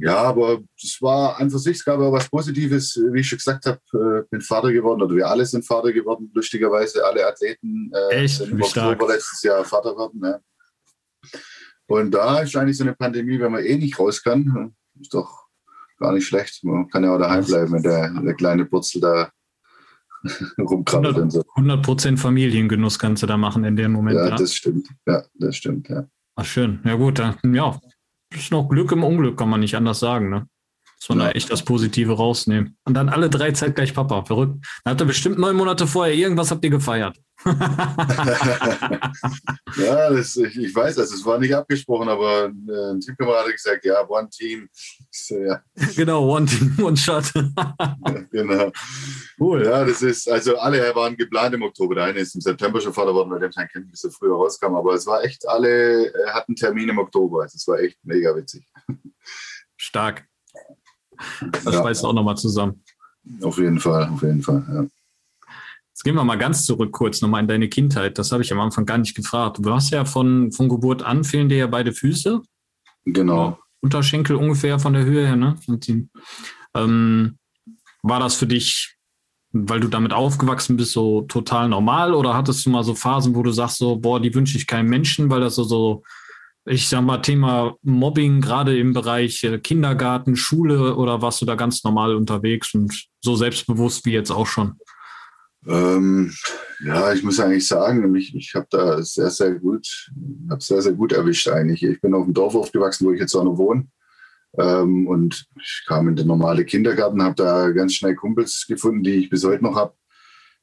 Ja, 0.00 0.16
aber 0.18 0.60
es 0.76 1.02
war 1.02 1.40
an 1.40 1.50
für 1.50 1.58
sich, 1.58 1.78
es 1.78 1.84
gab 1.84 1.98
auch 1.98 2.12
was 2.12 2.28
Positives, 2.28 3.00
wie 3.12 3.20
ich 3.20 3.28
schon 3.28 3.38
gesagt 3.38 3.66
habe, 3.66 3.80
äh, 3.94 4.28
bin 4.30 4.40
Vater 4.40 4.72
geworden 4.72 5.02
oder 5.02 5.14
wir 5.16 5.26
alle 5.26 5.44
sind 5.44 5.66
Vater 5.66 5.92
geworden, 5.92 6.30
lustigerweise. 6.32 7.04
Alle 7.04 7.26
Athleten 7.26 7.90
äh, 7.92 8.22
Echt? 8.22 8.36
sind 8.36 8.52
im 8.52 8.62
Oktober 8.62 9.08
letztes 9.08 9.42
Jahr 9.42 9.64
Vater 9.64 9.92
geworden. 9.92 10.20
Ja. 10.22 10.38
Und 11.88 12.12
da 12.12 12.40
ist 12.40 12.54
eigentlich 12.54 12.76
so 12.76 12.84
eine 12.84 12.94
Pandemie, 12.94 13.40
wenn 13.40 13.50
man 13.50 13.64
eh 13.64 13.76
nicht 13.76 13.98
raus 13.98 14.22
kann, 14.22 14.76
ist 15.00 15.12
doch 15.12 15.46
gar 15.98 16.12
nicht 16.12 16.26
schlecht. 16.26 16.62
Man 16.62 16.88
kann 16.88 17.02
ja 17.02 17.14
auch 17.14 17.18
daheim 17.18 17.44
bleiben, 17.44 17.72
wenn 17.72 17.82
der, 17.82 18.10
der 18.10 18.34
kleine 18.34 18.66
Purzel 18.66 19.00
da 19.00 19.32
rumkrabbelt. 20.58 21.16
100, 21.16 21.32
so. 21.32 21.40
100% 21.56 22.18
Familiengenuss 22.18 23.00
kannst 23.00 23.24
du 23.24 23.26
da 23.26 23.36
machen 23.36 23.64
in 23.64 23.74
dem 23.74 23.92
Moment. 23.92 24.16
Ja, 24.16 24.28
ja, 24.28 24.36
das 24.36 24.54
stimmt. 24.54 24.88
Ja, 25.06 25.24
das 25.34 25.56
stimmt, 25.56 25.88
ja. 25.88 26.06
Ach, 26.36 26.44
schön. 26.44 26.78
Ja, 26.84 26.94
gut, 26.94 27.18
dann, 27.18 27.36
ja, 27.52 27.80
ist 28.34 28.52
noch 28.52 28.68
Glück 28.68 28.92
im 28.92 29.04
Unglück, 29.04 29.38
kann 29.38 29.48
man 29.48 29.60
nicht 29.60 29.74
anders 29.74 30.00
sagen, 30.00 30.28
ne? 30.30 30.46
Muss 31.00 31.08
man 31.10 31.18
ja. 31.18 31.24
da 31.26 31.30
echt 31.32 31.50
das 31.50 31.64
Positive 31.64 32.12
rausnehmen. 32.12 32.76
Und 32.84 32.94
dann 32.94 33.08
alle 33.08 33.30
drei 33.30 33.52
Zeit 33.52 33.76
gleich 33.76 33.94
Papa. 33.94 34.24
Verrückt. 34.24 34.66
Da 34.84 34.90
hat 34.90 35.00
er 35.00 35.06
bestimmt 35.06 35.38
neun 35.38 35.56
Monate 35.56 35.86
vorher 35.86 36.14
irgendwas 36.14 36.50
habt 36.50 36.64
ihr 36.64 36.70
gefeiert. 36.70 37.16
ja, 39.76 40.10
das, 40.10 40.36
ich, 40.36 40.58
ich, 40.58 40.74
weiß 40.74 40.96
das. 40.96 41.12
Es 41.12 41.24
war 41.24 41.38
nicht 41.38 41.54
abgesprochen, 41.54 42.08
aber 42.08 42.46
äh, 42.46 42.90
ein 42.90 42.98
Teamkamerad 43.00 43.46
hat 43.46 43.52
gesagt, 43.52 43.84
ja, 43.84 44.04
One 44.08 44.28
Team. 44.28 44.68
So, 45.10 45.38
ja. 45.38 45.62
Genau, 45.96 46.34
One 46.34 46.46
Team, 46.46 46.74
One 46.82 46.96
Shot. 46.96 47.32
genau. 48.32 48.72
Cool. 49.38 49.64
Ja, 49.64 49.84
das 49.84 50.02
ist, 50.02 50.28
also 50.28 50.58
alle 50.58 50.94
waren 50.96 51.16
geplant 51.16 51.54
im 51.54 51.62
Oktober. 51.62 51.94
Der 51.94 52.04
eine 52.04 52.18
ist 52.18 52.34
im 52.34 52.40
September 52.40 52.80
schon 52.80 52.92
Vater 52.92 53.10
geworden, 53.10 53.30
weil 53.30 53.38
der 53.38 53.50
kein 53.50 53.68
Kind 53.68 53.86
ein 53.86 53.90
bisschen 53.90 54.10
früher 54.10 54.34
rauskam. 54.34 54.74
Aber 54.74 54.94
es 54.94 55.06
war 55.06 55.22
echt, 55.22 55.48
alle 55.48 56.06
äh, 56.06 56.30
hatten 56.30 56.56
Termin 56.56 56.88
im 56.88 56.98
Oktober. 56.98 57.42
Also 57.42 57.54
es 57.54 57.68
war 57.68 57.78
echt 57.78 57.98
mega 58.02 58.34
witzig. 58.34 58.66
Stark. 59.76 60.26
Das 61.52 61.64
ja. 61.64 61.72
schweißt 61.72 62.04
auch 62.04 62.12
nochmal 62.12 62.36
zusammen. 62.36 62.82
Auf 63.42 63.58
jeden 63.58 63.78
Fall, 63.78 64.08
auf 64.08 64.22
jeden 64.22 64.42
Fall, 64.42 64.64
ja. 64.72 64.86
Jetzt 65.98 66.04
gehen 66.04 66.14
wir 66.14 66.22
mal 66.22 66.38
ganz 66.38 66.64
zurück 66.64 66.92
kurz 66.92 67.20
nochmal 67.22 67.42
in 67.42 67.48
deine 67.48 67.68
Kindheit. 67.68 68.18
Das 68.18 68.30
habe 68.30 68.44
ich 68.44 68.52
am 68.52 68.60
Anfang 68.60 68.86
gar 68.86 68.98
nicht 68.98 69.16
gefragt. 69.16 69.58
Du 69.60 69.74
hast 69.74 69.90
ja 69.90 70.04
von, 70.04 70.52
von 70.52 70.68
Geburt 70.68 71.02
an 71.02 71.24
fehlen 71.24 71.48
dir 71.48 71.58
ja 71.58 71.66
beide 71.66 71.92
Füße. 71.92 72.40
Genau. 73.04 73.58
Unterschenkel 73.80 74.36
ungefähr 74.36 74.78
von 74.78 74.92
der 74.92 75.02
Höhe 75.02 75.26
her, 75.26 75.34
ne? 75.34 75.56
Ähm, 76.76 77.36
war 78.04 78.20
das 78.20 78.36
für 78.36 78.46
dich, 78.46 78.94
weil 79.50 79.80
du 79.80 79.88
damit 79.88 80.12
aufgewachsen 80.12 80.76
bist, 80.76 80.92
so 80.92 81.22
total 81.22 81.68
normal 81.68 82.14
oder 82.14 82.32
hattest 82.32 82.64
du 82.64 82.70
mal 82.70 82.84
so 82.84 82.94
Phasen, 82.94 83.34
wo 83.34 83.42
du 83.42 83.50
sagst 83.50 83.78
so, 83.78 83.96
boah, 83.96 84.20
die 84.20 84.32
wünsche 84.32 84.56
ich 84.56 84.68
keinem 84.68 84.90
Menschen, 84.90 85.30
weil 85.30 85.40
das 85.40 85.56
so, 85.56 85.64
so 85.64 86.04
ich 86.64 86.86
sag 86.86 87.02
mal, 87.02 87.18
Thema 87.18 87.74
Mobbing, 87.82 88.40
gerade 88.40 88.78
im 88.78 88.92
Bereich 88.92 89.42
äh, 89.42 89.58
Kindergarten, 89.58 90.36
Schule 90.36 90.94
oder 90.94 91.22
warst 91.22 91.40
du 91.40 91.44
da 91.44 91.56
ganz 91.56 91.82
normal 91.82 92.14
unterwegs 92.14 92.72
und 92.72 93.08
so 93.20 93.34
selbstbewusst 93.34 94.06
wie 94.06 94.12
jetzt 94.12 94.30
auch 94.30 94.46
schon? 94.46 94.76
Ähm, 95.68 96.32
ja, 96.80 97.12
ich 97.12 97.22
muss 97.22 97.38
eigentlich 97.38 97.66
sagen, 97.66 98.14
ich, 98.14 98.34
ich 98.34 98.54
habe 98.54 98.66
da 98.70 99.02
sehr, 99.02 99.30
sehr 99.30 99.54
gut, 99.54 100.10
habe 100.48 100.62
sehr, 100.62 100.80
sehr 100.80 100.92
gut 100.92 101.12
erwischt 101.12 101.48
eigentlich. 101.48 101.82
Ich 101.82 102.00
bin 102.00 102.14
auf 102.14 102.24
dem 102.24 102.34
Dorf 102.34 102.54
aufgewachsen, 102.54 103.06
wo 103.06 103.12
ich 103.12 103.20
jetzt 103.20 103.34
auch 103.34 103.44
noch 103.44 103.58
wohne. 103.58 103.86
Ähm, 104.56 105.06
und 105.06 105.46
ich 105.60 105.84
kam 105.86 106.08
in 106.08 106.16
den 106.16 106.26
normalen 106.26 106.64
Kindergarten, 106.64 107.22
habe 107.22 107.34
da 107.34 107.70
ganz 107.70 107.94
schnell 107.94 108.14
Kumpels 108.14 108.64
gefunden, 108.66 109.02
die 109.02 109.16
ich 109.16 109.30
bis 109.30 109.44
heute 109.44 109.62
noch 109.62 109.76
habe. 109.76 109.94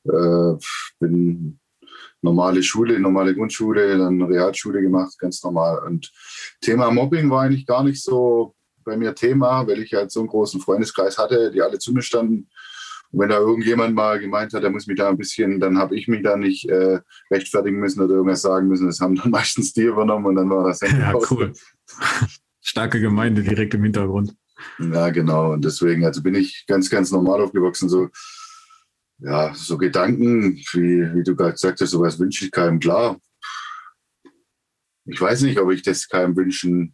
Äh, 0.05 0.59
bin 0.99 1.59
normale 2.21 2.63
Schule, 2.63 2.99
normale 2.99 3.35
Grundschule, 3.35 3.99
dann 3.99 4.21
Realschule 4.23 4.81
gemacht, 4.81 5.19
ganz 5.19 5.43
normal. 5.43 5.83
Und 5.85 6.11
Thema 6.61 6.89
Mobbing 6.89 7.29
war 7.29 7.43
eigentlich 7.43 7.67
gar 7.67 7.83
nicht 7.83 8.01
so 8.01 8.55
bei 8.83 8.97
mir 8.97 9.13
Thema, 9.13 9.67
weil 9.67 9.79
ich 9.79 9.93
halt 9.93 10.11
so 10.11 10.19
einen 10.19 10.29
großen 10.29 10.61
Freundeskreis 10.61 11.17
hatte, 11.17 11.51
die 11.51 11.61
alle 11.61 11.79
zu 11.79 11.93
mir 11.93 12.01
standen. 12.01 12.49
Und 13.15 13.21
wenn 13.21 13.29
da 13.29 13.37
irgendjemand 13.37 13.95
mal 13.95 14.19
gemeint 14.19 14.51
hat, 14.51 14.63
er 14.63 14.69
muss 14.69 14.87
mich 14.87 14.97
da 14.97 15.07
ein 15.07 15.17
bisschen, 15.17 15.61
dann 15.61 15.77
habe 15.77 15.95
ich 15.95 16.09
mich 16.09 16.21
da 16.21 16.35
nicht 16.35 16.67
äh, 16.67 16.99
rechtfertigen 17.31 17.79
müssen 17.79 18.01
oder 18.01 18.15
irgendwas 18.15 18.41
sagen 18.41 18.67
müssen. 18.67 18.87
Das 18.87 18.99
haben 18.99 19.15
dann 19.15 19.31
meistens 19.31 19.71
die 19.71 19.83
übernommen 19.83 20.25
und 20.25 20.35
dann 20.35 20.49
war 20.49 20.67
das 20.67 20.81
Ja, 20.81 21.13
cool. 21.31 21.53
Starke 22.61 22.99
Gemeinde 22.99 23.41
direkt 23.41 23.73
im 23.73 23.83
Hintergrund. 23.83 24.35
Ja, 24.79 25.11
genau. 25.11 25.53
Und 25.53 25.63
deswegen, 25.63 26.03
also 26.03 26.21
bin 26.21 26.35
ich 26.35 26.65
ganz, 26.67 26.89
ganz 26.89 27.09
normal 27.09 27.41
aufgewachsen. 27.41 27.87
So, 27.87 28.09
ja, 29.19 29.53
so 29.53 29.77
Gedanken, 29.77 30.57
wie, 30.73 31.15
wie 31.15 31.23
du 31.23 31.37
gerade 31.37 31.53
gesagt 31.53 31.79
hast, 31.79 31.91
sowas 31.91 32.19
wünsche 32.19 32.43
ich 32.43 32.51
keinem. 32.51 32.81
Klar, 32.81 33.17
ich 35.05 35.21
weiß 35.21 35.43
nicht, 35.43 35.57
ob 35.57 35.71
ich 35.71 35.83
das 35.83 36.09
keinem 36.09 36.35
wünschen 36.35 36.93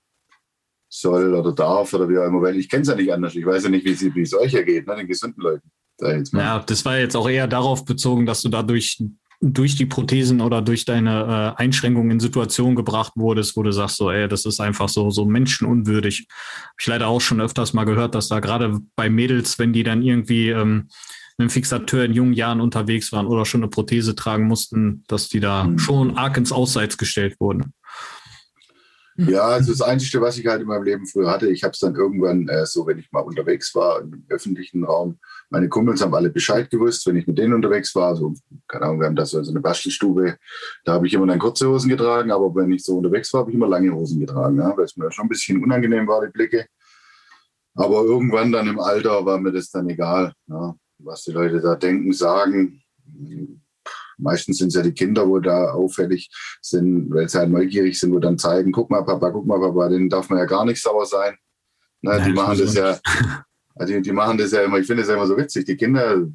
soll 0.87 1.33
oder 1.33 1.51
darf 1.51 1.91
oder 1.95 2.07
wie 2.07 2.19
auch 2.19 2.27
immer, 2.27 2.43
weil 2.43 2.57
ich 2.57 2.69
kenne 2.69 2.83
es 2.83 2.89
ja 2.89 2.95
nicht 2.95 3.11
anders. 3.11 3.33
Ich 3.33 3.45
weiß 3.45 3.63
ja 3.63 3.69
nicht, 3.69 3.85
wie 3.85 4.21
es 4.21 4.33
euch 4.35 4.53
ergeht, 4.53 4.85
ne, 4.85 4.97
den 4.97 5.07
gesunden 5.07 5.41
Leuten. 5.41 5.71
Da 6.33 6.39
ja, 6.39 6.59
das 6.59 6.83
war 6.85 6.97
jetzt 6.97 7.15
auch 7.15 7.29
eher 7.29 7.47
darauf 7.47 7.85
bezogen, 7.85 8.25
dass 8.25 8.41
du 8.41 8.49
dadurch 8.49 9.01
durch 9.43 9.75
die 9.75 9.87
Prothesen 9.87 10.39
oder 10.39 10.61
durch 10.61 10.85
deine 10.85 11.55
äh, 11.57 11.61
Einschränkungen 11.61 12.11
in 12.11 12.19
Situationen 12.19 12.75
gebracht 12.75 13.13
wurdest, 13.15 13.57
wo 13.57 13.63
du 13.63 13.71
sagst, 13.71 13.97
so, 13.97 14.11
ey, 14.11 14.27
das 14.27 14.45
ist 14.45 14.59
einfach 14.59 14.87
so, 14.87 15.09
so 15.09 15.25
menschenunwürdig. 15.25 16.27
Habe 16.29 16.75
ich 16.79 16.87
leider 16.87 17.07
auch 17.07 17.21
schon 17.21 17.41
öfters 17.41 17.73
mal 17.73 17.85
gehört, 17.85 18.13
dass 18.13 18.27
da 18.27 18.39
gerade 18.39 18.79
bei 18.95 19.09
Mädels, 19.09 19.57
wenn 19.57 19.73
die 19.73 19.81
dann 19.81 20.03
irgendwie 20.03 20.49
ähm, 20.49 20.89
einem 21.39 21.49
Fixateur 21.49 22.05
in 22.05 22.13
jungen 22.13 22.33
Jahren 22.33 22.61
unterwegs 22.61 23.11
waren 23.11 23.25
oder 23.25 23.45
schon 23.45 23.61
eine 23.61 23.69
Prothese 23.69 24.15
tragen 24.15 24.45
mussten, 24.45 25.03
dass 25.07 25.27
die 25.27 25.39
da 25.39 25.63
mhm. 25.63 25.79
schon 25.79 26.17
arg 26.17 26.37
ins 26.37 26.51
Ausseits 26.51 26.97
gestellt 26.97 27.39
wurden. 27.39 27.73
Ja, 29.27 29.43
also 29.43 29.71
das 29.71 29.81
Einzige, 29.81 30.19
was 30.21 30.37
ich 30.37 30.47
halt 30.47 30.61
in 30.61 30.67
meinem 30.67 30.83
Leben 30.83 31.05
früher 31.05 31.29
hatte, 31.29 31.47
ich 31.47 31.63
habe 31.63 31.73
es 31.73 31.79
dann 31.79 31.95
irgendwann 31.95 32.47
äh, 32.47 32.65
so, 32.65 32.87
wenn 32.87 32.97
ich 32.97 33.11
mal 33.11 33.19
unterwegs 33.19 33.73
war 33.75 34.01
im 34.01 34.25
öffentlichen 34.29 34.83
Raum, 34.83 35.19
meine 35.49 35.69
Kumpels 35.69 36.01
haben 36.01 36.15
alle 36.15 36.29
Bescheid 36.29 36.69
gewusst, 36.69 37.05
wenn 37.05 37.17
ich 37.17 37.27
mit 37.27 37.37
denen 37.37 37.53
unterwegs 37.53 37.93
war. 37.93 38.15
So, 38.15 38.33
keine 38.67 38.85
Ahnung, 38.85 38.99
wir 38.99 39.07
haben 39.07 39.15
da 39.15 39.25
so 39.25 39.37
eine 39.39 39.59
Bastelstube, 39.59 40.37
da 40.85 40.93
habe 40.93 41.05
ich 41.05 41.13
immer 41.13 41.27
dann 41.27 41.39
kurze 41.39 41.69
Hosen 41.69 41.89
getragen, 41.89 42.31
aber 42.31 42.55
wenn 42.55 42.71
ich 42.71 42.83
so 42.83 42.97
unterwegs 42.97 43.31
war, 43.33 43.41
habe 43.41 43.51
ich 43.51 43.55
immer 43.55 43.67
lange 43.67 43.93
Hosen 43.93 44.19
getragen, 44.19 44.57
ja, 44.57 44.75
weil 44.75 44.85
es 44.85 44.97
mir 44.97 45.11
schon 45.11 45.25
ein 45.25 45.29
bisschen 45.29 45.63
unangenehm 45.63 46.07
war, 46.07 46.25
die 46.25 46.31
Blicke. 46.31 46.65
Aber 47.75 48.03
irgendwann 48.03 48.51
dann 48.51 48.67
im 48.67 48.79
Alter 48.79 49.25
war 49.25 49.39
mir 49.39 49.51
das 49.51 49.69
dann 49.69 49.89
egal, 49.89 50.33
ja, 50.47 50.75
was 50.99 51.23
die 51.23 51.31
Leute 51.31 51.61
da 51.61 51.75
denken, 51.75 52.11
sagen. 52.11 52.81
Meistens 54.21 54.57
sind 54.57 54.69
es 54.69 54.75
ja 54.75 54.81
die 54.81 54.93
Kinder, 54.93 55.27
wo 55.27 55.39
da 55.39 55.71
auffällig 55.71 56.29
sind, 56.61 57.09
weil 57.11 57.27
sie 57.27 57.37
halt 57.37 57.49
neugierig 57.49 57.99
sind, 57.99 58.13
wo 58.13 58.19
dann 58.19 58.37
zeigen, 58.37 58.71
guck 58.71 58.89
mal, 58.89 59.03
Papa, 59.03 59.29
guck 59.31 59.45
mal, 59.45 59.59
Papa, 59.59 59.89
denen 59.89 60.09
darf 60.09 60.29
man 60.29 60.39
ja 60.39 60.45
gar 60.45 60.65
nicht 60.65 60.81
sauer 60.81 61.05
sein. 61.05 61.35
Na, 62.01 62.17
Nein, 62.17 62.27
die 62.27 62.33
machen 62.33 62.57
das 62.57 62.73
ja, 62.73 62.99
also 63.75 63.93
die, 63.93 64.01
die, 64.01 64.11
machen 64.11 64.37
das 64.37 64.51
ja 64.51 64.61
immer, 64.61 64.77
ich 64.77 64.87
finde 64.87 65.03
das 65.03 65.09
ja 65.09 65.15
immer 65.15 65.27
so 65.27 65.37
witzig. 65.37 65.65
Die 65.65 65.75
Kinder, 65.75 66.27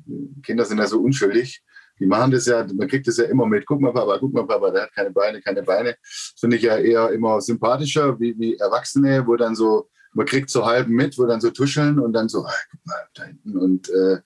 Kinder 0.43 0.65
sind 0.65 0.79
ja 0.79 0.87
so 0.87 1.01
unschuldig. 1.01 1.63
Die 1.99 2.07
machen 2.07 2.31
das 2.31 2.47
ja, 2.47 2.67
man 2.75 2.89
kriegt 2.89 3.09
das 3.09 3.17
ja 3.17 3.25
immer 3.25 3.47
mit. 3.47 3.65
Guck 3.67 3.81
mal, 3.81 3.93
Papa, 3.93 4.19
guck 4.19 4.33
mal, 4.33 4.47
Papa, 4.47 4.71
der 4.71 4.83
hat 4.83 4.93
keine 4.93 5.11
Beine, 5.11 5.41
keine 5.41 5.63
Beine. 5.63 5.97
Das 6.03 6.35
finde 6.39 6.57
ich 6.57 6.63
ja 6.63 6.77
eher 6.77 7.11
immer 7.11 7.41
sympathischer, 7.41 8.19
wie, 8.21 8.39
wie 8.39 8.57
Erwachsene, 8.57 9.27
wo 9.27 9.37
dann 9.37 9.55
so, 9.55 9.89
man 10.13 10.27
kriegt 10.27 10.51
so 10.51 10.67
halb 10.67 10.89
mit, 10.89 11.19
wo 11.19 11.25
dann 11.25 11.41
so 11.41 11.51
tuscheln 11.51 11.99
und 11.99 12.13
dann 12.13 12.29
so, 12.29 12.45
ah, 12.45 12.53
guck 12.71 12.87
mal, 12.87 13.07
da 13.15 13.25
hinten. 13.25 13.57
Und 13.57 13.89
äh, 13.89 14.19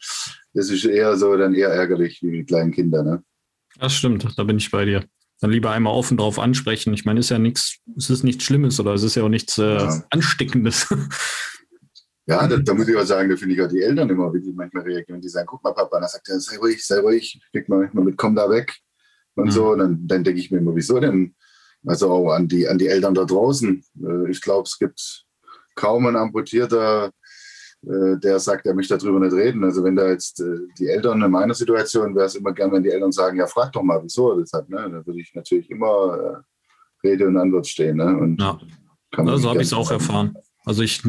das 0.53 0.71
ist 0.71 0.85
eher 0.85 1.17
so 1.17 1.37
dann 1.37 1.55
eher 1.55 1.69
ärgerlich 1.69 2.21
wie 2.23 2.33
die 2.33 2.45
kleinen 2.45 2.73
Kinder, 2.73 3.03
ne? 3.03 3.23
Das 3.81 3.95
stimmt, 3.95 4.27
da 4.37 4.45
bin 4.45 4.59
ich 4.59 4.71
bei 4.71 4.85
dir. 4.85 5.05
Dann 5.41 5.51
lieber 5.51 5.71
einmal 5.71 5.95
offen 5.95 6.19
drauf 6.19 6.39
ansprechen. 6.39 6.93
Ich 6.93 7.07
meine, 7.07 7.21
es 7.21 7.27
ist 7.27 7.31
ja 7.31 7.39
nichts, 7.39 7.79
es 7.97 8.11
ist 8.11 8.25
nichts 8.25 8.45
Schlimmes 8.45 8.79
oder 8.79 8.93
es 8.93 9.03
ist 9.03 9.15
ja 9.15 9.23
auch 9.23 9.31
nichts 9.31 9.57
äh, 9.59 9.77
ja. 9.77 10.03
Ansteckendes. 10.11 10.87
Ja, 12.27 12.47
da, 12.47 12.59
da, 12.59 12.75
muss 12.75 12.87
ich 12.87 12.97
auch 12.97 13.05
sagen, 13.05 13.29
da 13.29 13.35
finde 13.35 13.57
ich 13.57 13.61
auch 13.61 13.67
die 13.67 13.83
Eltern 13.83 14.09
immer, 14.09 14.33
wie 14.33 14.41
die 14.41 14.53
manchmal 14.53 14.85
reagieren. 14.85 15.21
Die 15.21 15.29
sagen, 15.29 15.49
guck 15.49 15.65
mal, 15.65 15.73
Papa, 15.73 15.99
dann 15.99 16.09
sagt 16.09 16.29
er, 16.29 16.39
sei 16.39 16.59
ruhig, 16.59 16.87
sei 16.87 17.01
ruhig, 17.01 17.41
kriegt 17.51 17.69
man 17.69 17.81
manchmal 17.81 18.05
mit, 18.05 18.17
komm 18.17 18.37
da 18.37 18.49
weg 18.49 18.73
und 19.35 19.47
mhm. 19.47 19.51
so. 19.51 19.73
Und 19.73 19.79
dann, 19.81 20.07
dann 20.07 20.23
denke 20.23 20.39
ich 20.39 20.49
mir 20.49 20.59
immer, 20.59 20.77
wieso 20.77 21.01
denn? 21.01 21.35
Also 21.85 22.09
auch 22.09 22.31
an 22.31 22.47
die, 22.47 22.69
an 22.69 22.79
die 22.79 22.87
Eltern 22.87 23.15
da 23.15 23.25
draußen. 23.25 23.83
Äh, 24.05 24.31
ich 24.31 24.41
glaube, 24.41 24.63
es 24.63 24.79
gibt 24.79 25.25
kaum 25.75 26.07
einen 26.07 26.17
Amputierter, 26.17 27.11
der 27.83 28.39
sagt, 28.39 28.67
er 28.67 28.75
möchte 28.75 28.97
darüber 28.97 29.21
nicht 29.21 29.33
reden. 29.33 29.65
Also 29.65 29.83
wenn 29.83 29.97
da 29.97 30.09
jetzt 30.09 30.41
äh, 30.41 30.59
die 30.79 30.89
Eltern 30.89 31.23
in 31.23 31.31
meiner 31.31 31.55
Situation 31.55 32.15
wäre 32.15 32.27
es 32.27 32.35
immer 32.35 32.53
gern, 32.53 32.73
wenn 32.73 32.83
die 32.83 32.91
Eltern 32.91 33.13
sagen, 33.13 33.39
ja, 33.39 33.47
frag 33.47 33.73
doch 33.73 33.83
mal, 33.83 34.01
wieso 34.03 34.33
er 34.33 34.41
das 34.41 34.53
hat. 34.53 34.69
Ne? 34.69 34.77
Dann 34.77 35.07
würde 35.07 35.21
ich 35.21 35.33
natürlich 35.35 35.71
immer 35.71 36.43
äh, 37.03 37.07
Rede 37.09 37.27
und 37.27 37.39
Antwort 37.39 37.67
stehen. 37.67 37.97
Ne? 37.97 38.17
Und 38.17 38.41
ja, 38.41 38.59
also 39.17 39.49
habe 39.49 39.63
ich 39.63 39.69
es 39.69 39.73
auch 39.73 39.91
erfahren. 39.91 40.35
Also 40.65 40.83
ich 40.83 41.03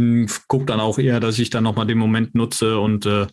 gucke 0.47 0.65
dann 0.65 0.79
auch 0.79 0.97
eher, 0.97 1.19
dass 1.19 1.37
ich 1.39 1.49
dann 1.49 1.65
nochmal 1.65 1.87
den 1.87 1.97
Moment 1.97 2.35
nutze 2.35 2.79
und 2.79 3.05
äh, 3.05 3.27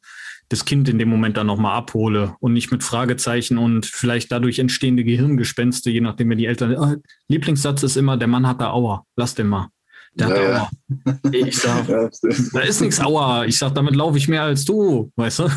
das 0.48 0.64
Kind 0.64 0.88
in 0.88 0.98
dem 0.98 1.08
Moment 1.08 1.36
dann 1.36 1.46
nochmal 1.46 1.76
abhole 1.76 2.34
und 2.40 2.54
nicht 2.54 2.72
mit 2.72 2.82
Fragezeichen 2.82 3.58
und 3.58 3.86
vielleicht 3.86 4.32
dadurch 4.32 4.58
entstehende 4.58 5.04
Gehirngespenste, 5.04 5.90
je 5.90 6.00
nachdem, 6.00 6.30
wenn 6.30 6.38
die 6.38 6.46
Eltern. 6.46 6.74
Oh, 6.76 6.96
Lieblingssatz 7.28 7.82
ist 7.82 7.96
immer, 7.96 8.16
der 8.16 8.28
Mann 8.28 8.48
hat 8.48 8.60
da 8.60 8.72
Aua, 8.72 9.04
lass 9.14 9.34
den 9.34 9.46
mal. 9.46 9.68
Der 10.14 10.28
ja, 10.28 10.50
ja. 10.50 11.18
Ich 11.30 11.58
sag, 11.58 11.86
da 11.86 12.60
ist 12.60 12.80
nichts 12.80 13.00
Aua. 13.00 13.44
Ich 13.44 13.58
sag, 13.58 13.74
damit 13.74 13.94
laufe 13.94 14.18
ich 14.18 14.26
mehr 14.26 14.42
als 14.42 14.64
du, 14.64 15.12
weißt 15.16 15.38
du? 15.40 15.48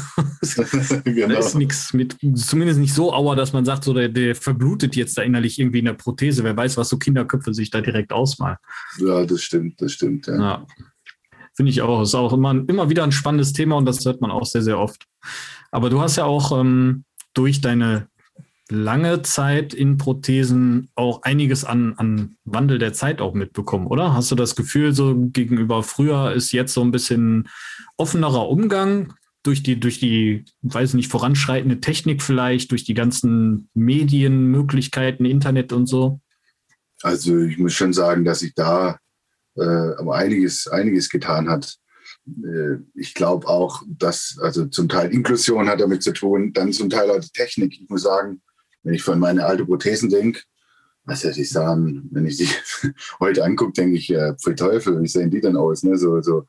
genau. 1.04 1.28
Da 1.30 1.40
ist 1.40 1.56
nichts 1.56 1.94
mit, 1.94 2.18
zumindest 2.36 2.80
nicht 2.80 2.94
so 2.94 3.14
Aua, 3.14 3.36
dass 3.36 3.54
man 3.54 3.66
sagt, 3.66 3.84
so 3.84 3.94
der, 3.94 4.10
der 4.10 4.36
verblutet 4.36 4.96
jetzt 4.96 5.18
da 5.18 5.24
innerlich 5.24 5.58
irgendwie 5.58 5.80
in 5.80 5.86
der 5.86 5.94
Prothese. 5.94 6.44
Wer 6.44 6.56
weiß, 6.56 6.78
was 6.78 6.90
so 6.90 6.98
Kinderköpfe 6.98 7.54
sich 7.54 7.72
da 7.72 7.82
direkt 7.82 8.14
ausmalen. 8.14 8.58
Ja, 9.00 9.26
das 9.26 9.42
stimmt, 9.42 9.82
das 9.82 9.94
stimmt, 9.94 10.28
ja. 10.28 10.40
ja. 10.40 10.68
Finde 11.56 11.72
ich 11.72 11.82
auch. 11.82 12.02
Ist 12.02 12.16
auch 12.16 12.34
immer, 12.34 12.52
immer 12.52 12.90
wieder 12.90 13.04
ein 13.04 13.12
spannendes 13.12 13.54
Thema 13.54 13.78
und 13.78 13.86
das 13.86 14.06
hört 14.06 14.22
man 14.22 14.32
auch 14.32 14.46
sehr, 14.46 14.62
sehr 14.62 14.80
oft. 14.80 15.06
Aber 15.72 15.90
du 15.90 16.02
hast 16.02 16.18
ja 16.18 16.26
auch 16.26 16.60
ähm, 16.60 17.04
durch 17.34 17.62
deine 17.62 18.08
lange 18.72 19.22
Zeit 19.22 19.74
in 19.74 19.98
Prothesen 19.98 20.90
auch 20.96 21.24
einiges 21.24 21.66
an, 21.66 21.94
an 21.98 22.38
Wandel 22.46 22.80
der 22.80 22.94
Zeit 22.94 23.22
auch 23.22 23.34
mitbekommen, 23.34 23.88
oder? 23.88 24.14
Hast 24.14 24.32
du 24.32 24.36
das 24.36 24.56
Gefühl, 24.56 24.94
so 24.94 25.14
gegenüber 25.16 25.84
früher 25.84 26.32
ist 26.32 26.52
jetzt 26.52 26.74
so 26.74 26.82
ein 26.82 26.92
bisschen 26.92 27.50
offenerer 27.98 28.50
Umgang 28.50 29.14
durch 29.44 29.62
die, 29.64 29.80
durch 29.80 30.00
die, 30.00 30.46
weiß 30.62 30.94
nicht, 30.94 31.12
voranschreitende 31.12 31.82
Technik 31.82 32.22
vielleicht, 32.22 32.72
durch 32.72 32.84
die 32.84 32.94
ganzen 32.94 33.70
Medienmöglichkeiten, 33.74 35.26
Internet 35.26 35.74
und 35.74 35.88
so? 35.88 36.22
Also 37.02 37.40
ich 37.40 37.58
muss 37.58 37.74
schon 37.74 37.94
sagen, 37.94 38.24
dass 38.24 38.40
sich 38.40 38.54
da 38.54 39.00
äh, 39.56 39.64
aber 39.64 40.16
einiges, 40.16 40.68
einiges 40.68 41.10
getan 41.10 41.50
hat. 41.50 41.76
Äh, 42.28 42.78
ich 42.94 43.16
glaube 43.16 43.48
auch, 43.48 43.82
dass, 43.88 44.38
also 44.42 44.66
zum 44.66 44.88
Teil 44.88 45.12
Inklusion 45.12 45.68
hat 45.68 45.82
damit 45.82 46.04
zu 46.04 46.14
tun, 46.14 46.54
dann 46.54 46.72
zum 46.72 46.90
Teil 46.90 47.10
auch 47.10 47.20
die 47.20 47.32
Technik. 47.34 47.74
Ich 47.82 47.90
muss 47.90 48.04
sagen, 48.04 48.42
wenn 48.84 48.94
ich 48.94 49.04
von 49.04 49.20
meine 49.20 49.46
alte 49.46 49.66
Prothesen 49.66 50.10
denke, 50.10 50.42
was 51.04 51.22
soll 51.22 51.32
ich 51.32 51.50
sagen, 51.50 52.08
wenn 52.12 52.26
ich 52.26 52.38
die 52.38 52.48
heute 53.20 53.44
angucke, 53.44 53.74
denke 53.74 53.98
ich, 53.98 54.10
äh, 54.12 54.34
für 54.42 54.56
Teufel, 54.56 55.02
wie 55.02 55.08
sehen 55.08 55.32
die 55.32 55.42
denn 55.42 55.58
aus? 55.58 55.84
Ne? 55.84 55.98
So, 55.98 56.22
so 56.22 56.46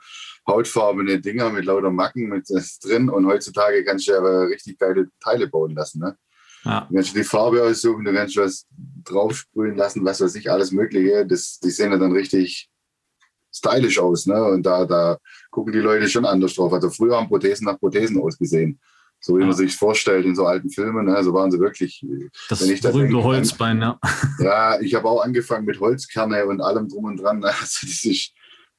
hautfarbene 0.46 1.20
Dinger 1.20 1.50
mit 1.50 1.64
lauter 1.64 1.90
Macken 1.90 2.28
mit 2.28 2.44
das 2.48 2.78
drin 2.78 3.08
und 3.08 3.26
heutzutage 3.26 3.84
kannst 3.84 4.08
du 4.08 4.16
aber 4.16 4.48
richtig 4.48 4.78
geile 4.78 5.08
Teile 5.20 5.48
bauen 5.48 5.74
lassen. 5.74 6.00
Ne? 6.00 6.16
Ja. 6.64 6.86
Du 6.88 6.94
kannst 6.94 7.16
die 7.16 7.24
Farbe 7.24 7.62
aussuchen, 7.62 8.04
du 8.04 8.12
kannst 8.12 8.36
was 8.36 8.66
draufsprühen 9.04 9.76
lassen, 9.76 10.04
was 10.04 10.20
weiß 10.20 10.34
ich, 10.34 10.50
alles 10.50 10.72
Mögliche. 10.72 11.26
Das, 11.26 11.58
die 11.58 11.70
sehen 11.70 11.92
dann 11.92 12.12
richtig 12.12 12.68
stylisch 13.54 13.98
aus. 13.98 14.26
Ne? 14.26 14.42
Und 14.44 14.64
da, 14.64 14.84
da 14.84 15.18
gucken 15.50 15.72
die 15.72 15.78
Leute 15.78 16.08
schon 16.08 16.26
anders 16.26 16.54
drauf. 16.54 16.72
Also 16.72 16.90
früher 16.90 17.16
haben 17.16 17.28
Prothesen 17.28 17.66
nach 17.66 17.78
Prothesen 17.78 18.20
ausgesehen 18.20 18.80
so 19.24 19.38
wie 19.38 19.44
man 19.44 19.52
sich 19.52 19.76
vorstellt 19.76 20.26
in 20.26 20.34
so 20.34 20.46
alten 20.46 20.68
Filmen. 20.68 21.06
Ne? 21.06 21.22
So 21.22 21.32
waren 21.32 21.50
sie 21.50 21.60
wirklich. 21.60 22.04
Das 22.48 22.60
wenn 22.60 22.74
ich 22.74 22.82
berühmte 22.82 23.14
das 23.14 23.24
Holzbein, 23.24 23.80
ja. 23.80 23.98
Ja, 24.40 24.80
ich 24.80 24.94
habe 24.94 25.08
auch 25.08 25.22
angefangen 25.22 25.64
mit 25.64 25.78
Holzkerne 25.78 26.44
und 26.46 26.60
allem 26.60 26.88
drum 26.88 27.04
und 27.04 27.16
dran. 27.18 27.42
Also 27.44 27.86
das 27.86 28.04
ist 28.04 28.32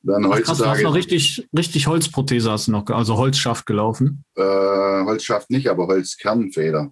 dann 0.03 0.27
heutzutage. 0.27 0.49
Hast 0.49 0.59
du 0.59 0.65
hast 0.65 0.83
noch 0.83 0.95
richtig, 0.95 1.47
richtig 1.57 1.87
Holzprothese 1.87 2.51
hast 2.51 2.67
du 2.67 2.73
noch, 2.73 2.85
also 2.89 3.15
Holzschaft 3.15 3.65
gelaufen? 3.65 4.25
Äh, 4.35 4.43
Holzschaft 4.43 5.49
nicht, 5.49 5.69
aber 5.69 5.87
Holzkernfeder. 5.87 6.91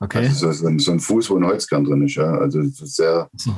Okay. 0.00 0.26
Also 0.26 0.52
so, 0.52 0.66
ein, 0.66 0.78
so 0.78 0.92
ein 0.92 1.00
Fuß, 1.00 1.30
wo 1.30 1.36
ein 1.36 1.46
Holzkern 1.46 1.84
drin 1.84 2.02
ist. 2.02 2.16
Ja. 2.16 2.36
Also 2.36 2.62
sehr, 2.64 3.30
so. 3.34 3.54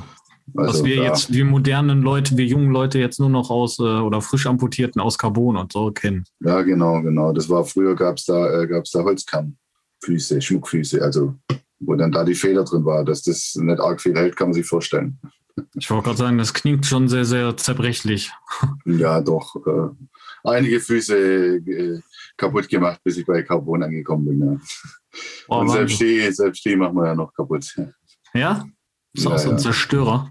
Also, 0.55 0.81
Was 0.81 0.85
wir 0.85 0.97
ja. 0.97 1.03
jetzt, 1.05 1.33
wir 1.33 1.45
modernen 1.45 2.03
Leute, 2.03 2.37
wir 2.37 2.47
jungen 2.47 2.71
Leute 2.71 2.99
jetzt 2.99 3.19
nur 3.19 3.29
noch 3.29 3.51
aus 3.51 3.79
äh, 3.79 3.83
oder 3.83 4.23
frisch 4.23 4.47
amputierten 4.47 5.01
aus 5.01 5.19
Carbon 5.19 5.57
und 5.57 5.73
so 5.73 5.91
kennen. 5.91 6.25
Ja, 6.41 6.63
genau, 6.63 7.03
genau. 7.03 7.33
Das 7.33 7.49
war 7.49 7.65
früher 7.65 7.95
gab 7.97 8.19
es 8.19 8.27
da, 8.27 8.63
äh, 8.63 8.67
gab's 8.67 8.93
da 8.93 9.03
Holzkammfüße, 9.03 10.41
Schmuckfüße, 10.41 11.03
also 11.03 11.35
wo 11.81 11.95
dann 11.95 12.13
da 12.13 12.25
die 12.25 12.35
Feder 12.35 12.65
drin 12.65 12.85
war. 12.85 13.05
Dass 13.05 13.23
das 13.23 13.55
nicht 13.57 13.81
arg 13.81 14.01
viel 14.01 14.15
hält, 14.15 14.37
kann 14.37 14.49
man 14.49 14.55
sich 14.55 14.67
vorstellen. 14.67 15.19
Ich 15.75 15.91
wollte 15.91 16.05
gerade 16.05 16.19
sagen, 16.19 16.39
das 16.39 16.55
klingt 16.55 16.87
schon 16.87 17.09
sehr, 17.09 17.25
sehr 17.25 17.57
zerbrechlich. 17.57 18.33
Ja, 18.85 19.21
doch. 19.21 19.57
Äh, 19.67 19.89
einige 20.45 20.79
Füße 20.81 21.17
äh, 21.57 22.01
kaputt 22.37 22.69
gemacht, 22.69 23.01
bis 23.03 23.17
ich 23.17 23.27
bei 23.27 23.43
Carbon 23.43 23.83
angekommen 23.83 24.27
bin. 24.27 24.41
Ja. 24.41 24.61
Oh, 25.49 25.59
und 25.59 25.71
selbst 25.71 26.01
die, 26.01 26.31
selbst 26.31 26.65
die 26.65 26.77
machen 26.77 26.95
wir 26.95 27.07
ja 27.07 27.15
noch 27.15 27.33
kaputt. 27.35 27.75
Ja? 28.33 28.65
Ist 29.13 29.25
ja, 29.25 29.31
auch 29.33 29.39
so 29.39 29.51
ein 29.51 29.57
ja. 29.57 29.63
Zerstörer. 29.63 30.31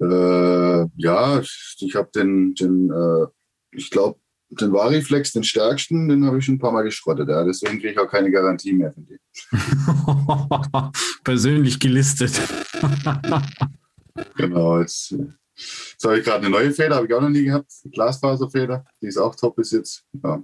Äh, 0.00 0.86
ja, 0.96 1.40
ich 1.40 1.94
habe 1.94 2.10
den, 2.14 2.54
den 2.54 2.90
äh, 2.90 3.26
ich 3.72 3.90
glaube, 3.90 4.18
den 4.50 4.72
Variflex, 4.72 5.32
den 5.32 5.44
stärksten, 5.44 6.08
den 6.08 6.24
habe 6.24 6.38
ich 6.38 6.44
schon 6.44 6.54
ein 6.54 6.58
paar 6.58 6.72
Mal 6.72 6.82
geschrottet. 6.82 7.28
Ja. 7.28 7.44
Deswegen 7.44 7.78
kriege 7.78 7.90
ich 7.90 7.98
auch 7.98 8.08
keine 8.08 8.30
Garantie 8.30 8.72
mehr 8.72 8.92
von 8.92 9.06
dir. 9.06 9.18
Persönlich 11.24 11.78
gelistet. 11.78 12.40
genau, 14.36 14.80
jetzt, 14.80 15.10
jetzt 15.10 16.04
habe 16.04 16.18
ich 16.18 16.24
gerade 16.24 16.46
eine 16.46 16.50
neue 16.50 16.72
Feder, 16.72 16.96
habe 16.96 17.06
ich 17.06 17.14
auch 17.14 17.20
noch 17.20 17.28
nie 17.28 17.44
gehabt. 17.44 17.70
Glasfaserfeder, 17.92 18.84
die 19.02 19.08
ist 19.08 19.18
auch 19.18 19.34
top 19.34 19.56
bis 19.56 19.72
jetzt. 19.72 20.04
Ja. 20.22 20.42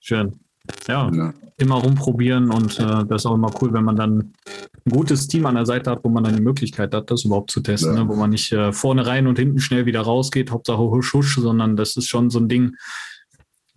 Schön. 0.00 0.40
Ja, 0.88 1.10
ja, 1.12 1.34
immer 1.58 1.76
rumprobieren 1.76 2.50
und 2.50 2.78
äh, 2.78 3.04
das 3.06 3.22
ist 3.22 3.26
auch 3.26 3.34
immer 3.34 3.50
cool, 3.60 3.72
wenn 3.72 3.84
man 3.84 3.96
dann 3.96 4.32
ein 4.84 4.90
gutes 4.90 5.28
Team 5.28 5.46
an 5.46 5.54
der 5.54 5.66
Seite 5.66 5.90
hat, 5.90 6.04
wo 6.04 6.08
man 6.08 6.24
dann 6.24 6.36
die 6.36 6.42
Möglichkeit 6.42 6.94
hat, 6.94 7.10
das 7.10 7.24
überhaupt 7.24 7.50
zu 7.50 7.60
testen, 7.60 7.94
ja. 7.94 8.02
ne? 8.02 8.08
wo 8.08 8.16
man 8.16 8.30
nicht 8.30 8.52
äh, 8.52 8.72
vorne 8.72 9.06
rein 9.06 9.26
und 9.26 9.38
hinten 9.38 9.60
schnell 9.60 9.86
wieder 9.86 10.00
rausgeht, 10.00 10.50
Hauptsache 10.50 10.78
husch 10.78 11.12
husch, 11.14 11.36
sondern 11.36 11.76
das 11.76 11.96
ist 11.96 12.08
schon 12.08 12.30
so 12.30 12.40
ein 12.40 12.48
Ding. 12.48 12.76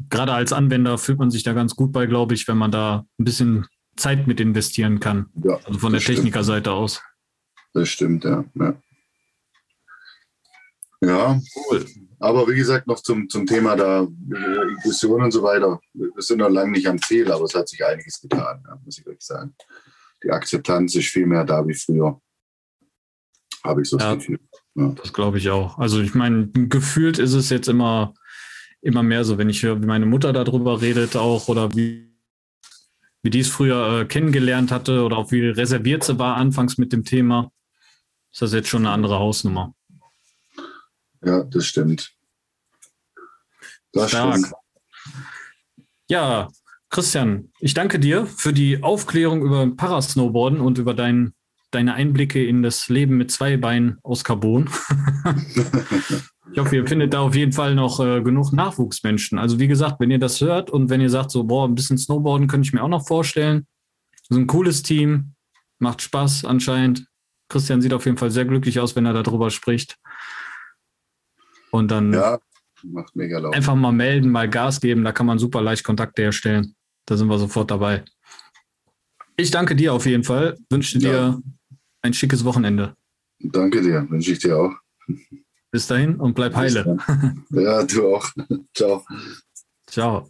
Gerade 0.09 0.33
als 0.33 0.51
Anwender 0.51 0.97
fühlt 0.97 1.19
man 1.19 1.31
sich 1.31 1.43
da 1.43 1.53
ganz 1.53 1.75
gut 1.75 1.91
bei, 1.91 2.05
glaube 2.05 2.33
ich, 2.33 2.47
wenn 2.47 2.57
man 2.57 2.71
da 2.71 3.05
ein 3.19 3.25
bisschen 3.25 3.65
Zeit 3.95 4.27
mit 4.27 4.39
investieren 4.39 4.99
kann. 4.99 5.27
Ja, 5.43 5.57
also 5.65 5.79
von 5.79 5.93
der 5.93 6.01
Technikerseite 6.01 6.71
aus. 6.71 7.01
Das 7.73 7.89
stimmt, 7.89 8.23
ja. 8.23 8.45
Ja, 8.55 8.75
ja. 11.01 11.39
cool. 11.69 11.85
Aber 12.19 12.47
wie 12.47 12.55
gesagt, 12.55 12.87
noch 12.87 13.01
zum, 13.01 13.29
zum 13.29 13.45
Thema 13.45 13.75
da 13.75 14.01
äh, 14.03 14.69
Inklusion 14.71 15.21
und 15.21 15.31
so 15.31 15.43
weiter. 15.43 15.79
Wir 15.93 16.09
sind 16.17 16.39
noch 16.39 16.49
lange 16.49 16.71
nicht 16.71 16.87
am 16.87 17.01
Ziel, 17.01 17.31
aber 17.31 17.43
es 17.43 17.53
hat 17.53 17.67
sich 17.67 17.85
einiges 17.85 18.21
getan, 18.21 18.63
ja, 18.67 18.79
muss 18.83 18.97
ich 18.97 19.05
wirklich 19.05 19.25
sagen 19.25 19.53
die 20.25 20.31
Akzeptanz 20.31 20.95
ist 20.95 21.07
viel 21.09 21.25
mehr 21.25 21.43
da 21.43 21.65
wie 21.67 21.73
früher. 21.73 22.19
Habe 23.63 23.81
ich 23.81 23.89
so 23.89 23.97
Ja. 23.97 24.15
das 24.15 24.19
Gefühl. 24.19 24.39
Ja. 24.75 24.89
Das 24.89 25.13
glaube 25.13 25.37
ich 25.37 25.49
auch. 25.49 25.77
Also 25.77 26.01
ich 26.01 26.13
meine, 26.15 26.47
gefühlt 26.47 27.19
ist 27.19 27.33
es 27.33 27.49
jetzt 27.49 27.67
immer, 27.67 28.13
immer 28.81 29.03
mehr 29.03 29.23
so, 29.23 29.37
wenn 29.37 29.49
ich 29.49 29.63
höre, 29.63 29.81
wie 29.81 29.85
meine 29.85 30.05
Mutter 30.05 30.33
darüber 30.33 30.81
redet 30.81 31.15
auch 31.15 31.47
oder 31.47 31.73
wie, 31.75 32.13
wie 33.23 33.29
die 33.29 33.39
es 33.39 33.49
früher 33.49 34.01
äh, 34.01 34.05
kennengelernt 34.05 34.71
hatte 34.71 35.03
oder 35.03 35.17
auch 35.17 35.31
wie 35.31 35.47
reserviert 35.47 36.03
sie 36.03 36.19
war 36.19 36.35
anfangs 36.35 36.77
mit 36.77 36.91
dem 36.91 37.03
Thema, 37.03 37.51
ist 38.31 38.41
das 38.41 38.53
jetzt 38.53 38.67
schon 38.67 38.85
eine 38.85 38.93
andere 38.93 39.19
Hausnummer. 39.19 39.73
Ja, 41.23 41.43
das 41.43 41.65
stimmt. 41.65 42.13
Das 43.93 44.09
Stark. 44.09 44.37
stimmt. 44.37 44.53
Ja, 46.07 46.47
Christian, 46.89 47.51
ich 47.59 47.73
danke 47.73 47.99
dir 47.99 48.25
für 48.25 48.53
die 48.53 48.83
Aufklärung 48.83 49.41
über 49.41 49.67
Parasnowboarden 49.75 50.61
und 50.61 50.77
über 50.77 50.93
dein, 50.93 51.33
deine 51.71 51.93
Einblicke 51.93 52.45
in 52.45 52.61
das 52.61 52.87
Leben 52.89 53.17
mit 53.17 53.31
zwei 53.31 53.57
Beinen 53.57 53.97
aus 54.03 54.23
Carbon. 54.23 54.69
ich 56.53 56.59
hoffe, 56.59 56.75
ihr 56.75 56.87
findet 56.87 57.13
da 57.13 57.21
auf 57.21 57.35
jeden 57.35 57.51
Fall 57.51 57.75
noch 57.75 57.99
äh, 57.99 58.21
genug 58.21 58.53
Nachwuchsmenschen. 58.53 59.39
Also 59.39 59.59
wie 59.59 59.67
gesagt, 59.67 59.99
wenn 59.99 60.11
ihr 60.11 60.19
das 60.19 60.39
hört 60.41 60.69
und 60.69 60.89
wenn 60.89 61.01
ihr 61.01 61.09
sagt, 61.09 61.31
so, 61.31 61.43
boah, 61.43 61.67
ein 61.67 61.75
bisschen 61.75 61.97
Snowboarden 61.97 62.47
könnte 62.47 62.67
ich 62.67 62.73
mir 62.73 62.83
auch 62.83 62.87
noch 62.87 63.05
vorstellen. 63.05 63.65
Ist 64.29 64.37
ein 64.37 64.47
cooles 64.47 64.83
Team, 64.83 65.33
macht 65.79 66.01
Spaß 66.01 66.45
anscheinend. 66.45 67.07
Christian 67.49 67.81
sieht 67.81 67.93
auf 67.93 68.05
jeden 68.05 68.17
Fall 68.17 68.31
sehr 68.31 68.45
glücklich 68.45 68.79
aus, 68.79 68.95
wenn 68.95 69.05
er 69.05 69.21
darüber 69.21 69.49
spricht. 69.49 69.97
Und 71.75 71.91
dann 71.91 72.13
Ja, 72.13 72.39
macht 72.83 73.15
mega 73.17 73.37
laut. 73.39 73.53
einfach 73.53 73.75
mal 73.75 73.91
melden, 73.91 74.29
mal 74.31 74.49
Gas 74.49 74.79
geben, 74.79 75.03
da 75.03 75.11
kann 75.11 75.25
man 75.25 75.39
super 75.39 75.61
leicht 75.61 75.83
Kontakte 75.83 76.21
herstellen. 76.21 76.73
Da 77.05 77.17
sind 77.17 77.27
wir 77.27 77.37
sofort 77.37 77.69
dabei. 77.69 78.03
Ich 79.35 79.51
danke 79.51 79.75
dir 79.75 79.93
auf 79.93 80.05
jeden 80.05 80.23
Fall, 80.23 80.57
wünsche 80.69 80.97
dir 80.99 81.11
Ja. 81.11 81.39
ein 82.01 82.13
schickes 82.13 82.45
Wochenende. 82.45 82.95
Danke 83.39 83.81
dir, 83.81 84.09
wünsche 84.09 84.31
ich 84.31 84.39
dir 84.39 84.57
auch. 84.57 84.73
Bis 85.71 85.87
dahin 85.87 86.15
und 86.15 86.33
bleib 86.33 86.55
heile. 86.55 86.97
Ja, 87.49 87.83
du 87.83 88.15
auch. 88.15 88.29
Ciao. 88.73 89.05
Ciao. 89.87 90.29